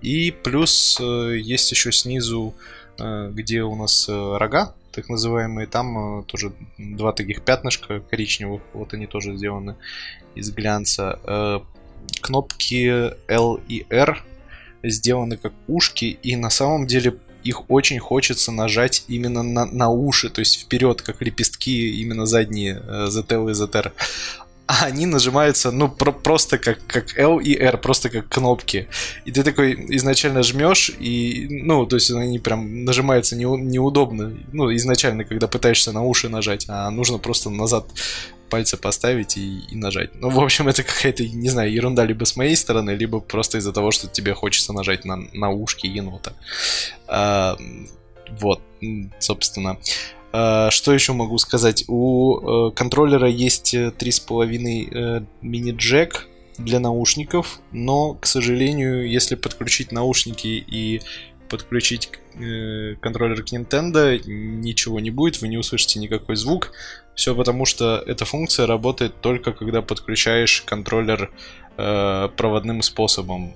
И 0.00 0.30
плюс 0.30 0.98
есть 1.00 1.70
еще 1.72 1.90
снизу, 1.90 2.54
где 2.96 3.62
у 3.62 3.74
нас 3.74 4.08
рога, 4.08 4.74
так 4.98 5.08
называемые, 5.08 5.66
там 5.66 6.24
тоже 6.24 6.52
два 6.76 7.12
таких 7.12 7.42
пятнышка 7.42 8.00
коричневых, 8.00 8.62
вот 8.74 8.94
они 8.94 9.06
тоже 9.06 9.36
сделаны 9.36 9.76
из 10.34 10.50
глянца. 10.50 11.62
Кнопки 12.20 13.12
L 13.28 13.60
и 13.68 13.86
R 13.90 14.24
сделаны 14.82 15.36
как 15.36 15.52
ушки, 15.66 16.18
и 16.22 16.36
на 16.36 16.50
самом 16.50 16.86
деле 16.86 17.14
их 17.44 17.70
очень 17.70 17.98
хочется 17.98 18.52
нажать 18.52 19.04
именно 19.08 19.42
на, 19.42 19.64
на 19.64 19.88
уши, 19.88 20.28
то 20.28 20.40
есть 20.40 20.60
вперед, 20.60 21.02
как 21.02 21.22
лепестки, 21.22 22.00
именно 22.00 22.26
задние, 22.26 22.82
ZL 22.86 23.48
э, 23.48 23.50
и 23.50 23.54
ZR. 23.54 23.92
А 24.68 24.84
они 24.84 25.06
нажимаются, 25.06 25.70
ну, 25.70 25.88
про 25.88 26.12
просто 26.12 26.58
как, 26.58 26.86
как 26.86 27.16
L 27.18 27.40
и 27.40 27.54
R, 27.54 27.78
просто 27.78 28.10
как 28.10 28.28
кнопки. 28.28 28.86
И 29.24 29.32
ты 29.32 29.42
такой 29.42 29.72
изначально 29.96 30.42
жмешь, 30.42 30.90
и, 31.00 31.46
ну, 31.48 31.86
то 31.86 31.96
есть 31.96 32.10
они 32.10 32.38
прям 32.38 32.84
нажимаются 32.84 33.34
не, 33.34 33.44
неудобно, 33.44 34.36
ну, 34.52 34.74
изначально, 34.76 35.24
когда 35.24 35.48
пытаешься 35.48 35.92
на 35.92 36.02
уши 36.02 36.28
нажать, 36.28 36.66
а 36.68 36.90
нужно 36.90 37.16
просто 37.16 37.48
назад 37.48 37.86
пальцы 38.50 38.76
поставить 38.76 39.38
и, 39.38 39.60
и 39.70 39.74
нажать. 39.74 40.10
Ну, 40.14 40.28
в 40.28 40.38
общем, 40.38 40.68
это 40.68 40.82
какая-то, 40.82 41.26
не 41.26 41.48
знаю, 41.48 41.72
ерунда 41.72 42.04
либо 42.04 42.24
с 42.24 42.36
моей 42.36 42.56
стороны, 42.56 42.90
либо 42.90 43.20
просто 43.20 43.56
из-за 43.58 43.72
того, 43.72 43.90
что 43.90 44.06
тебе 44.06 44.34
хочется 44.34 44.74
нажать 44.74 45.06
на, 45.06 45.16
на 45.32 45.48
ушки 45.48 45.86
енота. 45.86 46.34
А, 47.06 47.56
вот, 48.38 48.60
собственно. 49.18 49.78
А, 50.32 50.70
что 50.70 50.92
еще 50.92 51.12
могу 51.12 51.38
сказать? 51.38 51.84
У 51.88 52.68
э, 52.68 52.70
контроллера 52.72 53.28
есть 53.28 53.74
3,5 53.74 54.88
э, 54.90 55.24
мини-джек 55.42 56.28
для 56.58 56.80
наушников, 56.80 57.60
но, 57.72 58.14
к 58.14 58.26
сожалению, 58.26 59.08
если 59.08 59.36
подключить 59.36 59.92
наушники 59.92 60.46
и 60.46 61.00
подключить 61.48 62.10
э, 62.34 62.96
контроллер 63.00 63.42
к 63.42 63.52
Nintendo, 63.52 64.20
ничего 64.26 65.00
не 65.00 65.10
будет, 65.10 65.40
вы 65.40 65.48
не 65.48 65.56
услышите 65.56 65.98
никакой 65.98 66.36
звук. 66.36 66.72
Все 67.14 67.34
потому, 67.34 67.64
что 67.64 67.96
эта 68.06 68.24
функция 68.24 68.66
работает 68.66 69.20
только 69.20 69.52
когда 69.52 69.82
подключаешь 69.82 70.62
контроллер 70.62 71.30
э, 71.76 72.28
проводным 72.36 72.82
способом. 72.82 73.54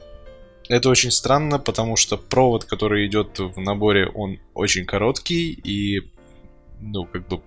Это 0.68 0.88
очень 0.88 1.10
странно, 1.10 1.58
потому 1.58 1.96
что 1.96 2.16
провод, 2.16 2.64
который 2.64 3.06
идет 3.06 3.38
в 3.38 3.60
наборе, 3.60 4.06
он 4.06 4.38
очень 4.54 4.86
короткий 4.86 5.52
и 5.52 6.02
ну, 6.82 7.04
как 7.04 7.28
бы, 7.28 7.40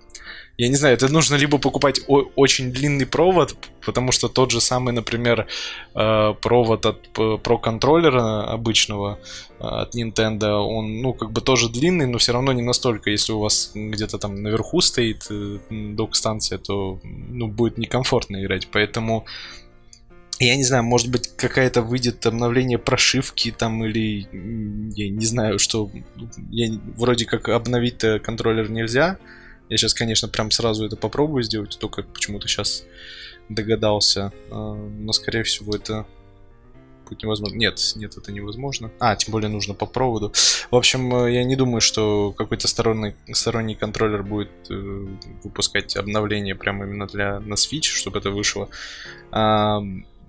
я 0.58 0.70
не 0.70 0.76
знаю, 0.76 0.96
это 0.96 1.12
нужно 1.12 1.36
либо 1.36 1.58
покупать 1.58 2.02
очень 2.08 2.72
длинный 2.72 3.06
провод, 3.06 3.56
потому 3.86 4.12
что 4.12 4.30
тот 4.30 4.52
же 4.52 4.62
самый, 4.62 4.94
например, 4.94 5.48
э, 5.94 6.34
провод 6.42 6.86
от 6.86 7.08
Pro 7.14 7.60
контроллера 7.60 8.50
обычного 8.50 9.20
э, 9.60 9.64
от 9.64 9.96
Nintendo, 9.96 10.60
он, 10.60 11.02
ну, 11.02 11.14
как 11.14 11.32
бы 11.32 11.42
тоже 11.42 11.70
длинный, 11.70 12.08
но 12.08 12.18
все 12.18 12.32
равно 12.32 12.54
не 12.54 12.62
настолько. 12.62 13.10
Если 13.10 13.34
у 13.34 13.40
вас 13.40 13.72
где-то 13.76 14.18
там 14.18 14.42
наверху 14.42 14.80
стоит 14.82 15.28
э, 15.30 15.60
док-станция, 15.70 16.58
то, 16.58 17.00
ну, 17.04 17.48
будет 17.48 17.78
некомфортно 17.78 18.42
играть. 18.42 18.68
Поэтому 18.72 19.26
я 20.40 20.56
не 20.56 20.64
знаю, 20.64 20.84
может 20.84 21.10
быть, 21.10 21.30
какая-то 21.36 21.82
выйдет 21.82 22.26
обновление 22.26 22.78
прошивки 22.78 23.52
там 23.52 23.86
или 23.86 24.28
я 24.96 25.10
не 25.10 25.26
знаю, 25.26 25.60
что 25.60 25.90
я, 26.50 26.78
вроде 26.98 27.26
как 27.26 27.50
обновить 27.50 28.04
контроллер 28.24 28.70
нельзя. 28.70 29.18
Я 29.70 29.78
сейчас, 29.78 29.94
конечно, 29.94 30.28
прям 30.28 30.52
сразу 30.52 30.86
это 30.86 30.96
попробую 30.96 31.44
сделать, 31.44 31.78
только 31.80 32.04
почему-то 32.04 32.48
сейчас 32.48 32.84
догадался. 33.50 34.32
А, 34.52 34.74
но, 34.74 35.12
скорее 35.14 35.44
всего, 35.44 35.76
это 35.76 36.06
будет 37.06 37.24
невозможно. 37.24 37.56
Нет, 37.56 37.94
нет, 37.96 38.18
это 38.18 38.32
невозможно. 38.32 38.92
А, 39.00 39.16
тем 39.16 39.32
более 39.32 39.50
нужно 39.50 39.74
по 39.74 39.86
проводу. 39.86 40.34
В 40.72 40.76
общем, 40.76 41.16
э, 41.16 41.34
я 41.34 41.44
не 41.44 41.56
думаю, 41.56 41.82
что 41.82 42.32
какой-то 42.32 42.68
сторонний, 42.68 43.16
сторонний 43.32 43.76
контроллер 43.76 44.24
будет 44.24 44.52
э, 44.70 45.08
выпускать 45.44 45.96
обновление 45.96 46.56
прямо 46.56 46.86
именно 46.86 47.08
для 47.08 47.40
на 47.40 47.54
Switch, 47.54 47.84
чтобы 47.84 48.20
это 48.20 48.32
вышло. 48.32 48.70
А, 49.32 49.82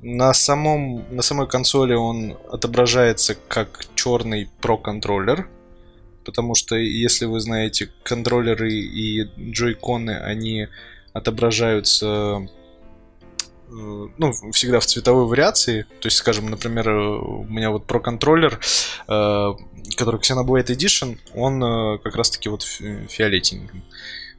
на, 0.03 0.33
самом, 0.35 1.05
на 1.15 1.23
самой 1.23 1.49
консоли 1.49 1.95
он 1.95 2.37
отображается 2.51 3.35
как 3.49 3.87
черный 3.95 4.51
Pro 4.61 4.81
контроллер, 4.81 5.49
потому 6.25 6.55
что, 6.55 6.77
если 6.77 7.25
вы 7.25 7.41
знаете, 7.41 7.91
контроллеры 8.03 8.73
и 8.73 9.23
джойконы, 9.51 10.19
они 10.19 10.69
отображаются 11.13 12.47
э, 13.69 14.09
ну, 14.19 14.33
всегда 14.53 14.81
в 14.81 14.87
цветовой 14.87 15.27
вариации. 15.27 15.87
То 16.01 16.07
есть, 16.09 16.19
скажем, 16.19 16.51
например, 16.51 16.89
у 16.91 17.45
меня 17.45 17.71
вот 17.71 17.87
Pro 17.87 18.01
контроллер, 18.01 18.61
э, 19.09 19.53
который 19.97 20.21
Xenoblade 20.21 20.67
Edition, 20.67 21.19
он 21.35 21.63
э, 21.63 21.99
как 21.99 22.17
раз-таки 22.17 22.49
вот 22.49 22.63
фиолетеньким 22.63 23.83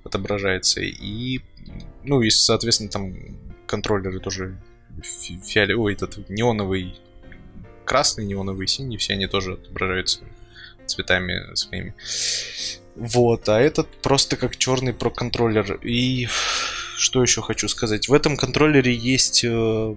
отображается. 0.04 0.82
И, 0.82 1.42
ну, 2.04 2.22
и, 2.22 2.30
соответственно, 2.30 2.90
там 2.90 3.16
контроллеры 3.66 4.20
тоже 4.20 4.58
фиолетовый, 5.02 5.94
этот 5.94 6.30
неоновый 6.30 6.96
красный, 7.86 8.26
неоновый 8.26 8.68
синий, 8.68 8.98
все 8.98 9.14
они 9.14 9.28
тоже 9.28 9.54
отображаются 9.54 10.22
цветами 10.86 11.56
своими. 11.56 11.94
Вот, 12.96 13.48
а 13.50 13.60
этот 13.60 13.88
просто 14.02 14.38
как 14.38 14.58
черный 14.58 14.94
про 14.94 15.10
контроллер. 15.10 15.80
И 15.84 16.28
что 16.98 17.22
еще 17.22 17.42
хочу 17.42 17.68
сказать? 17.68 18.10
В 18.10 18.14
этом 18.14 18.38
контроллере 18.38 18.94
есть 18.94 19.44
э, 19.44 19.96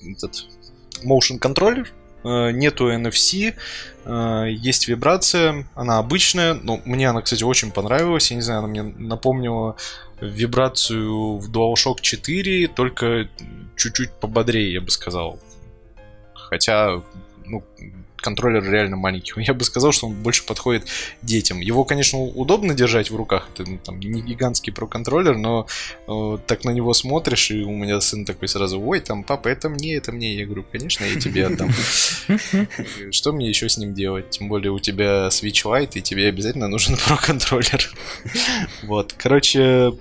этот 0.00 0.46
motion 1.02 1.38
контроллер, 1.38 1.90
нету 2.24 2.90
NFC, 2.92 3.54
э, 4.04 4.46
есть 4.50 4.88
вибрация, 4.88 5.66
она 5.74 5.98
обычная, 5.98 6.54
но 6.54 6.80
мне 6.84 7.08
она, 7.08 7.22
кстати, 7.22 7.44
очень 7.44 7.70
понравилась, 7.70 8.30
я 8.30 8.36
не 8.36 8.42
знаю, 8.42 8.60
она 8.60 8.68
мне 8.68 8.82
напомнила 8.82 9.76
вибрацию 10.20 11.38
в 11.38 11.50
DualShock 11.50 12.00
4, 12.00 12.68
только 12.68 13.28
чуть-чуть 13.76 14.12
пободрее, 14.12 14.72
я 14.74 14.80
бы 14.80 14.90
сказал. 14.90 15.38
Хотя, 16.34 17.02
ну, 17.44 17.64
контроллер 18.20 18.62
реально 18.62 18.96
маленький. 18.96 19.32
Я 19.36 19.54
бы 19.54 19.64
сказал, 19.64 19.92
что 19.92 20.06
он 20.06 20.14
больше 20.14 20.44
подходит 20.44 20.86
детям. 21.22 21.60
Его, 21.60 21.84
конечно, 21.84 22.18
удобно 22.18 22.74
держать 22.74 23.10
в 23.10 23.16
руках. 23.16 23.48
Это 23.54 23.68
ну, 23.70 23.78
там, 23.78 23.98
не 24.00 24.20
гигантский 24.20 24.72
про-контроллер, 24.72 25.36
но 25.36 25.66
э, 26.06 26.38
так 26.46 26.64
на 26.64 26.70
него 26.70 26.92
смотришь, 26.94 27.50
и 27.50 27.62
у 27.62 27.70
меня 27.70 28.00
сын 28.00 28.24
такой 28.24 28.48
сразу, 28.48 28.80
ой, 28.80 29.00
там, 29.00 29.24
папа, 29.24 29.48
это 29.48 29.68
мне, 29.68 29.96
это 29.96 30.12
мне. 30.12 30.34
Я 30.34 30.46
говорю, 30.46 30.64
конечно, 30.70 31.04
я 31.04 31.20
тебе 31.20 31.46
отдам. 31.46 31.70
Что 33.10 33.32
мне 33.32 33.48
еще 33.48 33.68
с 33.68 33.78
ним 33.78 33.94
делать? 33.94 34.30
Тем 34.30 34.48
более 34.48 34.72
у 34.72 34.78
тебя 34.78 35.28
Switch 35.28 35.64
Lite, 35.64 35.92
и 35.94 36.02
тебе 36.02 36.28
обязательно 36.28 36.68
нужен 36.68 36.96
про-контроллер. 37.06 37.90
Вот, 38.82 39.14
короче, 39.16 39.92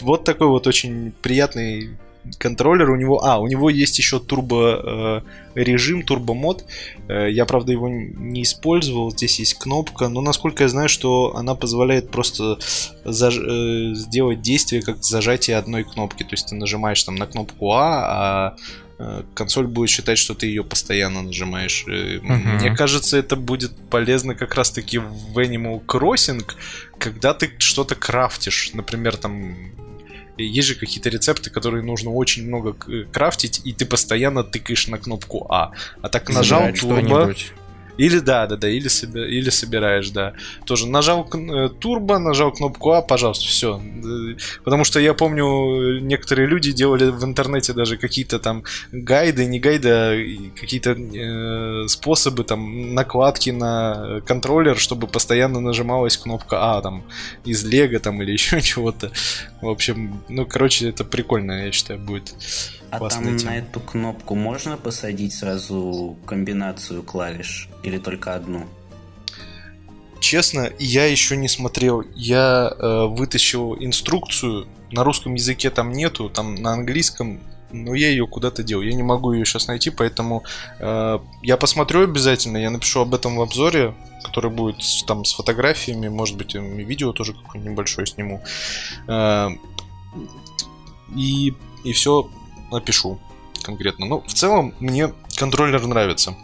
вот 0.00 0.24
такой 0.24 0.48
вот 0.48 0.66
очень 0.66 1.12
приятный 1.22 1.90
контроллер 2.38 2.90
у 2.90 2.96
него... 2.96 3.24
А, 3.24 3.38
у 3.38 3.46
него 3.46 3.70
есть 3.70 3.98
еще 3.98 4.20
турбо 4.20 5.22
э, 5.54 5.60
режим, 5.60 6.02
турбо 6.02 6.34
мод. 6.34 6.64
Э, 7.08 7.30
я, 7.30 7.44
правда, 7.46 7.72
его 7.72 7.88
не 7.88 8.42
использовал. 8.42 9.10
Здесь 9.10 9.38
есть 9.38 9.54
кнопка. 9.54 10.08
Но, 10.08 10.20
насколько 10.20 10.64
я 10.64 10.68
знаю, 10.68 10.88
что 10.88 11.36
она 11.36 11.54
позволяет 11.54 12.10
просто 12.10 12.58
заж... 13.04 13.38
э, 13.38 13.94
сделать 13.94 14.40
действие 14.40 14.82
как 14.82 15.02
зажатие 15.02 15.56
одной 15.56 15.84
кнопки. 15.84 16.22
То 16.22 16.32
есть 16.32 16.48
ты 16.48 16.54
нажимаешь 16.54 17.02
там 17.02 17.16
на 17.16 17.26
кнопку 17.26 17.72
А, 17.72 18.04
а 18.04 18.56
э, 18.98 19.22
консоль 19.34 19.66
будет 19.66 19.90
считать, 19.90 20.18
что 20.18 20.34
ты 20.34 20.46
ее 20.46 20.62
постоянно 20.62 21.22
нажимаешь. 21.22 21.84
Uh-huh. 21.88 22.60
Мне 22.60 22.74
кажется, 22.74 23.16
это 23.16 23.36
будет 23.36 23.72
полезно 23.90 24.34
как 24.34 24.54
раз-таки 24.54 24.98
в 24.98 25.38
Animal 25.38 25.84
Crossing, 25.84 26.44
когда 26.98 27.34
ты 27.34 27.50
что-то 27.58 27.94
крафтишь. 27.94 28.70
Например, 28.74 29.16
там 29.16 29.72
есть 30.36 30.68
же 30.68 30.74
какие-то 30.74 31.08
рецепты, 31.08 31.50
которые 31.50 31.82
нужно 31.82 32.10
очень 32.10 32.46
много 32.46 32.74
крафтить, 33.12 33.60
и 33.64 33.72
ты 33.72 33.84
постоянно 33.84 34.44
тыкаешь 34.44 34.88
на 34.88 34.98
кнопку 34.98 35.46
А. 35.50 35.72
А 36.00 36.08
так 36.08 36.28
нажал 36.30 36.72
турбо, 36.72 37.34
или 37.96 38.18
да, 38.18 38.46
да, 38.46 38.56
да, 38.56 38.68
или, 38.68 38.88
соби... 38.88 39.20
или 39.20 39.50
собираешь, 39.50 40.10
да. 40.10 40.34
Тоже 40.64 40.86
нажал 40.86 41.28
э, 41.32 41.68
турбо, 41.68 42.18
нажал 42.18 42.52
кнопку 42.52 42.92
А, 42.92 43.02
пожалуйста, 43.02 43.46
все. 43.46 43.80
Потому 44.64 44.84
что 44.84 45.00
я 45.00 45.14
помню, 45.14 46.00
некоторые 46.00 46.48
люди 46.48 46.72
делали 46.72 47.10
в 47.10 47.24
интернете 47.24 47.72
даже 47.72 47.96
какие-то 47.96 48.38
там 48.38 48.64
гайды, 48.92 49.46
не 49.46 49.60
гайды, 49.60 49.88
а 49.90 50.50
какие-то 50.58 50.92
э, 50.92 51.88
способы 51.88 52.44
там 52.44 52.94
накладки 52.94 53.50
на 53.50 54.20
контроллер, 54.26 54.78
чтобы 54.78 55.06
постоянно 55.06 55.60
нажималась 55.60 56.16
кнопка 56.16 56.76
А, 56.76 56.82
там, 56.82 57.04
из 57.44 57.64
Лего 57.64 57.98
там 57.98 58.22
или 58.22 58.32
еще 58.32 58.60
чего-то. 58.60 59.12
В 59.60 59.68
общем, 59.68 60.22
ну, 60.28 60.46
короче, 60.46 60.88
это 60.88 61.04
прикольно, 61.04 61.66
я 61.66 61.72
считаю, 61.72 62.00
будет. 62.00 62.34
А 62.92 62.98
там 63.08 63.38
тема. 63.38 63.52
на 63.52 63.56
эту 63.56 63.80
кнопку 63.80 64.34
можно 64.34 64.76
посадить 64.76 65.32
сразу 65.32 66.18
комбинацию 66.26 67.02
клавиш 67.02 67.70
или 67.82 67.96
только 67.96 68.34
одну? 68.34 68.66
Честно, 70.20 70.70
я 70.78 71.06
еще 71.06 71.38
не 71.38 71.48
смотрел. 71.48 72.04
Я 72.14 72.70
э, 72.70 73.06
вытащил 73.06 73.76
инструкцию. 73.80 74.68
На 74.90 75.04
русском 75.04 75.32
языке 75.34 75.70
там 75.70 75.90
нету, 75.92 76.28
там 76.28 76.56
на 76.56 76.74
английском. 76.74 77.40
Но 77.70 77.94
я 77.94 78.10
ее 78.10 78.26
куда-то 78.26 78.62
дел. 78.62 78.82
Я 78.82 78.92
не 78.92 79.02
могу 79.02 79.32
ее 79.32 79.46
сейчас 79.46 79.68
найти, 79.68 79.88
поэтому 79.88 80.44
э, 80.78 81.18
я 81.42 81.56
посмотрю 81.56 82.04
обязательно. 82.04 82.58
Я 82.58 82.68
напишу 82.68 83.00
об 83.00 83.14
этом 83.14 83.36
в 83.36 83.40
обзоре, 83.40 83.94
который 84.22 84.50
будет 84.50 84.76
там 85.06 85.24
с 85.24 85.32
фотографиями, 85.32 86.08
может 86.08 86.36
быть, 86.36 86.54
и 86.54 86.58
видео 86.58 87.12
тоже 87.12 87.32
какое-нибудь 87.32 87.72
небольшое 87.72 88.06
сниму. 88.06 88.42
Э, 89.08 89.48
и, 91.16 91.54
и 91.84 91.92
все 91.92 92.30
напишу 92.72 93.20
конкретно. 93.62 94.06
Но 94.06 94.20
в 94.20 94.32
целом 94.32 94.74
мне 94.80 95.12
контроллер 95.36 95.86
нравится. 95.86 96.34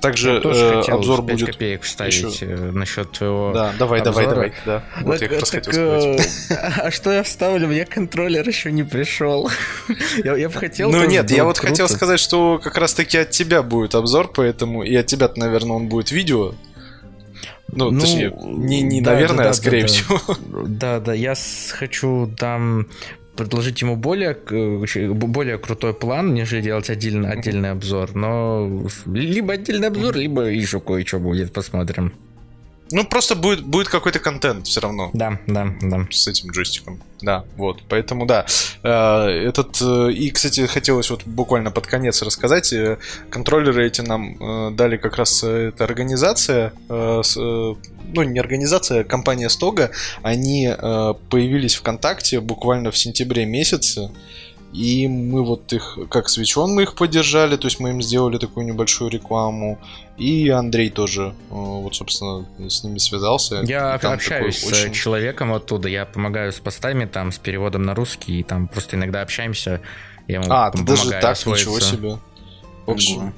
Также 0.00 0.34
я 0.34 0.40
тоже 0.40 0.64
э, 0.64 0.76
хотел 0.76 0.96
обзор 0.98 1.24
5 1.24 1.36
будет 1.36 1.46
копеек 1.46 1.82
вставить 1.82 2.14
еще... 2.14 2.46
Э, 2.46 2.70
насчет 2.70 3.12
твоего 3.12 3.52
Да, 3.54 3.72
давай, 3.78 4.00
обзора. 4.00 4.26
давай, 4.26 4.34
давай. 4.34 4.52
Да. 4.64 4.84
Вот 5.02 5.18
так, 5.18 5.30
я 5.30 5.40
раз 5.40 5.50
хотел 5.50 5.72
сказать. 5.72 6.28
А 6.78 6.90
что 6.90 7.12
я 7.12 7.22
вставлю? 7.22 7.68
Мне 7.68 7.84
контроллер 7.86 8.46
еще 8.46 8.70
не 8.72 8.82
пришел. 8.82 9.50
я, 10.24 10.36
я 10.36 10.48
бы 10.48 10.54
хотел... 10.54 10.90
Ну 10.90 11.04
нет, 11.06 11.30
я 11.30 11.44
вот 11.44 11.58
круто. 11.58 11.72
хотел 11.72 11.88
сказать, 11.88 12.20
что 12.20 12.60
как 12.62 12.76
раз 12.76 12.94
таки 12.94 13.18
от 13.18 13.30
тебя 13.30 13.62
будет 13.62 13.94
обзор, 13.94 14.30
поэтому 14.32 14.82
и 14.82 14.94
от 14.94 15.06
тебя, 15.06 15.30
наверное, 15.34 15.76
он 15.76 15.88
будет 15.88 16.10
видео. 16.10 16.54
Ну, 17.68 17.90
ну 17.90 18.00
точнее, 18.00 18.32
не, 18.44 18.82
не 18.82 19.00
да, 19.00 19.12
наверное, 19.12 19.44
да, 19.44 19.50
а 19.50 19.54
скорее 19.54 19.82
да, 19.82 19.86
всего. 19.88 20.20
Да, 20.66 21.00
да, 21.00 21.14
я 21.14 21.34
хочу 21.70 22.32
там 22.38 22.86
предложить 23.36 23.82
ему 23.82 23.96
более, 23.96 24.34
более 24.34 25.58
крутой 25.58 25.94
план, 25.94 26.34
нежели 26.34 26.62
делать 26.62 26.90
отдельный, 26.90 27.30
отдельный 27.30 27.70
обзор. 27.70 28.14
Но 28.14 28.86
либо 29.06 29.54
отдельный 29.54 29.88
обзор, 29.88 30.16
либо 30.16 30.42
еще 30.42 30.80
кое-что 30.80 31.18
будет, 31.18 31.52
посмотрим. 31.52 32.12
Ну, 32.92 33.04
просто 33.04 33.34
будет, 33.34 33.64
будет 33.64 33.88
какой-то 33.88 34.18
контент 34.18 34.66
все 34.66 34.80
равно. 34.80 35.10
Да, 35.12 35.40
да, 35.46 35.74
да. 35.80 36.06
С 36.10 36.28
этим 36.28 36.50
джойстиком. 36.50 37.00
Да, 37.20 37.44
вот. 37.56 37.82
Поэтому, 37.88 38.26
да. 38.26 38.46
Э, 38.82 39.26
этот... 39.26 39.80
Э, 39.80 40.12
и, 40.12 40.30
кстати, 40.30 40.66
хотелось 40.66 41.10
вот 41.10 41.24
буквально 41.24 41.70
под 41.70 41.86
конец 41.86 42.22
рассказать. 42.22 42.72
Э, 42.72 42.98
контроллеры 43.30 43.86
эти 43.86 44.02
нам 44.02 44.76
дали 44.76 44.96
как 44.96 45.16
раз 45.16 45.42
эта 45.42 45.84
организация, 45.84 46.72
ну, 46.88 48.22
не 48.22 48.38
организация, 48.38 49.00
а 49.00 49.04
компания 49.04 49.48
Стога. 49.48 49.90
Они 50.22 50.68
появились 51.30 51.74
ВКонтакте 51.74 52.40
буквально 52.40 52.90
в 52.90 52.98
сентябре 52.98 53.46
месяце. 53.46 54.10
И 54.76 55.08
мы 55.08 55.42
вот 55.42 55.72
их, 55.72 55.98
как 56.10 56.28
свечон 56.28 56.74
мы 56.74 56.82
их 56.82 56.96
поддержали, 56.96 57.56
то 57.56 57.66
есть 57.66 57.80
мы 57.80 57.90
им 57.90 58.02
сделали 58.02 58.36
такую 58.36 58.66
небольшую 58.66 59.10
рекламу. 59.10 59.78
И 60.18 60.50
Андрей 60.50 60.90
тоже, 60.90 61.28
э, 61.28 61.54
вот, 61.54 61.96
собственно, 61.96 62.46
с 62.68 62.84
ними 62.84 62.98
связался. 62.98 63.62
Я 63.66 63.94
общаюсь 63.94 64.58
с 64.58 64.66
очень... 64.66 64.92
человеком 64.92 65.54
оттуда, 65.54 65.88
я 65.88 66.04
помогаю 66.04 66.52
с 66.52 66.60
постами, 66.60 67.06
там, 67.06 67.32
с 67.32 67.38
переводом 67.38 67.84
на 67.84 67.94
русский, 67.94 68.40
и 68.40 68.42
там 68.42 68.68
просто 68.68 68.96
иногда 68.96 69.22
общаемся. 69.22 69.80
Я 70.28 70.40
ему 70.40 70.46
а, 70.50 70.70
ты 70.70 70.82
даже 70.82 71.08
так, 71.08 71.24
освоиться. 71.24 71.70
ничего 71.70 71.80
себе. 71.80 72.18
В 72.84 72.90
общем, 72.90 73.32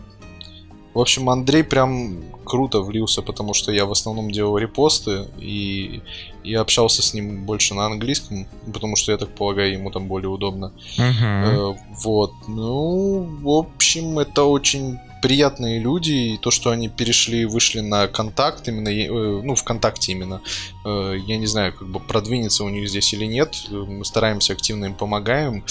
в 0.95 1.01
общем, 1.01 1.31
Андрей 1.31 1.63
прям 1.63 2.17
круто 2.45 2.81
влился, 2.81 3.23
потому 3.23 3.55
что 3.55 3.71
я 3.71 3.87
в 3.87 3.93
основном 3.93 4.33
делал 4.33 4.59
репосты 4.59 5.27
и, 5.39 6.03
и 6.49 6.55
общался 6.55 7.03
с 7.03 7.15
ним 7.15 7.45
больше 7.45 7.75
на 7.75 7.87
английском, 7.87 8.47
потому 8.73 8.97
что, 8.97 9.13
я 9.13 9.19
так 9.19 9.29
полагаю, 9.35 9.73
ему 9.73 9.91
там 9.91 10.09
более 10.09 10.31
удобно. 10.31 10.73
Uh-huh. 10.97 11.75
Э, 11.75 11.79
вот. 12.03 12.33
Ну, 12.49 13.29
в 13.43 13.49
общем, 13.49 14.19
это 14.19 14.45
очень 14.45 14.99
приятные 15.21 15.81
люди, 15.81 16.13
и 16.13 16.39
то, 16.39 16.51
что 16.51 16.71
они 16.71 16.89
перешли, 16.89 17.45
вышли 17.45 17.81
на 17.81 18.07
контакт, 18.09 18.69
именно, 18.69 18.89
э, 18.89 19.43
ну, 19.43 19.55
ВКонтакте 19.55 20.13
именно, 20.13 20.41
э, 20.85 21.17
я 21.27 21.37
не 21.37 21.47
знаю, 21.47 21.73
как 21.73 21.89
бы 21.89 22.01
продвинется 22.01 22.65
у 22.65 22.69
них 22.69 22.89
здесь 22.89 23.13
или 23.15 23.25
нет, 23.25 23.55
мы 23.71 24.05
стараемся, 24.05 24.53
активно 24.53 24.87
им 24.87 24.95
помогаем. 24.95 25.65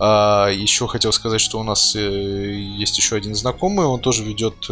А, 0.00 0.48
еще 0.48 0.86
хотел 0.86 1.12
сказать, 1.12 1.40
что 1.40 1.58
у 1.58 1.62
нас 1.62 1.96
э, 1.96 2.00
есть 2.00 2.96
еще 2.98 3.16
один 3.16 3.34
знакомый, 3.34 3.86
он 3.86 4.00
тоже 4.00 4.24
ведет 4.24 4.68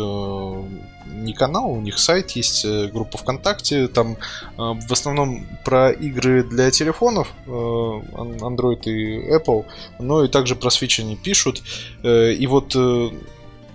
не 1.06 1.32
канал, 1.32 1.70
у 1.70 1.80
них 1.80 1.98
сайт 1.98 2.32
есть, 2.32 2.66
группа 2.66 3.16
ВКонтакте, 3.18 3.88
там 3.88 4.16
в 4.56 4.92
основном 4.92 5.46
про 5.64 5.90
игры 5.90 6.42
для 6.42 6.70
телефонов, 6.70 7.32
Android 7.46 8.82
и 8.84 9.32
Apple, 9.32 9.64
но 9.98 10.24
и 10.24 10.28
также 10.28 10.56
про 10.56 10.68
Switch 10.68 11.00
они 11.00 11.16
пишут. 11.16 11.62
И 12.02 12.46
вот 12.46 12.76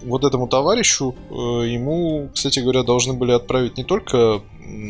вот 0.03 0.23
этому 0.23 0.47
товарищу, 0.47 1.15
э, 1.29 1.33
ему, 1.67 2.29
кстати 2.33 2.59
говоря, 2.59 2.83
должны 2.83 3.13
были 3.13 3.31
отправить 3.31 3.77
не 3.77 3.83
только 3.83 4.41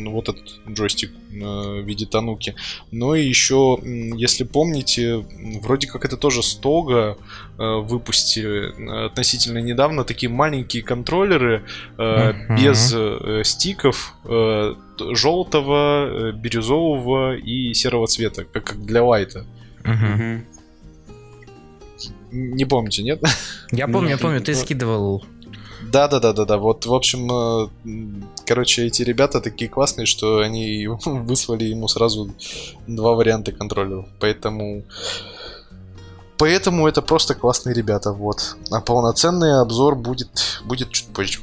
вот 0.06 0.28
этот 0.28 0.44
джойстик 0.68 1.10
э, 1.10 1.34
в 1.34 1.84
виде 1.84 2.06
Тануки, 2.06 2.54
но 2.90 3.14
и 3.14 3.26
еще, 3.26 3.78
если 3.82 4.44
помните, 4.44 5.24
вроде 5.62 5.88
как 5.88 6.04
это 6.04 6.16
тоже 6.16 6.42
Стога 6.42 7.16
э, 7.58 7.76
выпустили 7.80 9.06
относительно 9.06 9.58
недавно 9.58 10.04
такие 10.04 10.30
маленькие 10.30 10.82
контроллеры 10.82 11.64
uh-huh. 11.96 12.56
без 12.56 12.94
стиков 13.48 14.14
желтого, 14.98 16.32
бирюзового 16.32 17.36
и 17.36 17.74
серого 17.74 18.06
цвета, 18.06 18.44
как 18.44 18.84
для 18.84 19.02
лайта. 19.02 19.44
Uh-huh. 19.82 20.42
Не 22.32 22.64
помните, 22.64 23.02
нет? 23.02 23.22
Я 23.70 23.86
помню, 23.86 24.10
я 24.10 24.18
помню, 24.18 24.40
ты 24.40 24.54
скидывал. 24.54 25.24
Да, 25.82 26.08
да, 26.08 26.20
да, 26.20 26.32
да, 26.32 26.44
да. 26.44 26.56
Вот, 26.56 26.86
в 26.86 26.94
общем, 26.94 27.30
э, 27.30 28.16
короче, 28.46 28.86
эти 28.86 29.02
ребята 29.02 29.40
такие 29.40 29.68
классные, 29.68 30.06
что 30.06 30.38
они 30.38 30.86
выслали 31.04 31.64
ему 31.64 31.88
сразу 31.88 32.30
два 32.86 33.12
варианта 33.12 33.52
контроллеров. 33.52 34.06
Поэтому. 34.18 34.84
Поэтому 36.38 36.88
это 36.88 37.02
просто 37.02 37.34
классные 37.34 37.74
ребята, 37.74 38.12
вот. 38.12 38.56
А 38.70 38.80
полноценный 38.80 39.60
обзор 39.60 39.94
будет, 39.96 40.62
будет 40.64 40.90
чуть 40.90 41.08
позже. 41.08 41.40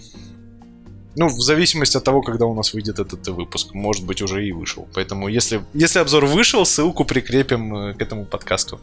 Ну, 1.16 1.28
в 1.28 1.42
зависимости 1.42 1.98
от 1.98 2.04
того, 2.04 2.22
когда 2.22 2.46
у 2.46 2.54
нас 2.54 2.74
выйдет 2.74 3.00
этот 3.00 3.28
выпуск. 3.30 3.74
Может 3.74 4.06
быть, 4.06 4.22
уже 4.22 4.46
и 4.46 4.52
вышел. 4.52 4.88
Поэтому, 4.94 5.28
если, 5.28 5.62
если 5.74 6.00
обзор 6.00 6.26
вышел, 6.26 6.66
ссылку 6.66 7.04
прикрепим 7.04 7.76
э, 7.76 7.94
к 7.94 8.02
этому 8.02 8.26
подкасту. 8.26 8.80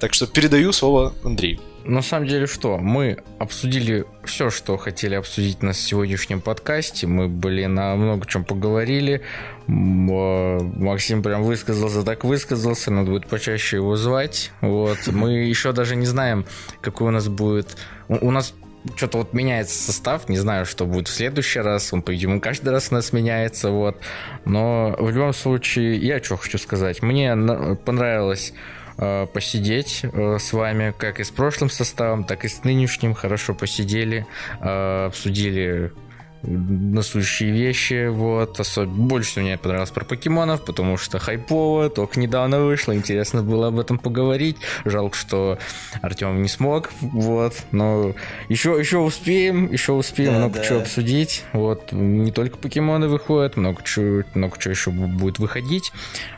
Так 0.00 0.12
что 0.12 0.26
передаю 0.26 0.72
слово 0.72 1.14
Андрею. 1.24 1.60
На 1.84 2.02
самом 2.02 2.26
деле 2.26 2.46
что? 2.46 2.78
Мы 2.78 3.18
обсудили 3.38 4.04
все, 4.24 4.50
что 4.50 4.76
хотели 4.76 5.14
обсудить 5.14 5.62
на 5.62 5.72
сегодняшнем 5.72 6.40
подкасте. 6.40 7.06
Мы 7.06 7.28
были 7.28 7.64
на 7.66 7.94
много 7.94 8.26
чем 8.26 8.44
поговорили. 8.44 9.22
Э, 9.68 9.70
Максим 9.70 11.22
прям 11.22 11.44
высказался, 11.44 12.02
так 12.02 12.24
высказался. 12.24 12.90
Надо 12.90 13.12
будет 13.12 13.28
почаще 13.28 13.76
его 13.76 13.96
звать. 13.96 14.50
Вот. 14.60 14.98
Мы 15.06 15.32
еще 15.48 15.72
даже 15.72 15.94
не 15.94 16.06
знаем, 16.06 16.44
какой 16.80 17.08
у 17.08 17.10
нас 17.12 17.28
будет... 17.28 17.76
У 18.08 18.30
нас 18.30 18.52
что-то 18.96 19.18
вот 19.18 19.32
меняется 19.32 19.78
состав, 19.78 20.28
не 20.28 20.36
знаю, 20.36 20.66
что 20.66 20.86
будет 20.86 21.08
в 21.08 21.12
следующий 21.12 21.60
раз, 21.60 21.92
он, 21.92 22.02
по-видимому, 22.02 22.40
каждый 22.40 22.70
раз 22.70 22.88
у 22.90 22.94
нас 22.94 23.12
меняется, 23.12 23.70
вот. 23.70 23.98
Но 24.44 24.94
в 24.98 25.10
любом 25.10 25.32
случае, 25.32 25.96
я 25.96 26.22
что 26.22 26.36
хочу 26.36 26.58
сказать, 26.58 27.02
мне 27.02 27.34
понравилось 27.84 28.52
э, 28.96 29.26
посидеть 29.32 30.00
э, 30.02 30.38
с 30.38 30.52
вами, 30.52 30.94
как 30.96 31.20
и 31.20 31.24
с 31.24 31.30
прошлым 31.30 31.70
составом, 31.70 32.24
так 32.24 32.44
и 32.44 32.48
с 32.48 32.64
нынешним, 32.64 33.14
хорошо 33.14 33.54
посидели, 33.54 34.26
э, 34.60 35.06
обсудили 35.06 35.92
насущие 36.42 37.50
вещи, 37.50 38.08
вот, 38.08 38.60
особенно 38.60 38.94
больше 38.94 39.40
мне 39.40 39.58
понравилось 39.58 39.90
про 39.90 40.04
покемонов, 40.04 40.64
потому 40.64 40.96
что 40.96 41.18
хайпово, 41.18 41.90
только 41.90 42.20
недавно 42.20 42.60
вышло, 42.60 42.94
интересно 42.94 43.42
было 43.42 43.68
об 43.68 43.78
этом 43.78 43.98
поговорить, 43.98 44.56
жалко, 44.84 45.16
что 45.16 45.58
Артем 46.00 46.42
не 46.42 46.48
смог, 46.48 46.90
вот, 47.00 47.54
но 47.72 48.14
еще, 48.48 48.76
еще 48.78 48.98
успеем, 48.98 49.70
еще 49.72 49.92
успеем 49.92 50.32
да, 50.34 50.38
много 50.38 50.58
да. 50.58 50.64
чего 50.64 50.78
обсудить, 50.80 51.44
вот, 51.52 51.92
не 51.92 52.30
только 52.30 52.56
покемоны 52.56 53.08
выходят, 53.08 53.56
много 53.56 53.82
чего, 53.82 54.22
много 54.34 54.58
чего 54.58 54.70
еще 54.72 54.90
будет 54.90 55.38
выходить, 55.38 55.92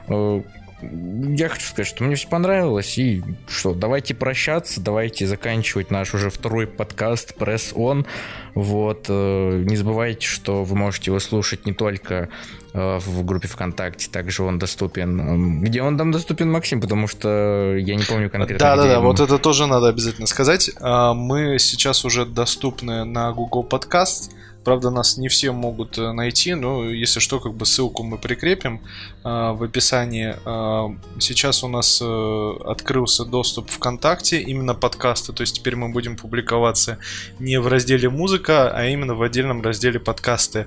э, 0.09 0.43
я 0.82 1.48
хочу 1.48 1.66
сказать, 1.66 1.86
что 1.86 2.05
мне 2.05 2.15
все 2.15 2.28
понравилось. 2.28 2.98
И 2.98 3.23
что, 3.48 3.74
давайте 3.74 4.15
прощаться, 4.15 4.81
давайте 4.81 5.27
заканчивать 5.27 5.90
наш 5.90 6.15
уже 6.15 6.31
второй 6.31 6.66
подкаст 6.66 7.35
Press 7.39 7.74
On. 7.74 8.07
Вот. 8.55 9.07
Э, 9.09 9.62
не 9.66 9.77
забывайте, 9.77 10.27
что 10.27 10.65
вы 10.65 10.77
можете 10.77 11.11
его 11.11 11.20
слушать 11.20 11.66
не 11.66 11.73
только 11.73 12.28
э, 12.73 12.98
в 12.98 13.24
группе 13.24 13.48
ВКонтакте, 13.48 14.09
также 14.11 14.43
он 14.43 14.59
доступен. 14.59 15.62
Где 15.62 15.82
он 15.82 15.98
там 15.98 16.12
доступен, 16.12 16.51
Максим? 16.51 16.81
Потому 16.81 17.07
что 17.07 17.77
я 17.77 17.97
не 17.97 18.05
помню 18.05 18.31
конкретно. 18.31 18.66
Да, 18.66 18.77
да, 18.77 18.85
да, 18.85 19.01
вот 19.01 19.20
это 19.20 19.39
тоже 19.39 19.66
надо 19.66 19.89
обязательно 19.89 20.27
сказать. 20.27 20.70
А, 20.81 21.15
мы 21.15 21.59
сейчас 21.59 22.05
уже 22.05 22.24
доступны 22.24 23.05
на 23.05 23.32
Google 23.32 23.66
Podcast. 23.69 24.31
Правда, 24.64 24.90
нас 24.90 25.16
не 25.16 25.28
все 25.28 25.52
могут 25.52 25.96
э, 25.98 26.12
найти, 26.12 26.54
но 26.54 26.84
если 26.90 27.18
что, 27.18 27.40
как 27.40 27.54
бы 27.54 27.64
ссылку 27.64 28.02
мы 28.02 28.18
прикрепим 28.18 28.82
э, 29.24 29.52
в 29.52 29.62
описании. 29.62 30.36
Э, 30.44 30.94
сейчас 31.18 31.64
у 31.64 31.68
нас 31.68 32.00
э, 32.02 32.52
открылся 32.66 33.24
доступ 33.24 33.70
ВКонтакте, 33.70 34.40
именно 34.42 34.74
подкасты, 34.74 35.32
то 35.32 35.40
есть 35.40 35.56
теперь 35.56 35.76
мы 35.76 35.88
будем 35.88 36.16
публиковаться 36.16 36.98
не 37.38 37.58
в 37.58 37.68
разделе 37.68 38.10
музыка, 38.10 38.70
а 38.70 38.84
именно 38.84 39.14
в 39.14 39.22
отдельном 39.22 39.62
разделе 39.62 39.98
подкасты. 39.98 40.66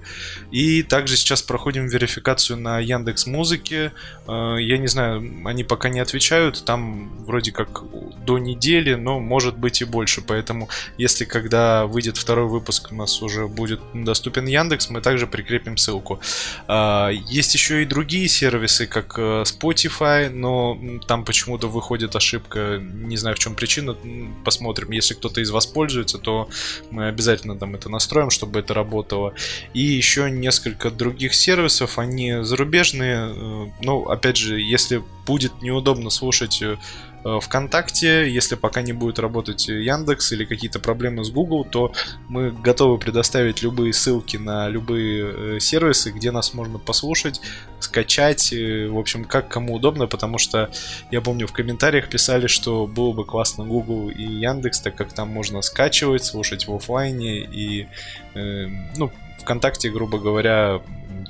И 0.50 0.82
также 0.82 1.16
сейчас 1.16 1.44
проходим 1.44 1.88
верификацию 1.88 2.58
на 2.58 2.80
Яндекс 2.80 3.28
Музыке. 3.28 3.92
Э, 4.28 4.56
я 4.60 4.80
не 4.80 4.88
знаю, 4.88 5.22
они 5.46 5.64
пока 5.64 5.90
не 5.90 6.00
отвечают, 6.00 6.66
там 6.66 7.12
вроде 7.26 7.52
как 7.52 7.84
до 8.26 8.40
недели, 8.40 8.96
но 8.96 9.20
может 9.20 9.56
быть 9.56 9.82
и 9.82 9.86
больше. 9.86 10.22
Поэтому, 10.22 10.68
если 10.98 11.26
когда 11.26 11.86
выйдет 11.86 12.18
второй 12.18 12.48
выпуск, 12.48 12.88
у 12.92 12.96
нас 12.96 13.22
уже 13.22 13.48
будет 13.48 13.83
доступен 13.94 14.46
Яндекс, 14.46 14.90
мы 14.90 15.02
также 15.02 15.28
прикрепим 15.28 15.78
ссылку. 15.78 16.20
А, 16.68 17.10
есть 17.10 17.54
еще 17.54 17.84
и 17.84 17.86
другие 17.86 18.28
сервисы, 18.28 18.88
как 18.88 19.18
э, 19.18 19.44
Spotify, 19.44 20.30
но 20.30 20.80
там 21.08 21.26
почему-то 21.26 21.68
выходит 21.68 22.16
ошибка, 22.16 22.80
не 22.82 23.18
знаю 23.18 23.36
в 23.36 23.40
чем 23.40 23.56
причина, 23.56 23.96
посмотрим. 24.44 24.92
Если 24.92 25.14
кто-то 25.14 25.42
из 25.42 25.52
вас 25.52 25.66
пользуется, 25.66 26.18
то 26.18 26.50
мы 26.92 27.08
обязательно 27.08 27.56
там 27.58 27.76
это 27.76 27.90
настроим, 27.90 28.30
чтобы 28.30 28.60
это 28.60 28.74
работало. 28.74 29.34
И 29.74 29.82
еще 29.82 30.30
несколько 30.30 30.90
других 30.90 31.34
сервисов, 31.34 32.00
они 32.00 32.38
зарубежные, 32.42 33.30
э, 33.30 33.66
ну, 33.82 34.04
опять 34.04 34.38
же, 34.38 34.60
если 34.60 35.04
будет 35.26 35.62
неудобно 35.62 36.10
слушать 36.10 36.62
Э, 36.64 36.78
ВКонтакте, 37.24 38.30
если 38.30 38.56
пока 38.56 38.82
не 38.82 38.94
будет 38.94 39.20
работать 39.20 39.68
Яндекс 39.68 40.32
или 40.34 40.46
какие-то 40.46 40.80
проблемы 40.80 41.24
с 41.24 41.30
Google, 41.30 41.66
то 41.66 41.94
мы 42.28 42.52
готовы 42.52 42.98
предоставить 42.98 43.62
любые 43.62 43.94
ссылки 43.94 44.38
на 44.38 44.68
любые 44.70 45.56
э, 45.56 45.60
сервисы, 45.60 46.12
где 46.12 46.32
нас 46.32 46.54
можно 46.54 46.80
послушать, 46.80 47.42
скачать, 47.80 48.52
э, 48.52 48.88
в 48.88 48.98
общем, 48.98 49.26
как 49.26 49.48
кому 49.48 49.76
удобно, 49.76 50.08
потому 50.08 50.38
что 50.38 50.70
я 51.12 51.22
помню 51.22 51.48
в 51.48 51.54
комментариях 51.54 52.10
писали, 52.10 52.48
что 52.48 52.88
было 52.88 53.14
бы 53.14 53.26
классно 53.26 53.66
Google 53.66 54.10
и 54.10 54.24
Яндекс, 54.24 54.82
так 54.82 54.96
как 54.96 55.14
там 55.14 55.30
можно 55.30 55.62
скачивать, 55.62 56.26
слушать 56.26 56.68
в 56.68 56.76
офлайне 56.76 57.40
и, 57.40 57.88
э, 58.36 58.68
ну, 58.98 59.12
ВКонтакте, 59.40 59.90
грубо 59.90 60.20
говоря, 60.20 60.82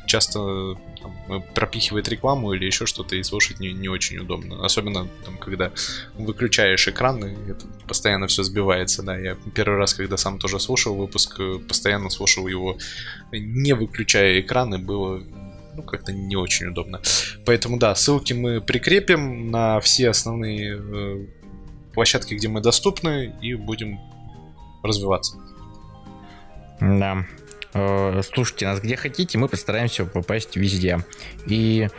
часто 0.05 0.75
пропихивает 1.39 2.07
рекламу 2.09 2.53
или 2.53 2.65
еще 2.65 2.85
что-то 2.85 3.15
и 3.15 3.23
слушать 3.23 3.59
не, 3.59 3.71
не 3.73 3.89
очень 3.89 4.17
удобно. 4.17 4.65
Особенно 4.65 5.07
там, 5.25 5.37
когда 5.37 5.71
выключаешь 6.15 6.87
экран, 6.87 7.23
и 7.25 7.51
это 7.51 7.65
постоянно 7.87 8.27
все 8.27 8.43
сбивается. 8.43 9.03
Да, 9.03 9.17
я 9.17 9.37
первый 9.55 9.77
раз, 9.77 9.93
когда 9.93 10.17
сам 10.17 10.39
тоже 10.39 10.59
слушал 10.59 10.95
выпуск, 10.95 11.39
э, 11.39 11.59
постоянно 11.59 12.09
слушал 12.09 12.47
его 12.47 12.77
не 13.31 13.73
выключая 13.73 14.39
экран, 14.41 14.73
и 14.75 14.77
было 14.77 15.23
ну, 15.75 15.83
как-то 15.83 16.11
не 16.11 16.35
очень 16.35 16.67
удобно. 16.67 17.01
Поэтому, 17.45 17.77
да, 17.77 17.95
ссылки 17.95 18.33
мы 18.33 18.61
прикрепим 18.61 19.51
на 19.51 19.79
все 19.79 20.09
основные 20.09 20.77
э, 20.77 21.25
площадки, 21.93 22.33
где 22.35 22.47
мы 22.47 22.61
доступны, 22.61 23.33
и 23.41 23.55
будем 23.55 23.99
развиваться. 24.83 25.37
Да. 26.79 27.25
Э, 27.73 28.21
слушайте 28.23 28.65
нас 28.65 28.79
где 28.79 28.95
хотите, 28.95 29.37
мы 29.37 29.47
постараемся 29.47 30.05
попасть 30.05 30.55
везде. 30.55 30.99
И 31.45 31.89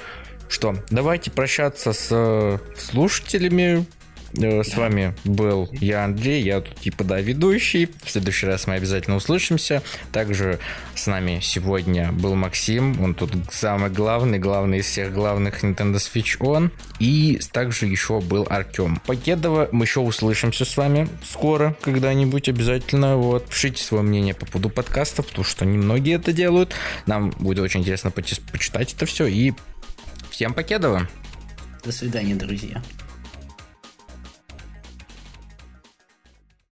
что, 0.49 0.75
давайте 0.91 1.31
прощаться 1.31 1.93
с 1.93 2.61
слушателями, 2.77 3.79
Э, 3.79 3.94
с 4.37 4.77
вами 4.77 5.15
был 5.25 5.69
я, 5.73 6.05
Андрей, 6.05 6.43
я 6.43 6.61
тут 6.61 6.77
типа, 6.81 7.05
да, 7.05 7.21
ведущий. 7.21 7.89
В 8.05 8.11
следующий 8.11 8.47
раз 8.47 8.67
мы 8.67 8.75
обязательно 8.75 9.17
услышимся. 9.17 9.83
Также 10.13 10.59
с 10.95 11.07
нами 11.07 11.39
сегодня 11.41 12.13
был 12.13 12.35
Максим, 12.35 13.01
он 13.03 13.15
тут 13.15 13.33
самый 13.51 13.91
главный, 13.91 14.39
главный 14.39 14.79
из 14.79 14.87
всех 14.87 15.13
главных 15.13 15.63
Nintendo 15.63 15.97
Switch 15.97 16.39
On. 16.41 16.71
И 16.99 17.41
также 17.53 17.87
еще 17.87 18.21
был 18.21 18.47
Артем 18.51 19.01
Покедова. 19.07 19.69
Мы 19.73 19.85
еще 19.85 20.01
услышимся 20.01 20.65
с 20.65 20.77
вами 20.77 21.09
скоро, 21.23 21.77
когда-нибудь 21.81 22.49
обязательно. 22.49 23.17
Вот, 23.17 23.49
пишите 23.49 23.83
свое 23.83 24.03
мнение 24.03 24.35
по 24.35 24.47
поводу 24.47 24.71
подкаста, 24.71 25.23
потому 25.23 25.45
что 25.45 25.65
немногие 25.65 26.17
это 26.17 26.33
делают. 26.33 26.75
Нам 27.07 27.31
будет 27.31 27.61
очень 27.61 27.81
интересно 27.81 28.11
почитать 28.11 28.95
это 28.95 29.07
все. 29.07 29.27
И 29.27 29.53
всем 30.31 30.55
Покедова. 30.55 31.09
До 31.85 31.93
свидания, 31.93 32.35
друзья. 32.35 32.83